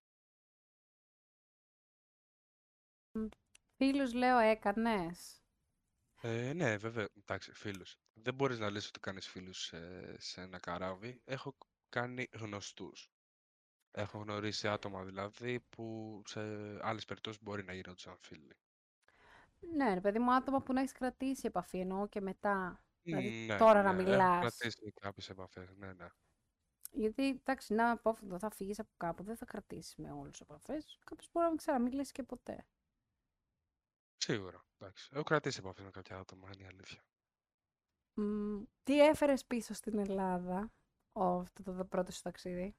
Φίλους 3.76 4.12
λέω 4.12 4.38
έκανες. 4.38 5.40
Ε, 6.20 6.52
ναι, 6.52 6.76
βέβαια. 6.76 7.08
Εντάξει, 7.18 7.52
φίλους. 7.52 7.96
Δεν 8.12 8.34
μπορείς 8.34 8.58
να 8.58 8.70
λες 8.70 8.88
ότι 8.88 9.00
κάνεις 9.00 9.28
φίλους 9.28 9.72
ε, 9.72 10.16
σε 10.18 10.40
ένα 10.40 10.58
καράβι. 10.58 11.20
Έχω 11.24 11.56
κάνει 11.88 12.28
γνωστούς. 12.32 13.10
Έχω 13.90 14.18
γνωρίσει 14.18 14.68
άτομα 14.68 15.04
δηλαδή 15.04 15.60
που 15.60 16.22
σε 16.26 16.40
άλλες 16.86 17.04
περιπτώσεις 17.04 17.42
μπορεί 17.42 17.64
να 17.64 17.72
γίνονταν 17.74 18.16
φίλοι. 18.20 18.56
Ναι, 19.76 19.94
ρε 19.94 20.00
παιδί 20.00 20.18
μου, 20.18 20.34
άτομα 20.34 20.62
που 20.62 20.72
να 20.72 20.80
έχεις 20.80 20.92
κρατήσει 20.92 21.46
επαφή 21.46 21.78
εννοώ 21.78 22.08
και 22.08 22.20
μετά. 22.20 22.84
Δηλαδή 23.02 23.30
Ναι, 23.46 23.56
τώρα 23.56 23.82
να 23.82 23.92
ναι, 23.92 24.02
έχω 24.02 24.02
μιλάς. 24.02 24.38
κρατήσει 24.38 24.92
κάποιες 25.00 25.28
επαφές, 25.30 25.74
ναι, 25.76 25.92
ναι. 25.92 26.06
Γιατί 26.92 27.28
εντάξει, 27.28 27.74
να 27.74 27.90
απόφυτο 27.90 28.38
θα 28.38 28.50
φύγεις 28.50 28.78
από 28.78 28.90
κάπου, 28.96 29.22
δεν 29.22 29.36
θα 29.36 29.44
κρατήσεις 29.44 29.96
με 29.96 30.12
όλους 30.12 30.40
επαφές. 30.40 30.98
Κάποιος 31.04 31.28
μπορεί 31.32 31.44
να 31.44 31.50
μην 31.50 31.58
ξαναμιλήσει 31.58 32.12
και 32.12 32.22
ποτέ. 32.22 32.66
Σίγουρα, 34.16 34.64
εντάξει. 34.78 35.08
Έχω 35.12 35.22
κρατήσει 35.22 35.58
επαφές 35.58 35.84
με 35.84 35.90
κάποια 35.90 36.18
άτομα, 36.18 36.50
είναι 36.54 36.62
η 36.62 36.66
αλήθεια. 36.66 37.04
Μ, 38.14 38.62
τι 38.82 39.00
έφερες 39.00 39.44
πίσω 39.44 39.74
στην 39.74 39.98
Ελλάδα, 39.98 40.72
ο, 41.12 41.24
αυτό 41.24 41.62
το, 41.62 41.72
το 41.72 41.84
πρώτο 41.84 42.12
σου 42.12 42.22
ταξίδι; 42.22 42.76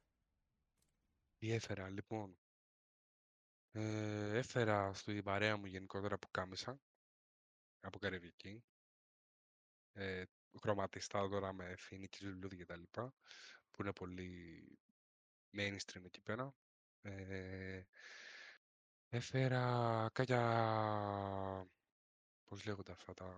Τι 1.37 1.51
έφερα, 1.51 1.89
λοιπόν. 1.89 2.37
Ε, 3.71 4.37
έφερα 4.37 4.93
στην 4.93 5.23
παρέα 5.23 5.57
μου 5.57 5.65
γενικότερα 5.65 6.17
που 6.17 6.27
κάμισα 6.31 6.79
από 7.79 7.99
Καραϊβική. 7.99 8.63
Ε, 9.93 10.23
χρωματιστά 10.61 11.29
τώρα 11.29 11.53
με 11.53 11.75
φοινική 11.75 12.25
λουλούδι 12.25 12.57
και 12.57 12.65
τα 12.65 12.75
λοιπά, 12.75 13.13
που 13.78 13.84
είναι 13.84 13.93
πολύ 13.93 14.63
mainstream 15.57 16.05
εκεί 16.05 16.21
πέρα. 16.21 16.53
Ε, 17.01 17.82
έφερα 19.09 20.09
κάποια, 20.13 20.41
πώς 22.45 22.65
λέγονται 22.65 22.91
αυτά 22.91 23.13
τα, 23.13 23.36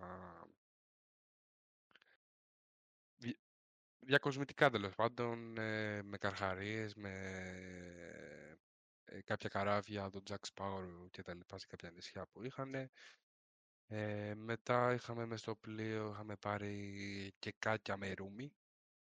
δι- 3.18 3.40
διακοσμητικά 4.00 4.70
τέλος 4.70 4.96
πάντων, 4.96 5.58
ε, 5.58 6.02
με 6.04 6.18
καρχαρίες, 6.18 6.96
με 6.96 7.14
ε, 9.06 9.22
κάποια 9.22 9.50
καράβια, 9.50 10.10
τον 10.10 10.24
Jack 10.30 10.54
Sparrow 10.54 11.08
και 11.12 11.22
τα 11.22 11.34
λοιπά 11.34 11.58
σε 11.58 11.68
κάποια 11.68 11.92
νησιά 11.92 12.26
που 12.26 12.44
είχαν. 12.44 12.90
Ε, 13.88 14.34
μετά 14.36 14.94
είχαμε 14.94 15.26
μες 15.26 15.40
στο 15.40 15.56
πλοίο, 15.56 16.10
είχαμε 16.10 16.36
πάρει 16.36 17.34
κεκάκια 17.40 17.98
με 17.98 18.14
ρούμι, 18.14 18.54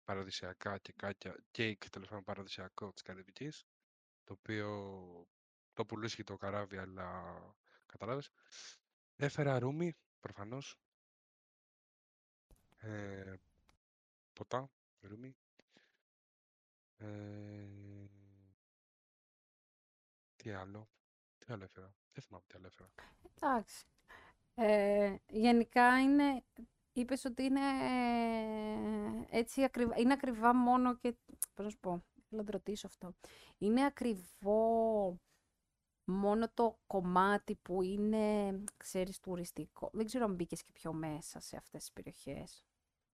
παραδοσιακά 0.10 0.78
κεκάκια, 0.78 1.36
κέικ 1.52 1.90
τέλος 1.90 2.08
πάντων 2.08 2.24
παραδοσιακό 2.24 2.92
της 2.94 3.02
Καραϊβικής, 3.02 3.66
το 4.24 4.34
οποίο 4.34 4.68
το 5.74 5.86
πουλούσε 5.86 6.24
το 6.24 6.38
καράβι, 6.38 6.78
αλλά 6.78 7.38
καταλάβες. 7.86 8.30
Έφερα 9.16 9.60
ρούμι, 9.60 9.96
προφανώς. 10.20 10.80
Ε, 12.78 13.34
ποτά, 14.34 14.72
ρούμι. 15.00 15.36
Ε, 16.98 18.06
τι 20.36 20.52
άλλο, 20.52 20.90
τι 21.38 21.54
άλλο 21.54 21.64
έφερα. 21.64 21.96
Δεν 22.12 22.24
θυμάμαι 22.24 22.44
τι 22.48 22.56
άλλο 22.58 22.68
έφερα. 22.68 22.90
Εντάξει. 23.36 23.86
Ε, 24.56 25.16
γενικά 25.28 26.02
είναι, 26.02 26.44
είπες 26.94 27.26
ότι 27.26 27.44
είναι 27.44 27.60
ε, 29.32 29.38
έτσι 29.40 29.64
ακριβά, 29.64 29.98
είναι 30.00 30.14
ακριβά 30.14 30.56
μόνο 30.56 30.96
και, 30.98 31.18
πώς 31.54 31.66
να 31.66 31.70
σου 31.72 31.80
πω, 31.80 31.90
θέλω 32.30 32.42
να 32.42 32.44
το 32.44 32.52
ρωτήσω 32.52 32.88
αυτό. 32.88 33.16
Είναι 33.58 33.86
ακριβό 33.86 35.18
μόνο 36.06 36.50
το 36.54 36.80
κομμάτι 36.88 37.56
που 37.56 37.82
είναι, 37.82 38.64
ξέρεις, 38.78 39.20
τουριστικό; 39.20 39.90
Δεν 39.94 40.06
ξέρω 40.06 40.26
αν 40.26 40.34
μπήκες 40.36 40.64
και 40.64 40.72
πιο 40.72 40.94
μέσα 40.94 41.40
σε 41.40 41.56
αυτές 41.58 41.80
τις 41.82 41.92
περιοχές. 41.94 42.64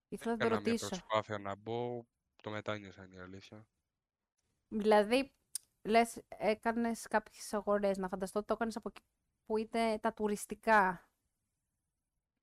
Ήθελα 0.07 0.31
να 0.31 0.37
το 0.39 0.45
Έκανα 0.45 0.61
μια 0.61 0.73
ρωτήσω. 0.73 0.87
προσπάθεια 0.87 1.37
να 1.37 1.55
μπω, 1.55 2.05
το 2.43 2.49
μετάνιωσα 2.49 3.03
είναι 3.03 3.15
η 3.15 3.19
αλήθεια. 3.19 3.67
Δηλαδή, 4.67 5.33
λες, 5.81 6.21
έκανες 6.27 7.07
κάποιες 7.07 7.53
αγορές, 7.53 7.97
να 7.97 8.07
φανταστώ 8.07 8.39
ότι 8.39 8.47
το 8.47 8.53
έκανες 8.53 8.75
από 8.75 8.89
εκεί 8.89 9.01
που 9.45 9.57
είναι 9.57 9.99
τα 9.99 10.13
τουριστικά. 10.13 11.09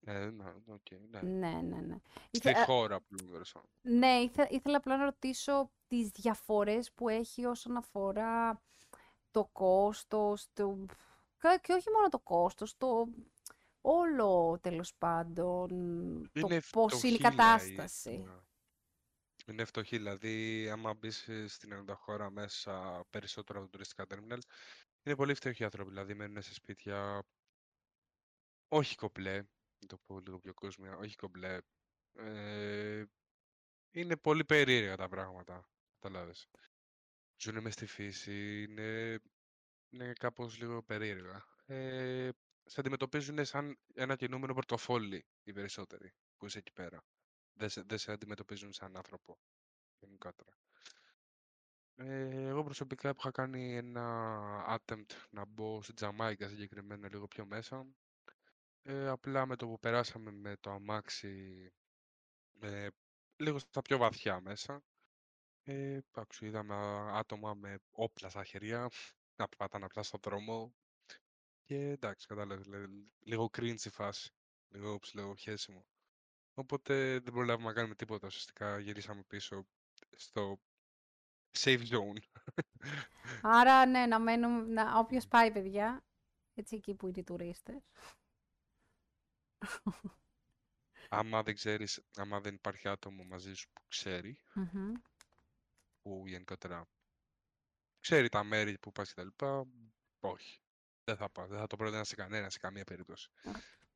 Ε, 0.04 0.30
ναι, 0.30 0.54
οκ, 0.66 0.90
ναι. 0.90 1.20
Ναι, 1.22 1.60
ναι, 1.62 1.80
ναι. 1.80 1.96
Στη 2.30 2.48
Ήθε- 2.48 2.56
ε, 2.56 2.64
χώρα 2.64 3.00
πλούρωσα. 3.00 3.62
Ναι, 3.80 4.20
ήθε, 4.20 4.46
ήθελα 4.50 4.76
απλά 4.76 4.96
να 4.96 5.04
ρωτήσω 5.04 5.70
τις 5.86 6.08
διαφορές 6.10 6.92
που 6.92 7.08
έχει 7.08 7.44
όσον 7.44 7.76
αφορά 7.76 8.62
το 9.30 9.44
κόστος, 9.52 10.46
το... 10.52 10.86
κα- 11.38 11.58
και 11.58 11.72
όχι 11.72 11.90
μόνο 11.90 12.08
το 12.08 12.18
κόστος, 12.18 12.76
το 12.76 13.08
όλο 13.80 14.58
τέλος 14.60 14.94
πάντων, 14.94 15.68
το 16.32 16.46
Είναι 16.46 16.48
πώς 16.48 16.50
είναι 16.50 16.54
η 16.56 16.60
φτωχή, 16.60 17.08
λέει, 17.08 17.18
κατάσταση. 17.18 18.16
ναι. 18.18 18.40
Είναι 19.46 19.64
φτωχή, 19.64 19.96
δηλαδή 19.96 20.68
άμα 20.70 20.94
μπεις 20.94 21.28
στην 21.46 21.72
ενδοχώρα 21.72 22.30
μέσα 22.30 23.04
περισσότερο 23.10 23.58
από 23.58 23.66
το 23.68 23.72
τουριστικά 23.72 24.06
τέρμιναλ, 24.06 24.40
είναι 25.02 25.16
πολύ 25.16 25.34
φτωχοί 25.34 25.64
άνθρωποι, 25.64 25.90
δηλαδή 25.90 26.14
μένουν 26.14 26.42
σε 26.42 26.54
σπίτια 26.54 27.22
όχι 28.68 28.94
κομπλέ, 28.96 29.36
να 29.36 29.46
το 29.86 29.98
πω 30.06 30.20
λίγο 30.20 30.38
πιο 30.38 30.54
κόσμια, 30.54 30.96
όχι 30.96 31.16
κομπλέ. 31.16 31.58
Ε, 32.12 33.04
είναι 33.90 34.16
πολύ 34.16 34.44
περίεργα 34.44 34.96
τα 34.96 35.08
πράγματα, 35.08 35.68
καταλάβες. 35.98 36.48
Ζουνε 37.36 37.60
μες 37.60 37.74
στη 37.74 37.86
φύση, 37.86 38.62
είναι, 38.62 39.18
είναι 39.90 40.12
κάπως 40.12 40.58
λίγο 40.58 40.82
περίεργα. 40.82 41.44
Ε, 41.66 42.30
σε 42.64 42.80
αντιμετωπίζουν 42.80 43.44
σαν 43.44 43.78
ένα 43.94 44.16
κινούμενο 44.16 44.54
πορτοφόλι 44.54 45.26
οι 45.42 45.52
περισσότεροι 45.52 46.12
που 46.36 46.46
είσαι 46.46 46.58
εκεί 46.58 46.72
πέρα. 46.72 47.04
Δεν 47.52 47.68
σε, 47.68 47.82
δεν 47.82 47.98
σε 47.98 48.12
αντιμετωπίζουν 48.12 48.72
σαν 48.72 48.96
άνθρωπο 48.96 49.38
γενικότερα. 49.98 50.58
Ε, 51.94 52.46
εγώ 52.46 52.64
προσωπικά 52.64 53.10
που 53.10 53.18
είχα 53.20 53.30
κάνει 53.30 53.76
ένα 53.76 54.78
attempt 54.78 55.10
να 55.30 55.44
μπω 55.44 55.82
στη 55.82 55.92
Τζαμάικα 55.92 56.48
συγκεκριμένα 56.48 57.08
λίγο 57.08 57.26
πιο 57.26 57.46
μέσα. 57.46 57.86
Ε, 58.82 59.08
απλά 59.08 59.46
με 59.46 59.56
το 59.56 59.66
που 59.66 59.78
περάσαμε 59.78 60.30
με 60.30 60.56
το 60.60 60.70
αμάξι 60.70 61.66
ε, 62.60 62.88
λίγο 63.36 63.58
στα 63.58 63.82
πιο 63.82 63.98
βαθιά 63.98 64.40
μέσα. 64.40 64.82
Ε, 65.64 65.98
άκουσα, 66.12 66.46
είδαμε 66.46 66.74
α- 66.74 67.18
άτομα 67.18 67.54
με 67.54 67.78
όπλα 67.90 68.28
στα 68.28 68.44
χέρια 68.44 68.88
να 69.36 69.48
πατάνε 69.48 69.84
απλά 69.84 70.02
στον 70.02 70.20
δρόμο. 70.22 70.74
Και 71.64 71.76
εντάξει, 71.76 72.26
κατάλαβες, 72.26 72.64
δηλαδή, 72.64 73.10
λίγο 73.18 73.50
cringe 73.58 73.84
η 73.84 73.90
φάση. 73.90 74.32
Λίγο 74.68 74.98
ψηλό 74.98 75.34
χέσιμο. 75.34 75.86
Οπότε 76.54 77.18
δεν 77.18 77.32
προλάβαμε 77.32 77.66
να 77.66 77.72
κάνουμε 77.72 77.94
τίποτα. 77.94 78.26
Ουσιαστικά 78.26 78.78
γυρίσαμε 78.78 79.22
πίσω 79.22 79.66
στο 80.16 80.60
safe 81.58 81.82
zone. 81.88 82.18
Άρα, 83.42 83.86
ναι, 83.86 84.06
να 84.06 84.18
μένουμε, 84.18 84.82
να, 84.82 84.98
όποιος 84.98 85.26
πάει, 85.28 85.52
παιδιά, 85.52 86.04
έτσι 86.54 86.76
εκεί 86.76 86.94
που 86.94 87.06
είναι 87.08 87.20
οι 87.20 87.24
τουρίστες. 87.24 87.82
Άμα 91.08 91.42
δεν 91.42 91.54
ξέρεις, 91.54 92.02
άμα 92.16 92.40
δεν 92.40 92.54
υπάρχει 92.54 92.88
άτομο 92.88 93.24
μαζί 93.24 93.54
σου 93.54 93.70
που 93.72 93.82
ξέρει, 93.88 94.38
Μμμ. 94.54 94.92
που 96.02 96.22
γενικότερα 96.26 96.88
ξέρει 98.00 98.28
τα 98.28 98.44
μέρη 98.44 98.78
που 98.78 98.92
πας 98.92 99.08
και 99.08 99.14
τα 99.14 99.24
λοιπά, 99.24 99.66
όχι. 100.20 100.60
Δεν 101.04 101.16
θα 101.16 101.28
πάω. 101.28 101.46
Δεν 101.46 101.58
θα 101.58 101.66
το 101.66 101.76
πρότεινα 101.76 102.04
σε 102.04 102.14
κανένα, 102.14 102.50
σε 102.50 102.58
καμία 102.58 102.84
περίπτωση. 102.84 103.30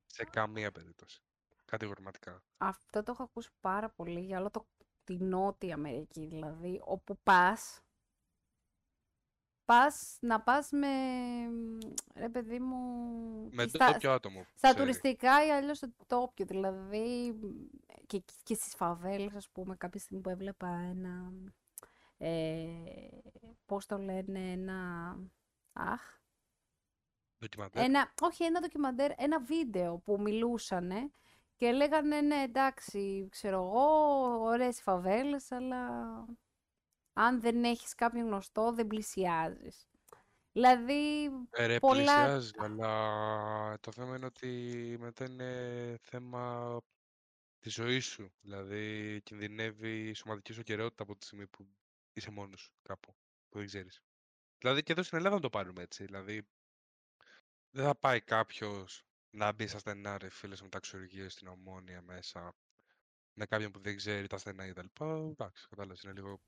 Σε 0.07 0.25
καμία 0.25 0.73
περίπτωση. 0.73 1.23
Κατηγορηματικά. 1.65 2.43
Αυτό 2.57 3.03
το 3.03 3.13
έχω 3.13 3.23
ακούσει 3.23 3.51
πάρα 3.61 3.91
πολύ 3.91 4.21
για 4.21 4.39
όλο 4.39 4.51
το, 4.51 4.67
τη 5.05 5.17
Νότια 5.17 5.75
Αμερική, 5.75 6.27
δηλαδή, 6.27 6.81
όπου 6.85 7.19
πας, 7.23 7.81
πας 9.67 10.19
να 10.21 10.41
πας 10.41 10.71
με, 10.71 10.89
ρε 12.15 12.29
παιδί 12.29 12.59
μου, 12.59 12.79
Με 13.53 13.67
στα, 13.69 13.93
τόπιο 13.93 14.13
άτομο 14.13 14.41
που 14.41 14.47
στα 14.57 14.69
ξέρει. 14.69 14.83
τουριστικά 14.83 15.47
ή 15.47 15.51
αλλιώς 15.51 15.77
στο 15.77 15.89
τόπιο, 16.07 16.45
δηλαδή, 16.47 17.35
και, 18.07 18.23
και 18.43 18.55
στις 18.55 18.75
φαβέλες, 18.75 19.35
ας 19.35 19.49
πούμε, 19.49 19.77
κάποια 19.77 20.01
στιγμή 20.01 20.23
που 20.23 20.31
έβλεπα 20.31 20.69
ένα, 20.69 21.33
ε, 22.19 22.67
πώς 23.67 23.87
το 23.87 23.99
λένε, 23.99 24.51
ένα, 24.53 25.17
αχ, 25.73 26.03
Ντοκιμαντέρ. 27.41 27.85
ένα, 27.85 28.13
όχι 28.21 28.45
ένα 28.45 28.61
ντοκιμαντέρ, 28.61 29.11
ένα 29.17 29.41
βίντεο 29.41 29.97
που 29.99 30.21
μιλούσανε 30.21 31.11
και 31.57 31.73
λέγανε 31.73 32.21
ναι 32.21 32.43
εντάξει, 32.43 33.29
ξέρω 33.31 33.57
εγώ, 33.57 33.85
ωραίες 34.41 34.79
οι 34.79 34.83
φαβέλες, 34.83 35.53
αλλά 35.53 35.89
αν 37.19 37.41
δεν 37.41 37.65
έχεις 37.65 37.95
κάποιον 37.95 38.27
γνωστό 38.27 38.73
δεν 38.73 38.87
πλησιάζεις. 38.87 39.89
Δηλαδή, 40.53 41.25
Ε, 41.51 41.67
ρε, 41.67 41.79
πολλά... 41.79 41.97
πλησιάζει, 41.97 42.51
αλλά 42.59 43.79
το 43.81 43.93
θέμα 43.93 44.17
είναι 44.17 44.27
ότι 44.27 44.49
μετά 45.01 45.25
είναι 45.25 45.99
θέμα 46.01 46.77
της 47.59 47.75
ζωής 47.75 48.07
σου. 48.07 48.33
Δηλαδή, 48.41 49.21
κινδυνεύει 49.23 50.09
η 50.09 50.13
σωματική 50.13 50.53
σου 50.53 50.63
κυριότητα 50.63 51.03
από 51.03 51.17
τη 51.17 51.25
στιγμή 51.25 51.47
που 51.47 51.69
είσαι 52.13 52.31
μόνος 52.31 52.61
σου 52.61 52.73
κάπου, 52.83 53.17
που 53.49 53.59
δεν 53.59 53.67
ξέρεις. 53.67 54.03
Δηλαδή, 54.59 54.83
και 54.83 54.93
εδώ 54.93 55.03
στην 55.03 55.17
Ελλάδα 55.19 55.35
να 55.35 55.41
το 55.41 55.51
πάρουμε 55.51 55.83
έτσι. 55.83 56.05
Δηλαδή, 56.05 56.49
δεν 57.71 57.85
θα 57.85 57.95
πάει 57.95 58.21
κάποιος 58.21 59.05
να 59.31 59.53
μπει 59.53 59.67
στα 59.67 59.79
στενά, 59.79 60.19
ρε 60.19 60.29
φίλες, 60.29 60.63
με 60.63 60.69
ταξιουργείο 60.69 61.29
στην 61.29 61.47
Ομόνια 61.47 62.03
μέσα, 62.03 62.55
με 63.33 63.47
κάποιον 63.47 63.71
που 63.71 63.81
δεν 63.81 63.97
ξέρει 63.97 64.27
τα 64.27 64.39
στενά 64.39 64.69
κτλ. 64.69 65.05
Εντάξει, 65.05 65.67
κατάλαβες, 65.69 66.03
είναι 66.03 66.13
λίγο... 66.13 66.41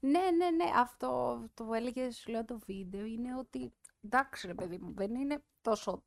Ναι, 0.00 0.30
ναι, 0.36 0.50
ναι, 0.50 0.70
αυτό 0.74 1.42
το 1.54 1.72
έλεγε, 1.74 2.10
σου 2.10 2.30
λέω 2.30 2.44
το 2.44 2.58
βίντεο, 2.66 3.04
είναι 3.04 3.36
ότι 3.38 3.72
εντάξει 4.04 4.46
ρε 4.46 4.54
παιδί 4.54 4.78
μου, 4.78 4.92
δεν 4.96 5.14
είναι 5.14 5.42
τόσο 5.60 6.04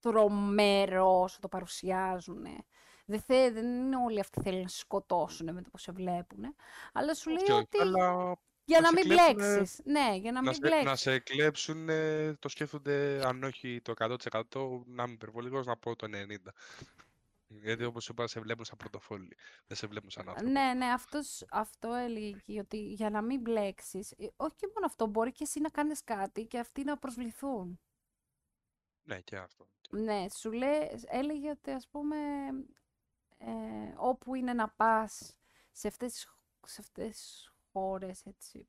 τρομερό 0.00 1.20
όσο 1.20 1.38
το 1.40 1.48
παρουσιάζουν. 1.48 2.44
Δεν, 3.04 3.20
θε, 3.20 3.50
δεν 3.50 3.64
είναι 3.66 3.96
όλοι 3.96 4.20
αυτοί 4.20 4.40
θέλουν 4.40 4.60
να 4.62 4.68
σε 4.68 4.78
σκοτώσουν 4.78 5.52
με 5.54 5.62
το 5.62 5.70
πώς 5.70 5.82
σε 5.82 5.92
βλέπουν. 5.92 6.54
Αλλά 6.92 7.14
σου 7.14 7.28
λέει 7.30 7.38
Όχι, 7.42 7.52
όχι, 7.52 7.60
ότι 7.62 7.78
αλλά 7.80 8.36
για 8.64 8.80
να 8.80 8.80
να 8.80 8.86
σε 8.88 8.94
μην 8.94 9.02
κλέψουνε- 9.04 9.34
μπλέξεις. 9.54 9.80
Ναι, 9.84 10.16
για 10.16 10.32
να 10.32 10.40
να 10.42 10.50
μην 10.50 10.54
σε, 10.54 10.60
να 10.60 10.68
μπλέξεις. 10.80 11.00
σε 11.00 11.18
κλέψουν, 11.18 11.86
το 12.38 12.48
σκέφτονται, 12.48 13.20
αν 13.26 13.42
όχι 13.42 13.80
το 13.82 13.92
100%, 13.98 14.82
να 14.86 15.04
μην 15.06 15.14
υπερβολικός, 15.14 15.66
να 15.66 15.76
πω 15.76 15.96
το 15.96 16.06
90%. 16.06 16.52
Γιατί 17.48 17.84
όπως 17.84 18.08
είπα, 18.08 18.26
σε 18.26 18.40
βλέπουν 18.40 18.64
σαν 18.64 18.76
πρωτοφόλι. 18.76 19.36
Δεν 19.66 19.76
σε 19.76 19.86
βλέπουν 19.86 20.10
σαν 20.10 20.28
άνθρωπο. 20.28 20.50
Ναι, 20.52 20.72
ναι, 20.74 20.86
αυτός, 20.86 21.44
αυτό 21.50 21.92
έλεγε 21.92 22.36
εκεί, 22.36 22.58
ότι 22.58 22.76
για 22.76 23.10
να 23.10 23.22
μην 23.22 23.40
μπλέξεις, 23.40 24.10
ε, 24.10 24.26
όχι 24.36 24.54
και 24.56 24.66
μόνο 24.74 24.86
αυτό, 24.86 25.06
μπορεί 25.06 25.32
και 25.32 25.44
εσύ 25.44 25.60
να 25.60 25.68
κάνεις 25.68 26.04
κάτι 26.04 26.44
και 26.46 26.58
αυτοί 26.58 26.84
να 26.84 26.98
προσβληθούν. 26.98 27.80
Ναι, 29.02 29.20
και 29.20 29.36
αυτό. 29.36 29.68
Ναι, 29.90 30.28
σου 30.28 30.52
λέει, 30.52 31.00
έλεγε 31.06 31.50
ότι 31.50 31.70
ας 31.70 31.88
πούμε 31.88 32.16
ε, 33.38 33.94
όπου 33.96 34.34
είναι 34.34 34.52
να 34.52 34.68
πας 34.68 35.34
σε 35.72 35.88
αυτές, 35.88 36.12
τις 36.12 36.24
χ- 36.24 36.68
σε 36.68 36.80
αυτές 36.80 37.10
τις 37.10 37.52
χώρες 37.72 38.26
έτσι 38.26 38.66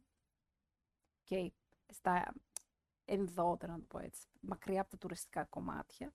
και 1.23 1.51
στα 1.87 2.33
ενδότερα 3.05 3.71
να 3.71 3.79
το 3.79 3.85
πω 3.87 3.99
έτσι, 3.99 4.27
μακριά 4.39 4.81
από 4.81 4.89
τα 4.89 4.97
τουριστικά 4.97 5.43
κομμάτια, 5.43 6.13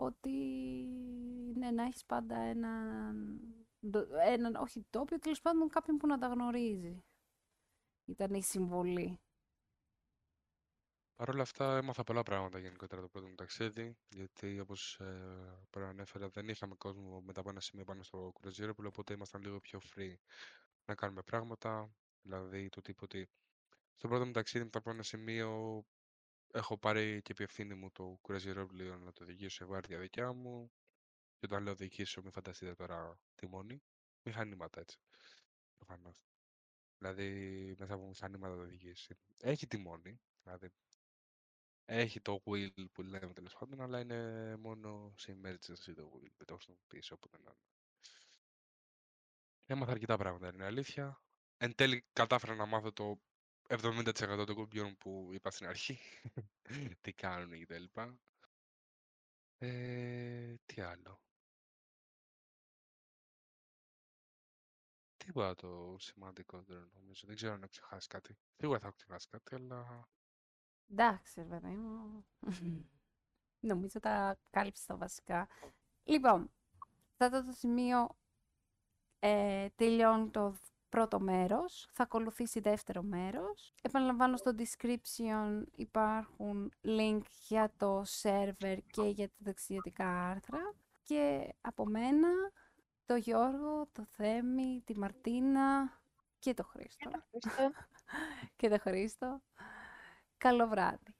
ότι 0.00 0.30
ναι, 1.54 1.70
να 1.70 1.82
έχεις 1.82 2.04
πάντα 2.04 2.36
έναν, 2.36 3.40
ντο- 3.86 4.08
έναν 4.26 4.54
όχι 4.54 4.84
τόπιο, 4.90 5.18
τέλος 5.18 5.40
πάντων 5.40 5.68
κάποιον 5.68 5.96
που 5.96 6.06
να 6.06 6.18
τα 6.18 6.26
γνωρίζει. 6.26 7.04
Ήταν 8.04 8.34
η 8.34 8.42
συμβολή. 8.42 9.18
Παρ' 11.16 11.28
όλα 11.28 11.42
αυτά 11.42 11.76
έμαθα 11.76 12.02
πολλά 12.02 12.22
πράγματα 12.22 12.58
γενικότερα 12.58 13.00
το 13.00 13.08
πρώτο 13.08 13.26
μου 13.26 13.34
ταξίδι, 13.34 13.96
γιατί 14.08 14.60
όπως 14.60 15.00
ε, 15.00 15.66
προανέφερα 15.70 16.28
δεν 16.28 16.48
είχαμε 16.48 16.74
κόσμο 16.74 17.20
μετά 17.20 17.40
από 17.40 17.50
ένα 17.50 17.60
σημείο 17.60 17.84
πάνω 17.84 18.02
στο 18.02 18.32
Cruzeiro, 18.40 18.70
οπότε 18.86 19.12
ήμασταν 19.12 19.42
λίγο 19.42 19.60
πιο 19.60 19.80
free 19.94 20.14
να 20.84 20.94
κάνουμε 20.94 21.22
πράγματα, 21.22 21.90
δηλαδή 22.22 22.68
το 22.68 22.80
τύπο 22.80 23.04
ότι 23.04 23.28
στο 23.96 24.08
πρώτο 24.08 24.26
μου 24.26 24.32
ταξίδι 24.32 24.64
μετά 24.64 24.78
από 24.78 24.90
ένα 24.90 25.02
σημείο 25.02 25.82
έχω 26.52 26.78
πάρει 26.78 27.22
και 27.22 27.32
επί 27.32 27.42
ευθύνη 27.42 27.74
μου 27.74 27.90
το 27.90 28.20
Cruzeiro 28.28 28.66
να 29.00 29.12
το 29.12 29.22
οδηγήσω 29.22 29.56
σε 29.56 29.64
βάρδια 29.64 29.98
δικιά 29.98 30.32
μου 30.32 30.70
και 31.38 31.46
όταν 31.46 31.62
λέω 31.62 31.72
οδηγήσω 31.72 32.22
μην 32.22 32.32
φανταστείτε 32.32 32.74
τώρα 32.74 33.20
τιμόνι, 33.34 33.82
μηχανήματα 34.22 34.80
έτσι, 34.80 34.98
προφανώς. 35.76 36.24
Δηλαδή 36.98 37.74
μέσα 37.78 37.94
από 37.94 38.06
μηχανήματα 38.06 38.54
το 38.54 38.60
οδηγήσει. 38.60 39.18
Έχει 39.36 39.66
τιμόνι, 39.66 40.20
δηλαδή 40.42 40.70
έχει 41.84 42.20
το 42.20 42.42
wheel 42.44 42.90
που 42.92 43.02
λέμε 43.02 43.32
τέλος 43.32 43.54
πάντων, 43.54 43.80
αλλά 43.80 44.00
είναι 44.00 44.56
μόνο 44.56 45.14
σε 45.16 45.32
emergency 45.32 45.94
το 45.94 46.10
wheel. 46.14 46.30
Δεν 46.36 46.46
το 46.46 46.58
έχω 46.60 46.78
πίσω 46.86 47.14
όποτε 47.14 47.38
να 47.38 47.50
είναι. 47.50 47.60
Έμαθα 49.66 49.90
αρκετά 49.90 50.16
πράγματα, 50.16 50.48
είναι 50.52 50.64
αλήθεια. 50.64 51.22
Εν 51.56 51.74
τέλει 51.74 52.04
κατάφερα 52.12 52.54
να 52.54 52.66
μάθω 52.66 52.92
το 52.92 53.20
70% 53.70 54.44
των 54.46 54.54
κουμπιών 54.54 54.96
που 54.96 55.30
είπα 55.32 55.50
στην 55.50 55.66
αρχή. 55.66 55.98
Τι 57.00 57.12
κάνουν 57.12 57.58
και 57.58 57.66
τα 57.66 57.78
λοιπά. 57.78 58.18
Ε, 59.58 60.54
τι 60.66 60.80
άλλο. 60.80 61.20
Τίποτα 65.16 65.54
το 65.54 65.96
σημαντικότερο 65.98 66.88
νομίζω. 66.94 67.26
Δεν 67.26 67.36
ξέρω 67.36 67.52
αν 67.52 67.58
έχω 67.62 67.70
ξεχάσει 67.70 68.08
κάτι. 68.08 68.38
Σίγουρα 68.56 68.78
θα 68.78 68.86
έχω 68.86 68.96
ξεχάσει 68.96 69.28
κάτι, 69.28 69.54
αλλά 69.54 70.08
Εντάξει, 70.90 71.40
ρε 71.40 71.46
παιδί 71.46 71.74
μου. 71.76 72.26
Νομίζω 73.70 74.00
τα 74.00 74.38
κάλυψες 74.50 74.84
τα 74.86 74.96
βασικά. 74.96 75.48
Λοιπόν, 76.04 76.50
σε 77.16 77.24
αυτό 77.24 77.44
το 77.44 77.52
σημείο 77.52 78.16
ε, 79.18 79.68
τελειώνει 79.76 80.30
το 80.30 80.50
δ- 80.50 80.69
πρώτο 80.90 81.20
μέρος. 81.20 81.88
Θα 81.92 82.02
ακολουθήσει 82.02 82.60
δεύτερο 82.60 83.02
μέρος. 83.02 83.74
Επαναλαμβάνω 83.82 84.36
στο 84.36 84.54
description 84.58 85.62
υπάρχουν 85.74 86.72
link 86.84 87.20
για 87.48 87.72
το 87.76 88.04
server 88.22 88.78
και 88.90 89.02
για 89.02 89.28
τα 89.28 89.44
ταξιδιωτικά 89.44 90.28
άρθρα. 90.30 90.74
Και 91.02 91.54
από 91.60 91.86
μένα, 91.86 92.28
το 93.06 93.14
Γιώργο, 93.14 93.88
το 93.92 94.04
Θέμη, 94.10 94.82
τη 94.84 94.98
Μαρτίνα 94.98 95.98
και 96.38 96.54
το 96.54 96.64
Χρήστο. 96.64 97.10
Ευχαριστώ. 97.32 97.78
και 98.56 98.68
το 98.68 98.78
Χρήστο. 98.78 99.40
Καλό 100.36 100.68
βράδυ. 100.68 101.14